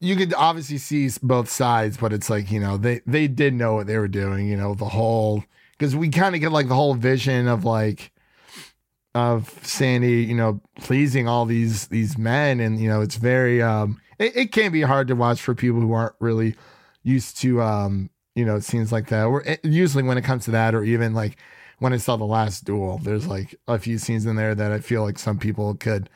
You 0.00 0.16
could 0.16 0.34
obviously 0.34 0.76
see 0.76 1.08
both 1.22 1.48
sides, 1.48 1.96
but 1.96 2.12
it's 2.12 2.28
like 2.28 2.50
you 2.50 2.60
know 2.60 2.76
they 2.76 3.00
they 3.06 3.26
did 3.26 3.54
know 3.54 3.74
what 3.74 3.86
they 3.86 3.96
were 3.96 4.08
doing. 4.08 4.46
You 4.46 4.56
know 4.56 4.74
the 4.74 4.84
whole 4.84 5.44
because 5.78 5.96
we 5.96 6.10
kind 6.10 6.34
of 6.34 6.42
get 6.42 6.52
like 6.52 6.68
the 6.68 6.74
whole 6.74 6.94
vision 6.94 7.48
of 7.48 7.64
like 7.64 8.12
of 9.14 9.48
Sandy, 9.62 10.24
you 10.24 10.34
know, 10.34 10.60
pleasing 10.76 11.28
all 11.28 11.46
these 11.46 11.88
these 11.88 12.18
men, 12.18 12.60
and 12.60 12.80
you 12.80 12.88
know, 12.88 13.00
it's 13.00 13.16
very 13.16 13.62
um, 13.62 14.00
it, 14.18 14.36
it 14.36 14.52
can 14.52 14.72
be 14.72 14.82
hard 14.82 15.08
to 15.08 15.14
watch 15.14 15.40
for 15.40 15.54
people 15.54 15.80
who 15.80 15.92
aren't 15.92 16.14
really 16.20 16.54
used 17.02 17.38
to 17.40 17.62
um, 17.62 18.10
you 18.34 18.44
know, 18.44 18.58
scenes 18.60 18.92
like 18.92 19.08
that. 19.08 19.24
Or 19.26 19.42
it- 19.42 19.64
usually 19.64 20.02
when 20.02 20.18
it 20.18 20.24
comes 20.24 20.44
to 20.46 20.50
that, 20.52 20.74
or 20.74 20.84
even 20.84 21.14
like 21.14 21.36
when 21.78 21.92
I 21.92 21.96
saw 21.98 22.16
the 22.16 22.24
last 22.24 22.64
duel, 22.64 22.98
there's 22.98 23.26
like 23.26 23.54
a 23.68 23.78
few 23.78 23.98
scenes 23.98 24.26
in 24.26 24.36
there 24.36 24.54
that 24.54 24.72
I 24.72 24.80
feel 24.80 25.02
like 25.02 25.18
some 25.18 25.38
people 25.38 25.74
could 25.74 26.08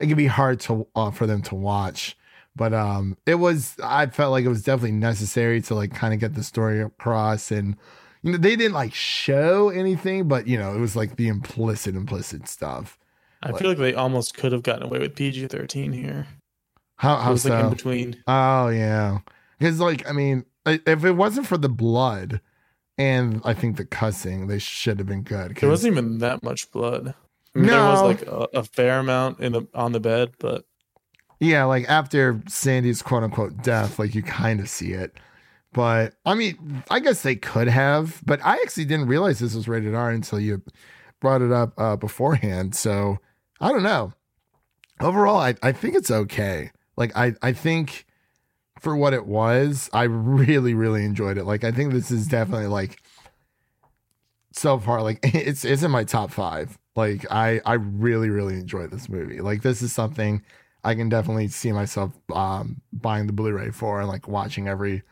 it 0.00 0.06
can 0.06 0.16
be 0.16 0.26
hard 0.26 0.60
to 0.60 0.86
uh, 0.94 1.10
for 1.10 1.26
them 1.26 1.42
to 1.42 1.54
watch. 1.54 2.16
But 2.56 2.72
um, 2.72 3.16
it 3.26 3.36
was 3.36 3.76
I 3.82 4.06
felt 4.06 4.32
like 4.32 4.44
it 4.44 4.48
was 4.48 4.62
definitely 4.62 4.92
necessary 4.92 5.60
to 5.62 5.74
like 5.74 5.92
kind 5.94 6.14
of 6.14 6.20
get 6.20 6.34
the 6.34 6.44
story 6.44 6.80
across 6.80 7.50
and 7.50 7.76
you 8.24 8.32
know, 8.32 8.38
they 8.38 8.56
didn't 8.56 8.74
like 8.74 8.94
show 8.94 9.68
anything, 9.68 10.26
but 10.26 10.48
you 10.48 10.58
know, 10.58 10.74
it 10.74 10.80
was 10.80 10.96
like 10.96 11.16
the 11.16 11.28
implicit, 11.28 11.94
implicit 11.94 12.48
stuff. 12.48 12.98
I 13.42 13.52
feel 13.52 13.68
like 13.68 13.78
they 13.78 13.94
almost 13.94 14.34
could 14.36 14.52
have 14.52 14.62
gotten 14.62 14.82
away 14.84 14.98
with 14.98 15.14
PG 15.14 15.46
thirteen 15.48 15.92
here. 15.92 16.26
How 16.96 17.14
It 17.16 17.22
how 17.22 17.32
was 17.32 17.44
like 17.44 17.60
in 17.60 17.66
so? 17.66 17.70
between. 17.70 18.22
Oh 18.26 18.68
yeah, 18.68 19.18
because 19.58 19.78
like 19.80 20.08
I 20.08 20.12
mean, 20.12 20.44
if 20.66 21.04
it 21.04 21.12
wasn't 21.12 21.46
for 21.46 21.58
the 21.58 21.68
blood 21.68 22.40
and 22.96 23.40
I 23.44 23.52
think 23.54 23.76
the 23.76 23.84
cussing, 23.84 24.46
they 24.46 24.58
should 24.58 24.98
have 24.98 25.08
been 25.08 25.22
good. 25.22 25.56
There 25.56 25.68
wasn't 25.68 25.92
even 25.92 26.18
that 26.18 26.42
much 26.42 26.70
blood. 26.70 27.14
I 27.54 27.58
mean, 27.58 27.68
There 27.68 27.80
was 27.84 28.02
like 28.02 28.22
a, 28.22 28.48
a 28.54 28.64
fair 28.64 28.98
amount 29.00 29.40
in 29.40 29.52
the 29.52 29.66
on 29.74 29.92
the 29.92 30.00
bed, 30.00 30.32
but 30.38 30.64
yeah, 31.40 31.64
like 31.64 31.88
after 31.88 32.40
Sandy's 32.48 33.02
quote 33.02 33.22
unquote 33.22 33.62
death, 33.62 33.98
like 33.98 34.14
you 34.14 34.22
kind 34.22 34.60
of 34.60 34.68
see 34.68 34.92
it. 34.92 35.14
But 35.74 36.14
I 36.24 36.34
mean, 36.34 36.84
I 36.88 37.00
guess 37.00 37.22
they 37.22 37.34
could 37.34 37.66
have, 37.66 38.22
but 38.24 38.40
I 38.44 38.54
actually 38.62 38.84
didn't 38.84 39.08
realize 39.08 39.40
this 39.40 39.56
was 39.56 39.68
rated 39.68 39.94
R 39.94 40.10
until 40.10 40.38
you 40.38 40.62
brought 41.20 41.42
it 41.42 41.50
up 41.50 41.74
uh, 41.76 41.96
beforehand. 41.96 42.76
So 42.76 43.18
I 43.60 43.72
don't 43.72 43.82
know. 43.82 44.12
overall, 45.00 45.36
I, 45.38 45.56
I 45.62 45.72
think 45.72 45.96
it's 45.96 46.12
okay. 46.12 46.70
Like 46.96 47.14
I, 47.16 47.34
I 47.42 47.52
think 47.52 48.06
for 48.78 48.96
what 48.96 49.14
it 49.14 49.26
was, 49.26 49.90
I 49.92 50.04
really, 50.04 50.74
really 50.74 51.04
enjoyed 51.04 51.38
it. 51.38 51.44
Like 51.44 51.64
I 51.64 51.72
think 51.72 51.92
this 51.92 52.12
is 52.12 52.28
definitely 52.28 52.68
like 52.68 53.02
so 54.52 54.78
far, 54.78 55.02
like 55.02 55.18
it's 55.24 55.64
it's 55.64 55.82
in 55.82 55.90
my 55.90 56.04
top 56.04 56.30
five. 56.30 56.78
Like 56.94 57.26
I 57.32 57.60
I 57.66 57.74
really, 57.74 58.30
really 58.30 58.54
enjoyed 58.54 58.92
this 58.92 59.08
movie. 59.08 59.40
Like 59.40 59.62
this 59.62 59.82
is 59.82 59.92
something 59.92 60.40
I 60.84 60.94
can 60.94 61.08
definitely 61.08 61.48
see 61.48 61.72
myself 61.72 62.12
um 62.32 62.80
buying 62.92 63.26
the 63.26 63.32
Blu-ray 63.32 63.70
for 63.70 63.98
and 63.98 64.08
like 64.08 64.28
watching 64.28 64.68
every 64.68 65.02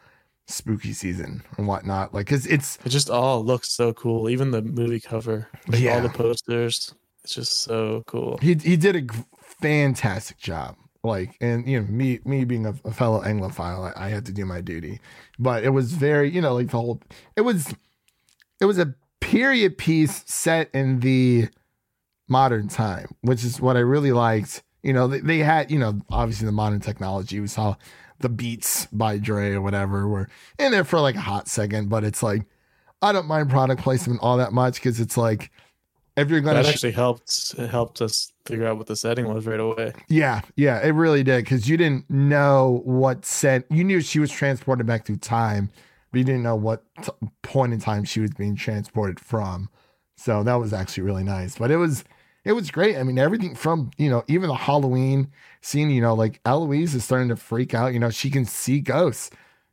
spooky 0.52 0.92
season 0.92 1.42
and 1.56 1.66
whatnot. 1.66 2.12
Like 2.14 2.26
cause 2.26 2.46
it's 2.46 2.78
It 2.84 2.90
just 2.90 3.10
all 3.10 3.44
looks 3.44 3.72
so 3.72 3.92
cool. 3.92 4.28
Even 4.30 4.50
the 4.50 4.62
movie 4.62 5.00
cover, 5.00 5.48
like 5.68 5.80
Yeah. 5.80 5.94
all 5.96 6.00
the 6.02 6.08
posters, 6.08 6.94
it's 7.24 7.34
just 7.34 7.62
so 7.62 8.02
cool. 8.06 8.38
he 8.42 8.54
he 8.54 8.76
did 8.76 8.96
a 8.96 9.14
fantastic 9.60 10.38
job. 10.38 10.76
Like, 11.04 11.36
and 11.40 11.66
you 11.66 11.80
know, 11.80 11.86
me 11.88 12.20
me 12.24 12.44
being 12.44 12.64
a, 12.66 12.74
a 12.84 12.92
fellow 12.92 13.22
Anglophile, 13.22 13.92
I, 13.96 14.06
I 14.06 14.08
had 14.10 14.24
to 14.26 14.32
do 14.32 14.44
my 14.44 14.60
duty. 14.60 15.00
But 15.38 15.64
it 15.64 15.70
was 15.70 15.92
very, 15.92 16.30
you 16.30 16.40
know, 16.40 16.54
like 16.54 16.68
the 16.70 16.76
whole 16.78 17.00
it 17.36 17.40
was 17.40 17.74
it 18.60 18.66
was 18.66 18.78
a 18.78 18.94
period 19.20 19.78
piece 19.78 20.22
set 20.26 20.70
in 20.72 21.00
the 21.00 21.48
modern 22.28 22.68
time, 22.68 23.08
which 23.22 23.44
is 23.44 23.60
what 23.60 23.76
I 23.76 23.80
really 23.80 24.12
liked. 24.12 24.62
You 24.82 24.92
know, 24.92 25.06
they, 25.06 25.20
they 25.20 25.38
had, 25.38 25.70
you 25.70 25.78
know, 25.78 26.00
obviously 26.10 26.46
the 26.46 26.52
modern 26.52 26.80
technology. 26.80 27.40
We 27.40 27.46
saw 27.46 27.76
the 28.20 28.28
beats 28.28 28.86
by 28.86 29.18
Dre 29.18 29.52
or 29.52 29.60
whatever 29.60 30.08
were 30.08 30.28
in 30.58 30.72
there 30.72 30.84
for 30.84 31.00
like 31.00 31.16
a 31.16 31.20
hot 31.20 31.48
second, 31.48 31.88
but 31.88 32.04
it's 32.04 32.22
like 32.22 32.44
I 33.00 33.12
don't 33.12 33.26
mind 33.26 33.50
product 33.50 33.82
placement 33.82 34.20
all 34.22 34.36
that 34.38 34.52
much 34.52 34.74
because 34.74 35.00
it's 35.00 35.16
like 35.16 35.50
if 36.16 36.28
you're 36.30 36.40
gonna 36.40 36.62
That 36.62 36.66
sh- 36.66 36.74
actually 36.74 36.92
helped 36.92 37.54
it 37.58 37.70
helped 37.70 38.00
us 38.00 38.32
figure 38.44 38.66
out 38.66 38.76
what 38.76 38.86
the 38.86 38.96
setting 38.96 39.32
was 39.32 39.46
right 39.46 39.60
away. 39.60 39.92
Yeah, 40.08 40.42
yeah, 40.56 40.84
it 40.84 40.90
really 40.90 41.22
did 41.22 41.44
because 41.44 41.68
you 41.68 41.76
didn't 41.76 42.08
know 42.10 42.82
what 42.84 43.24
set. 43.24 43.64
You 43.70 43.84
knew 43.84 44.00
she 44.00 44.18
was 44.18 44.30
transported 44.30 44.86
back 44.86 45.06
through 45.06 45.18
time, 45.18 45.70
but 46.10 46.18
you 46.18 46.24
didn't 46.24 46.42
know 46.42 46.56
what 46.56 46.84
t- 47.02 47.10
point 47.42 47.72
in 47.72 47.80
time 47.80 48.04
she 48.04 48.20
was 48.20 48.30
being 48.32 48.56
transported 48.56 49.18
from. 49.18 49.68
So 50.16 50.42
that 50.44 50.54
was 50.54 50.72
actually 50.72 51.04
really 51.04 51.24
nice. 51.24 51.58
But 51.58 51.70
it 51.70 51.76
was, 51.78 52.04
it 52.44 52.52
was 52.52 52.70
great. 52.70 52.96
I 52.96 53.02
mean, 53.02 53.18
everything 53.18 53.54
from 53.54 53.90
you 53.98 54.10
know 54.10 54.24
even 54.26 54.48
the 54.48 54.54
Halloween 54.54 55.30
scene. 55.60 55.90
You 55.90 56.02
know, 56.02 56.14
like 56.14 56.40
Eloise 56.44 56.94
is 56.94 57.04
starting 57.04 57.28
to 57.28 57.36
freak 57.36 57.74
out. 57.74 57.92
You 57.92 58.00
know, 58.00 58.10
she 58.10 58.30
can 58.30 58.44
see 58.44 58.80
ghosts, 58.80 59.30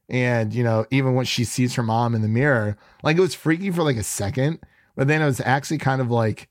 and 0.07 0.53
you 0.53 0.63
know 0.63 0.85
even 0.91 1.15
when 1.15 1.25
she 1.25 1.43
sees 1.43 1.75
her 1.75 1.83
mom 1.83 2.15
in 2.15 2.21
the 2.21 2.27
mirror, 2.27 2.77
like 3.03 3.17
it 3.17 3.21
was 3.21 3.35
freaky 3.35 3.71
for 3.71 3.83
like 3.83 3.97
a 3.97 4.03
second, 4.03 4.59
but 4.95 5.07
then 5.07 5.21
it 5.21 5.25
was 5.25 5.41
actually 5.41 5.79
kind 5.79 6.01
of 6.01 6.11
like 6.11 6.49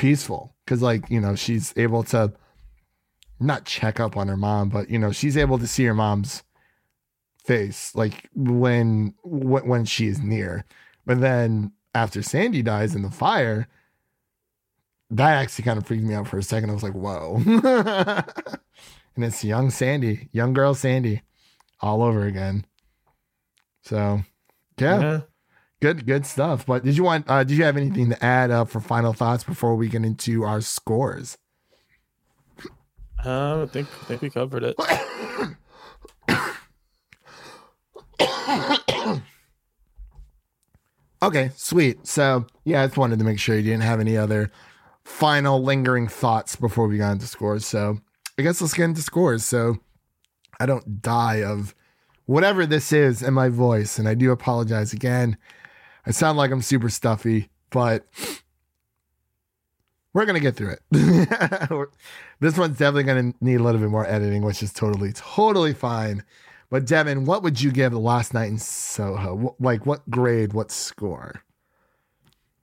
peaceful 0.00 0.54
because 0.64 0.80
like 0.80 1.10
you 1.10 1.20
know 1.20 1.34
she's 1.34 1.74
able 1.76 2.02
to 2.02 2.32
not 3.38 3.66
check 3.66 4.00
up 4.00 4.16
on 4.16 4.28
her 4.28 4.36
mom 4.36 4.70
but 4.70 4.88
you 4.88 4.98
know 4.98 5.12
she's 5.12 5.36
able 5.36 5.58
to 5.58 5.66
see 5.66 5.84
her 5.84 5.92
mom's 5.92 6.42
face 7.44 7.94
like 7.94 8.30
when 8.34 9.12
when, 9.22 9.66
when 9.66 9.84
she 9.84 10.06
is 10.06 10.18
near 10.18 10.64
but 11.04 11.20
then 11.20 11.70
after 11.94 12.22
sandy 12.22 12.62
dies 12.62 12.94
in 12.94 13.02
the 13.02 13.10
fire 13.10 13.68
that 15.10 15.42
actually 15.42 15.64
kind 15.64 15.78
of 15.78 15.86
freaked 15.86 16.04
me 16.04 16.14
out 16.14 16.28
for 16.28 16.38
a 16.38 16.42
second. 16.42 16.70
I 16.70 16.74
was 16.74 16.82
like 16.82 16.94
whoa. 16.94 17.40
And 19.16 19.24
it's 19.24 19.44
young 19.44 19.70
sandy 19.70 20.28
young 20.32 20.52
girl 20.52 20.74
sandy 20.74 21.22
all 21.80 22.02
over 22.02 22.26
again. 22.26 22.64
So 23.82 24.22
yeah. 24.78 25.20
Good 25.80 26.06
good 26.06 26.26
stuff. 26.26 26.66
But 26.66 26.84
did 26.84 26.96
you 26.96 27.04
want 27.04 27.28
uh 27.28 27.44
did 27.44 27.56
you 27.56 27.64
have 27.64 27.76
anything 27.76 28.10
to 28.10 28.24
add 28.24 28.50
uh, 28.50 28.64
for 28.64 28.80
final 28.80 29.12
thoughts 29.12 29.44
before 29.44 29.76
we 29.76 29.88
get 29.88 30.04
into 30.04 30.44
our 30.44 30.60
scores? 30.60 31.38
Uh, 33.24 33.62
I 33.62 33.66
think 33.66 33.88
I 34.02 34.04
think 34.04 34.22
we 34.22 34.30
covered 34.30 34.64
it. 34.64 34.76
okay 41.22 41.50
sweet. 41.56 42.06
So 42.06 42.46
yeah 42.64 42.82
i 42.82 42.86
just 42.86 42.98
wanted 42.98 43.18
to 43.18 43.24
make 43.24 43.38
sure 43.38 43.56
you 43.56 43.62
didn't 43.62 43.82
have 43.82 44.00
any 44.00 44.16
other 44.16 44.50
final 45.04 45.62
lingering 45.62 46.08
thoughts 46.08 46.56
before 46.56 46.86
we 46.86 46.98
got 46.98 47.12
into 47.12 47.26
scores 47.26 47.66
so 47.66 47.98
i 48.38 48.42
guess 48.42 48.60
let's 48.60 48.74
get 48.74 48.84
into 48.84 49.02
scores 49.02 49.44
so 49.44 49.76
i 50.58 50.66
don't 50.66 51.02
die 51.02 51.42
of 51.42 51.74
whatever 52.26 52.66
this 52.66 52.92
is 52.92 53.22
in 53.22 53.34
my 53.34 53.48
voice 53.48 53.98
and 53.98 54.08
i 54.08 54.14
do 54.14 54.30
apologize 54.30 54.92
again 54.92 55.36
i 56.06 56.10
sound 56.10 56.38
like 56.38 56.50
i'm 56.50 56.62
super 56.62 56.88
stuffy 56.88 57.48
but 57.70 58.06
we're 60.12 60.26
gonna 60.26 60.40
get 60.40 60.56
through 60.56 60.74
it. 60.74 60.80
this 62.40 62.58
one's 62.58 62.78
definitely 62.78 63.04
gonna 63.04 63.32
need 63.40 63.60
a 63.60 63.62
little 63.62 63.80
bit 63.80 63.90
more 63.90 64.06
editing, 64.06 64.42
which 64.42 64.62
is 64.62 64.72
totally, 64.72 65.12
totally 65.12 65.72
fine. 65.72 66.24
But 66.68 66.86
Devin, 66.86 67.24
what 67.24 67.42
would 67.42 67.60
you 67.60 67.72
give 67.72 67.92
the 67.92 67.98
last 67.98 68.34
night 68.34 68.48
in 68.48 68.58
Soho? 68.58 69.56
Like, 69.58 69.86
what 69.86 70.08
grade? 70.08 70.52
What 70.52 70.70
score? 70.70 71.42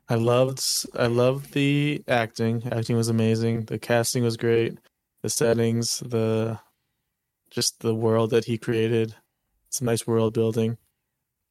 I 0.09 0.15
loved 0.15 0.63
I 0.95 1.07
loved 1.07 1.53
the 1.53 2.03
acting. 2.07 2.63
Acting 2.71 2.95
was 2.95 3.09
amazing. 3.09 3.65
The 3.65 3.79
casting 3.79 4.23
was 4.23 4.37
great. 4.37 4.77
The 5.21 5.29
settings, 5.29 5.99
the 5.99 6.59
just 7.49 7.79
the 7.81 7.95
world 7.95 8.29
that 8.31 8.45
he 8.45 8.57
created. 8.57 9.15
It's 9.67 9.81
a 9.81 9.85
nice 9.85 10.07
world 10.07 10.33
building. 10.33 10.77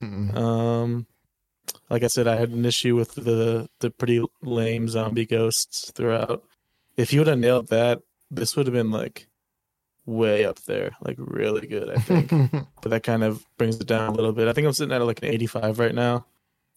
Mm-mm. 0.03 0.35
Um 0.37 1.07
like 1.91 2.03
I 2.03 2.07
said, 2.07 2.27
I 2.27 2.37
had 2.37 2.51
an 2.51 2.65
issue 2.65 2.97
with 2.97 3.15
the 3.15 3.69
the 3.81 3.91
pretty 3.91 4.25
lame 4.43 4.89
zombie 4.89 5.27
ghosts 5.27 5.91
throughout. 5.93 6.43
If 6.97 7.11
he 7.11 7.19
would 7.19 7.29
have 7.29 7.39
nailed 7.39 7.69
that, 7.69 8.01
this 8.31 8.57
would 8.57 8.67
have 8.67 8.75
been 8.75 8.91
like 8.91 9.29
way 10.07 10.45
up 10.45 10.61
there, 10.63 10.93
like 11.03 11.17
really 11.19 11.67
good, 11.67 11.91
I 11.91 11.97
think. 11.97 12.31
but 12.83 12.91
that 12.91 13.03
kind 13.03 13.23
of 13.23 13.45
brings 13.59 13.79
it 13.79 13.87
down 13.87 14.09
a 14.09 14.15
little 14.15 14.33
bit. 14.33 14.49
I 14.49 14.53
think 14.53 14.67
I'm 14.67 14.73
sitting 14.73 14.95
at 14.95 15.03
like 15.03 15.23
an 15.23 15.29
85 15.29 15.79
right 15.79 15.95
now, 15.95 16.25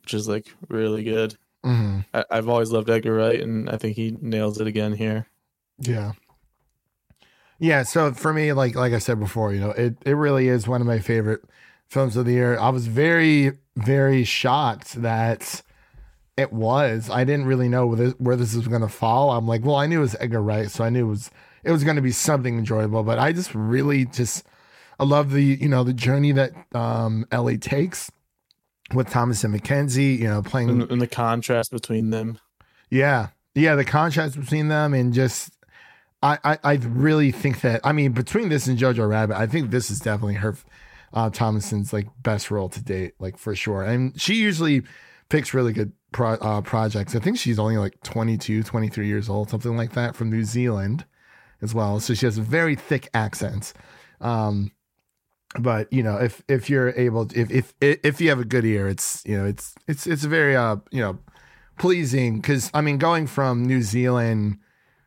which 0.02 0.14
is 0.14 0.28
like 0.28 0.48
really 0.68 1.04
good. 1.04 1.38
Mhm. 1.66 2.06
I, 2.14 2.26
I've 2.32 2.48
always 2.50 2.72
loved 2.72 2.90
Edgar 2.90 3.16
Wright, 3.16 3.40
and 3.42 3.70
I 3.70 3.78
think 3.78 3.96
he 3.96 4.18
nails 4.22 4.60
it 4.60 4.68
again 4.68 4.94
here. 4.94 5.28
Yeah. 5.80 6.14
Yeah, 7.60 7.84
so 7.84 8.14
for 8.14 8.32
me, 8.34 8.54
like 8.54 8.76
like 8.76 8.94
I 8.94 9.00
said 9.00 9.20
before, 9.20 9.54
you 9.54 9.60
know, 9.60 9.72
it, 9.72 9.98
it 10.06 10.14
really 10.14 10.48
is 10.48 10.68
one 10.68 10.80
of 10.80 10.88
my 10.88 11.00
favorite 11.00 11.42
films 11.90 12.16
of 12.16 12.26
the 12.26 12.32
year. 12.32 12.58
I 12.58 12.70
was 12.70 12.88
very, 12.88 13.54
very 13.76 14.24
shocked 14.24 14.94
that 15.02 15.62
it 16.38 16.54
was. 16.54 17.10
I 17.10 17.26
didn't 17.26 17.48
really 17.48 17.68
know 17.68 17.88
where 17.88 17.98
this, 17.98 18.14
where 18.14 18.36
this 18.38 18.56
was 18.56 18.68
going 18.70 18.82
to 18.82 18.88
fall. 18.88 19.32
I'm 19.32 19.46
like, 19.46 19.66
well, 19.66 19.76
I 19.76 19.88
knew 19.88 19.98
it 19.98 20.02
was 20.02 20.16
Edgar 20.22 20.42
Wright, 20.42 20.72
so 20.72 20.86
I 20.86 20.90
knew 20.90 21.06
it 21.08 21.10
was 21.10 21.32
it 21.66 21.72
was 21.72 21.84
going 21.84 21.98
to 21.98 22.02
be 22.02 22.12
something 22.12 22.58
enjoyable. 22.58 23.04
But 23.04 23.20
I 23.20 23.34
just 23.34 23.54
really 23.54 24.06
just 24.06 24.46
I 24.98 25.04
love 25.04 25.32
the 25.32 25.44
you 25.44 25.68
know 25.68 25.84
the 25.84 25.94
journey 25.94 26.32
that 26.32 26.54
um, 26.74 27.26
Ellie 27.30 27.58
takes 27.58 28.10
with 28.94 29.10
Thomasin 29.10 29.56
McKenzie. 29.58 30.18
You 30.20 30.28
know, 30.28 30.42
playing 30.42 30.70
And, 30.70 30.92
and 30.92 31.02
the 31.02 31.08
contrast 31.08 31.72
between 31.72 32.10
them. 32.10 32.40
yeah, 32.90 33.30
yeah, 33.56 33.76
the 33.76 33.86
contrast 33.86 34.40
between 34.40 34.68
them 34.68 34.94
and 34.94 35.14
just 35.14 35.52
I, 36.22 36.38
I 36.44 36.58
I 36.64 36.74
really 36.76 37.32
think 37.32 37.62
that 37.62 37.82
I 37.84 37.92
mean 37.92 38.12
between 38.12 38.50
this 38.50 38.68
and 38.68 38.78
Jojo 38.78 39.08
Rabbit, 39.10 39.38
I 39.38 39.48
think 39.48 39.72
this 39.72 39.90
is 39.90 40.00
definitely 40.00 40.36
her 40.36 40.56
uh 41.14 41.30
Thomasin's 41.30 41.92
like 41.94 42.08
best 42.22 42.52
role 42.52 42.70
to 42.70 42.82
date, 42.84 43.14
like 43.20 43.38
for 43.38 43.56
sure. 43.56 43.84
And 43.84 44.20
she 44.20 44.36
usually 44.36 44.84
picks 45.30 45.54
really 45.54 45.74
good 45.74 45.92
pro, 46.12 46.34
uh, 46.34 46.62
projects. 46.62 47.16
I 47.16 47.20
think 47.20 47.38
she's 47.38 47.60
only 47.60 47.78
like 47.78 48.02
22, 48.04 48.64
23 48.64 49.08
years 49.08 49.30
old, 49.30 49.50
something 49.50 49.78
like 49.78 49.94
that 49.94 50.16
from 50.16 50.30
New 50.32 50.44
Zealand 50.44 51.06
as 51.62 51.74
well. 51.76 52.00
So 52.00 52.14
she 52.14 52.26
has 52.26 52.38
very 52.38 52.76
thick 52.76 53.10
accents. 53.14 53.74
Um 54.22 54.72
but 55.58 55.92
you 55.92 56.04
know, 56.04 56.18
if 56.18 56.44
if 56.48 56.70
you're 56.70 56.90
able 56.90 57.26
to, 57.28 57.40
if 57.40 57.52
if 57.52 57.74
if 57.82 58.22
you 58.22 58.30
have 58.30 58.40
a 58.40 58.46
good 58.46 58.66
ear, 58.66 58.88
it's 58.88 59.24
you 59.26 59.38
know, 59.38 59.46
it's 59.46 59.74
it's 59.88 60.06
it's 60.06 60.24
very 60.24 60.56
uh, 60.56 60.78
you 60.92 61.02
know, 61.02 61.18
pleasing 61.80 62.40
because 62.40 62.70
I 62.74 62.82
mean, 62.82 62.98
going 62.98 63.26
from 63.26 63.66
New 63.66 63.82
Zealand 63.82 64.60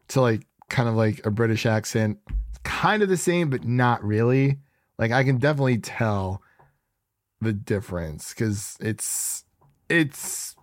to 0.09 0.21
like 0.21 0.47
kind 0.69 0.89
of 0.89 0.97
like 0.97 1.25
a 1.25 1.31
British 1.31 1.65
accent, 1.65 2.19
kind 2.65 3.03
of 3.03 3.09
the 3.09 3.17
same, 3.17 3.51
but 3.51 3.65
not 3.65 4.03
really. 4.03 4.59
Like 4.99 5.13
I 5.13 5.23
can 5.23 5.39
definitely 5.39 5.79
tell 5.79 6.43
the 7.41 7.53
difference 7.53 8.35
because 8.35 8.77
it's 8.81 9.45
it's. 9.89 10.57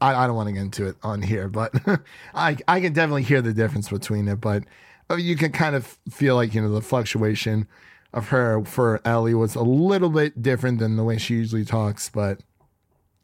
I, 0.00 0.14
I 0.14 0.26
don't 0.26 0.36
want 0.36 0.48
to 0.48 0.52
get 0.52 0.60
into 0.60 0.86
it 0.86 0.96
on 1.02 1.22
here, 1.22 1.48
but 1.48 1.74
I 2.34 2.58
I 2.68 2.80
can 2.80 2.92
definitely 2.92 3.24
hear 3.24 3.42
the 3.42 3.52
difference 3.52 3.88
between 3.88 4.28
it. 4.28 4.40
But 4.40 4.64
uh, 5.10 5.16
you 5.16 5.36
can 5.36 5.50
kind 5.50 5.74
of 5.74 5.98
feel 6.10 6.36
like 6.36 6.54
you 6.54 6.60
know 6.60 6.70
the 6.70 6.82
fluctuation 6.82 7.66
of 8.16 8.28
her 8.30 8.64
for 8.64 9.00
Ellie 9.04 9.34
was 9.34 9.54
a 9.54 9.62
little 9.62 10.08
bit 10.08 10.42
different 10.42 10.78
than 10.78 10.96
the 10.96 11.04
way 11.04 11.18
she 11.18 11.34
usually 11.34 11.66
talks, 11.66 12.08
but 12.08 12.40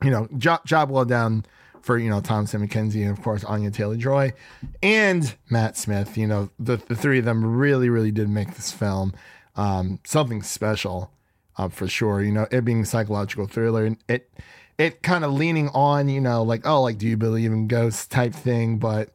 you 0.04 0.10
know, 0.10 0.28
job, 0.36 0.64
job 0.66 0.90
well 0.90 1.06
done 1.06 1.46
for, 1.80 1.96
you 1.96 2.10
know, 2.10 2.20
Thomasin 2.20 2.66
McKenzie 2.66 3.02
and 3.02 3.16
of 3.16 3.24
course 3.24 3.42
Anya 3.42 3.70
Taylor 3.70 3.96
Joy 3.96 4.34
and 4.82 5.34
Matt 5.48 5.78
Smith. 5.78 6.18
You 6.18 6.26
know, 6.26 6.50
the, 6.58 6.76
the 6.76 6.94
three 6.94 7.18
of 7.18 7.24
them 7.24 7.56
really, 7.56 7.88
really 7.88 8.10
did 8.10 8.28
make 8.28 8.54
this 8.54 8.70
film 8.70 9.14
um, 9.56 9.98
something 10.04 10.42
special 10.42 11.10
uh, 11.56 11.68
for 11.68 11.88
sure. 11.88 12.22
You 12.22 12.32
know, 12.32 12.46
it 12.50 12.64
being 12.64 12.82
a 12.82 12.86
psychological 12.86 13.46
thriller 13.46 13.86
and 13.86 13.96
it, 14.08 14.30
it 14.76 15.02
kind 15.02 15.24
of 15.24 15.32
leaning 15.32 15.70
on, 15.70 16.10
you 16.10 16.20
know, 16.20 16.42
like, 16.42 16.66
oh, 16.66 16.82
like, 16.82 16.98
do 16.98 17.08
you 17.08 17.16
believe 17.16 17.50
in 17.50 17.66
ghosts 17.66 18.06
type 18.06 18.34
thing, 18.34 18.76
but 18.76 19.08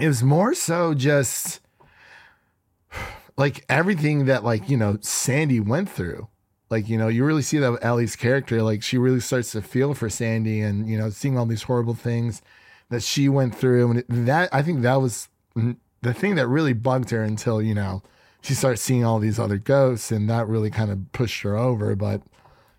it 0.00 0.06
was 0.06 0.22
more 0.22 0.54
so 0.54 0.94
just 0.94 1.60
like 3.40 3.64
everything 3.70 4.26
that 4.26 4.44
like 4.44 4.68
you 4.68 4.76
know 4.76 4.98
Sandy 5.00 5.60
went 5.60 5.88
through. 5.88 6.28
Like 6.68 6.88
you 6.90 6.98
know, 6.98 7.08
you 7.08 7.24
really 7.24 7.42
see 7.42 7.56
that 7.58 7.72
with 7.72 7.84
Ellie's 7.84 8.14
character. 8.14 8.62
Like 8.62 8.82
she 8.82 8.98
really 8.98 9.18
starts 9.18 9.50
to 9.52 9.62
feel 9.62 9.94
for 9.94 10.10
Sandy, 10.10 10.60
and 10.60 10.86
you 10.86 10.98
know, 10.98 11.08
seeing 11.08 11.38
all 11.38 11.46
these 11.46 11.62
horrible 11.62 11.94
things 11.94 12.42
that 12.90 13.02
she 13.02 13.30
went 13.30 13.54
through, 13.54 13.90
and 13.90 14.04
that 14.26 14.50
I 14.52 14.60
think 14.60 14.82
that 14.82 14.96
was 14.96 15.28
the 16.02 16.14
thing 16.14 16.34
that 16.34 16.48
really 16.48 16.74
bugged 16.74 17.10
her 17.10 17.22
until 17.22 17.62
you 17.62 17.74
know 17.74 18.02
she 18.42 18.52
starts 18.52 18.82
seeing 18.82 19.06
all 19.06 19.18
these 19.18 19.38
other 19.38 19.56
ghosts, 19.56 20.12
and 20.12 20.28
that 20.28 20.46
really 20.46 20.70
kind 20.70 20.90
of 20.90 21.10
pushed 21.12 21.42
her 21.42 21.56
over. 21.56 21.96
But 21.96 22.20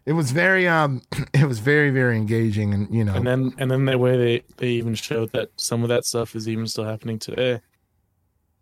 it 0.05 0.13
was 0.13 0.31
very 0.31 0.67
um, 0.67 1.01
it 1.33 1.47
was 1.47 1.57
very 1.57 1.89
very 1.89 2.17
engaging, 2.17 2.71
and 2.71 2.87
you 2.93 3.03
know, 3.03 3.15
And 3.15 3.25
then 3.25 3.53
and 3.57 3.71
then 3.71 3.85
the 3.85 3.97
way 3.97 4.15
they 4.15 4.43
they 4.57 4.67
even 4.67 4.93
showed 4.93 5.31
that 5.31 5.49
some 5.55 5.81
of 5.81 5.89
that 5.89 6.05
stuff 6.05 6.35
is 6.35 6.47
even 6.47 6.67
still 6.67 6.85
happening 6.85 7.17
today. 7.17 7.61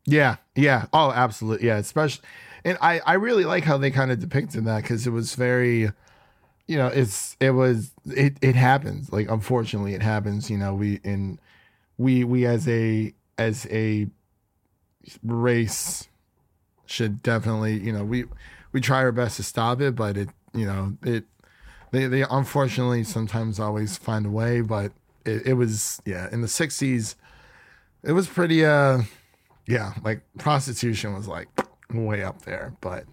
Yeah, 0.09 0.37
yeah. 0.55 0.87
Oh, 0.93 1.11
absolutely. 1.11 1.67
Yeah, 1.67 1.77
especially 1.77 2.23
and 2.65 2.77
I 2.81 2.99
I 3.05 3.13
really 3.13 3.45
like 3.45 3.63
how 3.63 3.77
they 3.77 3.91
kind 3.91 4.11
of 4.11 4.19
depicted 4.19 4.65
that 4.65 4.83
cuz 4.83 5.05
it 5.07 5.11
was 5.11 5.35
very 5.35 5.91
you 6.67 6.77
know, 6.77 6.87
it's 6.87 7.37
it 7.39 7.51
was 7.51 7.91
it 8.07 8.37
it 8.41 8.55
happens. 8.55 9.11
Like 9.13 9.29
unfortunately 9.29 9.93
it 9.95 10.03
happens, 10.03 10.49
you 10.49 10.57
know, 10.57 10.75
we 10.75 11.01
in 11.03 11.39
we 11.97 12.23
we 12.25 12.45
as 12.45 12.67
a 12.67 13.13
as 13.37 13.67
a 13.71 14.07
race 15.23 16.07
should 16.87 17.23
definitely, 17.23 17.79
you 17.79 17.93
know, 17.93 18.05
we 18.05 18.25
we 18.73 18.81
try 18.81 18.99
our 18.99 19.11
best 19.11 19.37
to 19.37 19.43
stop 19.43 19.81
it, 19.81 19.95
but 19.95 20.17
it, 20.17 20.29
you 20.53 20.65
know, 20.65 20.97
it 21.03 21.25
they 21.91 22.07
they 22.07 22.23
unfortunately 22.29 23.05
sometimes 23.05 23.59
always 23.59 23.97
find 23.97 24.27
a 24.27 24.31
way, 24.31 24.61
but 24.61 24.93
it, 25.25 25.47
it 25.47 25.53
was 25.55 26.01
yeah, 26.05 26.29
in 26.31 26.41
the 26.41 26.47
60s 26.47 27.17
it 28.03 28.13
was 28.13 28.27
pretty 28.27 28.65
uh 28.65 29.03
yeah, 29.69 29.93
like 30.03 30.21
prostitution 30.39 31.13
was 31.13 31.27
like 31.27 31.47
way 31.93 32.23
up 32.23 32.41
there. 32.41 32.73
But 32.81 33.05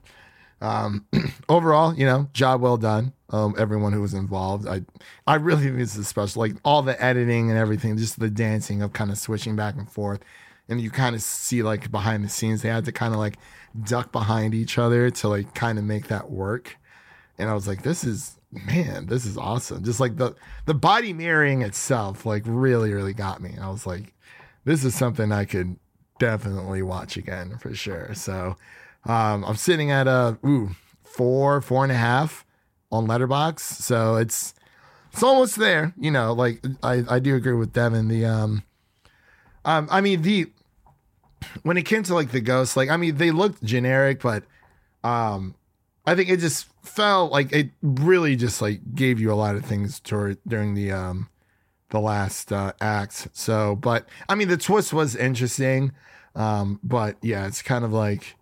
um, 0.63 1.07
overall, 1.49 1.95
you 1.95 2.07
know, 2.07 2.29
job 2.33 2.63
well 2.63 2.79
done. 2.79 3.13
Um, 3.29 3.55
everyone 3.59 3.93
who 3.93 4.01
was 4.01 4.15
involved. 4.15 4.67
I 4.67 4.83
I 5.27 5.35
really 5.35 5.65
think 5.65 5.77
this 5.77 5.97
is 5.97 6.09
special. 6.09 6.41
Like 6.41 6.55
all 6.65 6.83
the 6.83 7.01
editing 7.03 7.51
and 7.51 7.59
everything, 7.59 7.97
just 7.99 8.19
the 8.19 8.31
dancing 8.31 8.81
of 8.83 8.95
kind 8.95 9.11
of 9.11 9.19
switching 9.19 9.55
back 9.55 9.77
and 9.77 9.91
forth. 9.91 10.21
And 10.69 10.81
you 10.81 10.91
kind 10.91 11.15
of 11.15 11.23
see 11.23 11.63
like 11.63 11.91
behind 11.91 12.25
the 12.25 12.29
scenes, 12.29 12.63
they 12.63 12.71
had 12.71 12.87
to 12.87 12.93
kind 12.93 13.13
of 13.13 13.21
like 13.21 13.37
duck 13.85 14.11
behind 14.11 14.55
each 14.55 14.79
other 14.79 15.11
to 15.11 15.29
like 15.29 15.55
kind 15.55 15.79
of 15.79 15.85
make 15.85 16.09
that 16.09 16.31
work. 16.31 16.77
And 17.39 17.51
I 17.51 17.55
was 17.55 17.69
like, 17.69 17.83
this 17.83 18.03
is 18.03 18.39
man, 18.51 19.07
this 19.07 19.27
is 19.27 19.37
awesome. 19.37 19.85
Just 19.85 20.01
like 20.01 20.17
the 20.17 20.35
the 20.65 20.75
body 20.75 21.13
mirroring 21.13 21.61
itself, 21.61 22.25
like 22.25 22.45
really, 22.47 22.95
really 22.95 23.13
got 23.13 23.43
me. 23.43 23.57
I 23.61 23.69
was 23.69 23.87
like, 23.87 24.15
this 24.65 24.85
is 24.85 24.95
something 24.95 25.33
I 25.33 25.45
could 25.45 25.77
definitely 26.19 26.83
watch 26.83 27.17
again 27.17 27.59
for 27.59 27.75
sure. 27.75 28.15
So 28.15 28.57
um, 29.05 29.45
I'm 29.45 29.57
sitting 29.57 29.91
at 29.91 30.07
a 30.07 30.39
ooh 30.45 30.71
four, 31.03 31.61
four 31.61 31.83
and 31.83 31.93
a 31.93 31.97
half 31.97 32.45
on 32.93 33.07
Letterboxd. 33.07 33.61
So 33.61 34.17
it's 34.17 34.55
it's 35.13 35.23
almost 35.23 35.57
there. 35.57 35.95
You 35.99 36.11
know, 36.11 36.33
like 36.33 36.65
I, 36.83 37.05
I 37.09 37.19
do 37.19 37.35
agree 37.35 37.55
with 37.55 37.73
Devin. 37.73 38.09
The 38.09 38.25
um 38.27 38.63
um 39.65 39.89
I 39.91 40.01
mean 40.01 40.23
the 40.23 40.51
when 41.63 41.77
it 41.77 41.83
came 41.83 42.03
to 42.05 42.15
like 42.15 42.33
the 42.33 42.41
ghosts, 42.41 42.77
like 42.77 42.91
I 42.91 42.97
mean 42.97 43.17
they 43.17 43.31
looked 43.31 43.63
generic, 43.63 44.21
but 44.21 44.45
um 45.05 45.55
I 46.07 46.15
think 46.15 46.29
it 46.29 46.39
just 46.39 46.67
felt 46.83 47.33
like 47.33 47.53
it 47.53 47.71
really 47.83 48.37
just 48.37 48.63
like 48.63 48.95
gave 48.95 49.21
you 49.21 49.33
a 49.33 49.35
lot 49.35 49.57
of 49.57 49.65
things 49.65 50.01
toward 50.01 50.39
during 50.47 50.75
the 50.75 50.93
um 50.93 51.29
the 51.91 52.01
last 52.01 52.53
uh, 52.53 52.73
act. 52.81 53.29
So, 53.33 53.77
but 53.77 54.09
I 54.29 54.35
mean, 54.35 54.49
the 54.49 54.57
twist 54.57 54.93
was 54.93 55.17
interesting. 55.17 55.93
Um, 56.35 56.79
but 56.83 57.17
yeah, 57.23 57.47
it's 57.47 57.63
kind 57.63 57.85
of 57.85 57.93
like 57.93 58.37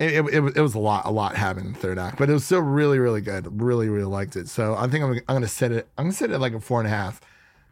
it, 0.00 0.26
it, 0.32 0.56
it, 0.56 0.60
was 0.60 0.74
a 0.74 0.78
lot, 0.78 1.06
a 1.06 1.10
lot 1.10 1.36
happened 1.36 1.66
in 1.66 1.72
the 1.72 1.78
third 1.78 1.98
act, 1.98 2.18
but 2.18 2.30
it 2.30 2.32
was 2.32 2.44
still 2.44 2.60
really, 2.60 2.98
really 2.98 3.20
good. 3.20 3.60
Really, 3.60 3.88
really 3.88 4.04
liked 4.04 4.36
it. 4.36 4.48
So 4.48 4.74
I 4.76 4.88
think 4.88 5.04
I'm, 5.04 5.12
I'm 5.12 5.36
gonna 5.36 5.48
set 5.48 5.72
it. 5.72 5.88
I'm 5.96 6.06
gonna 6.06 6.12
set 6.12 6.30
it 6.30 6.38
like 6.38 6.54
a 6.54 6.60
four 6.60 6.80
and 6.80 6.86
a 6.86 6.90
half, 6.90 7.20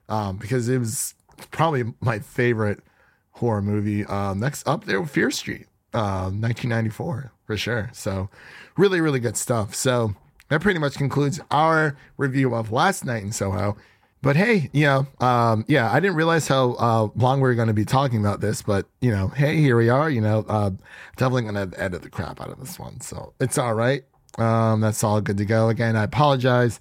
um, 0.09 0.37
because 0.37 0.69
it 0.69 0.79
was 0.79 1.15
probably 1.51 1.93
my 2.01 2.19
favorite 2.19 2.81
horror 3.33 3.63
movie. 3.63 4.05
Um, 4.07 4.41
next 4.41 4.67
up 4.67 4.85
there, 4.85 5.05
Fear 5.05 5.31
Street, 5.31 5.67
um, 5.93 6.41
1994 6.41 7.33
for 7.45 7.57
sure. 7.57 7.91
So 7.93 8.29
really, 8.77 9.01
really 9.01 9.21
good 9.21 9.37
stuff. 9.37 9.75
So 9.75 10.15
that 10.49 10.61
pretty 10.61 10.81
much 10.81 10.95
concludes 10.95 11.41
our 11.51 11.97
review 12.17 12.55
of 12.55 12.73
Last 12.73 13.05
Night 13.05 13.23
in 13.23 13.33
Soho. 13.33 13.77
But 14.27 14.35
hey, 14.35 14.71
you 14.73 14.87
know, 14.87 15.07
um, 15.25 15.65
yeah, 15.69 15.89
I 15.89 16.01
didn't 16.01 16.17
realize 16.17 16.49
how 16.49 16.73
uh, 16.73 17.09
long 17.15 17.41
we 17.41 17.49
were 17.49 17.55
going 17.55 17.69
to 17.69 17.73
be 17.73 17.85
talking 17.85 18.19
about 18.19 18.41
this, 18.41 18.61
but 18.61 18.87
you 19.01 19.13
know, 19.13 19.29
hey, 19.29 19.59
here 19.59 19.77
we 19.77 19.89
are. 19.89 20.11
You 20.11 20.21
know, 20.21 20.45
uh, 20.49 20.71
definitely 21.17 21.43
going 21.43 21.71
to 21.71 21.81
edit 21.81 22.03
the 22.03 22.11
crap 22.11 22.41
out 22.41 22.51
of 22.51 22.59
this 22.59 22.77
one, 22.77 23.01
so 23.01 23.35
it's 23.39 23.57
all 23.57 23.75
right. 23.75 24.03
Um, 24.37 24.81
that's 24.81 25.05
all 25.05 25.21
good 25.21 25.37
to 25.37 25.45
go. 25.45 25.69
Again, 25.69 25.95
I 25.95 26.03
apologize 26.03 26.81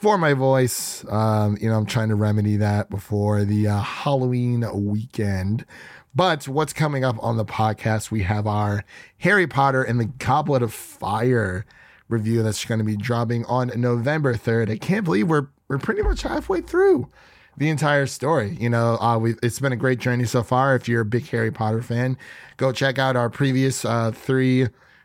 for 0.00 0.18
my 0.18 0.34
voice. 0.34 1.04
Um, 1.08 1.56
you 1.60 1.68
know, 1.68 1.76
I'm 1.76 1.86
trying 1.86 2.08
to 2.08 2.16
remedy 2.16 2.56
that 2.56 2.90
before 2.90 3.44
the 3.44 3.68
uh, 3.68 3.78
Halloween 3.78 4.66
weekend. 4.74 5.64
But 6.12 6.48
what's 6.48 6.72
coming 6.72 7.04
up 7.04 7.22
on 7.22 7.36
the 7.36 7.44
podcast? 7.44 8.10
We 8.10 8.24
have 8.24 8.48
our 8.48 8.84
Harry 9.18 9.46
Potter 9.46 9.84
and 9.84 10.00
the 10.00 10.06
Goblet 10.06 10.60
of 10.60 10.74
Fire 10.74 11.64
review 12.08 12.42
that's 12.42 12.64
going 12.64 12.80
to 12.80 12.84
be 12.84 12.96
dropping 12.96 13.44
on 13.44 13.70
November 13.76 14.34
3rd. 14.34 14.70
I 14.72 14.76
can't 14.76 15.04
believe 15.04 15.28
we're 15.28 15.46
we're 15.70 15.78
pretty 15.78 16.02
much 16.02 16.22
halfway 16.22 16.60
through 16.60 17.08
the 17.56 17.68
entire 17.68 18.06
story. 18.06 18.56
You 18.60 18.68
know, 18.68 18.98
uh, 19.00 19.20
it's 19.40 19.60
been 19.60 19.72
a 19.72 19.76
great 19.76 20.00
journey 20.00 20.24
so 20.24 20.42
far. 20.42 20.74
If 20.74 20.88
you're 20.88 21.02
a 21.02 21.06
big 21.06 21.28
Harry 21.28 21.52
Potter 21.52 21.80
fan, 21.80 22.18
go 22.56 22.72
check 22.72 22.98
out 22.98 23.14
our 23.14 23.30
previous 23.30 23.84
uh, 23.84 24.10
three 24.10 24.64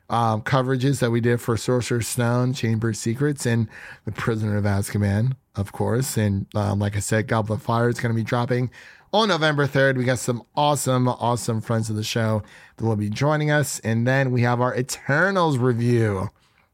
um, 0.10 0.42
coverages 0.42 1.02
that 1.02 1.12
we 1.12 1.22
did 1.22 1.40
for 1.40 1.56
Sorcerer's 1.56 2.08
Stone, 2.08 2.54
Chamber 2.54 2.90
of 2.90 2.98
Secrets, 2.98 3.46
and 3.46 3.68
The 4.06 4.12
Prisoner 4.12 4.58
of 4.58 4.64
Azkaban, 4.64 5.34
of 5.56 5.72
course. 5.72 6.18
And 6.18 6.48
um, 6.56 6.80
like 6.80 6.96
I 6.96 7.00
said, 7.00 7.28
Goblet 7.28 7.60
of 7.60 7.64
Fire 7.64 7.90
is 7.90 8.00
going 8.00 8.14
to 8.14 8.20
be 8.20 8.24
dropping 8.24 8.72
on 9.14 9.28
November 9.28 9.68
3rd. 9.68 9.98
We 9.98 10.04
got 10.04 10.18
some 10.18 10.42
awesome, 10.56 11.08
awesome 11.08 11.62
friends 11.62 11.92
of 11.92 11.96
the 11.96 12.04
show 12.04 12.42
that 12.78 12.86
will 12.86 12.96
be 12.96 13.12
joining 13.12 13.52
us. 13.52 13.78
And 13.82 14.08
then 14.08 14.32
we 14.32 14.42
have 14.42 14.62
our 14.62 14.76
Eternals 14.76 15.60
review 15.60 16.30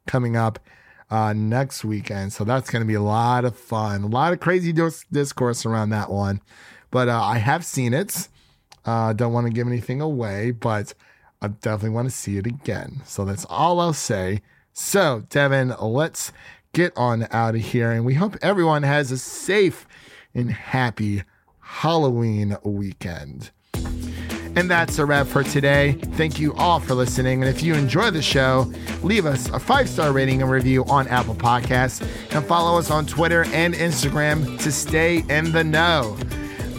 coming 0.08 0.38
up 0.38 0.60
uh, 1.12 1.34
next 1.34 1.84
weekend. 1.84 2.34
So 2.34 2.44
that's 2.44 2.70
going 2.70 2.82
to 2.82 2.88
be 2.88 2.96
a 2.96 3.02
lot 3.02 3.46
of 3.46 3.56
fun. 3.56 4.04
A 4.04 4.08
lot 4.08 4.34
of 4.34 4.40
crazy 4.40 4.72
dis- 4.72 5.06
discourse 5.12 5.66
around 5.66 5.90
that 5.90 6.10
one. 6.10 6.42
But 6.90 7.10
uh, 7.10 7.22
I 7.22 7.38
have 7.38 7.64
seen 7.64 7.94
it. 7.94 8.30
Uh, 8.86 9.14
don't 9.14 9.34
want 9.34 9.46
to 9.46 9.54
give 9.54 9.68
anything 9.68 10.02
away, 10.02 10.52
but 10.52 10.94
I 11.42 11.50
definitely 11.50 11.90
want 11.90 12.10
to 12.10 12.16
see 12.16 12.38
it 12.38 12.48
again. 12.48 13.02
So 13.06 13.26
that's 13.26 13.46
all 13.50 13.80
I'll 13.80 13.94
say. 13.94 14.42
So, 14.74 15.26
Devin, 15.30 15.76
let's 15.80 16.32
get 16.74 16.94
on 16.96 17.28
out 17.32 17.56
of 17.56 17.62
here. 17.62 17.92
And 17.92 18.06
we 18.06 18.14
hope 18.16 18.38
everyone 18.42 18.84
has 18.84 19.12
a 19.12 19.18
safe 19.18 19.86
and 20.34 20.52
happy 20.52 21.24
Halloween 21.60 22.58
weekend. 22.64 23.52
And 24.56 24.70
that's 24.70 25.00
a 25.00 25.06
wrap 25.06 25.28
for 25.28 25.44
today. 25.44 25.94
Thank 26.14 26.40
you 26.40 26.54
all 26.56 26.80
for 26.80 26.94
listening. 26.94 27.42
And 27.42 27.50
if 27.50 27.64
you 27.64 27.74
enjoy 27.74 28.12
the 28.12 28.22
show, 28.22 28.72
leave 29.02 29.26
us 29.26 29.50
a 29.50 29.60
five 29.60 29.88
star 29.88 30.12
rating 30.12 30.42
and 30.42 30.52
review 30.52 30.84
on 30.86 31.08
Apple 31.08 31.36
Podcasts 31.36 32.02
and 32.36 32.46
follow 32.46 32.78
us 32.78 32.92
on 32.92 33.06
Twitter 33.06 33.46
and 33.54 33.74
Instagram 33.74 34.60
to 34.62 34.72
stay 34.72 35.24
in 35.30 35.52
the 35.52 35.64
know. 35.64 36.18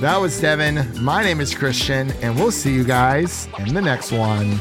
That 0.01 0.20
was 0.20 0.39
Devin. 0.41 1.03
My 1.03 1.23
name 1.23 1.41
is 1.41 1.55
Christian, 1.55 2.11
and 2.23 2.35
we'll 2.35 2.51
see 2.51 2.75
you 2.75 2.83
guys 2.83 3.49
in 3.59 3.73
the 3.73 3.81
next 3.81 4.11
one. 4.11 4.59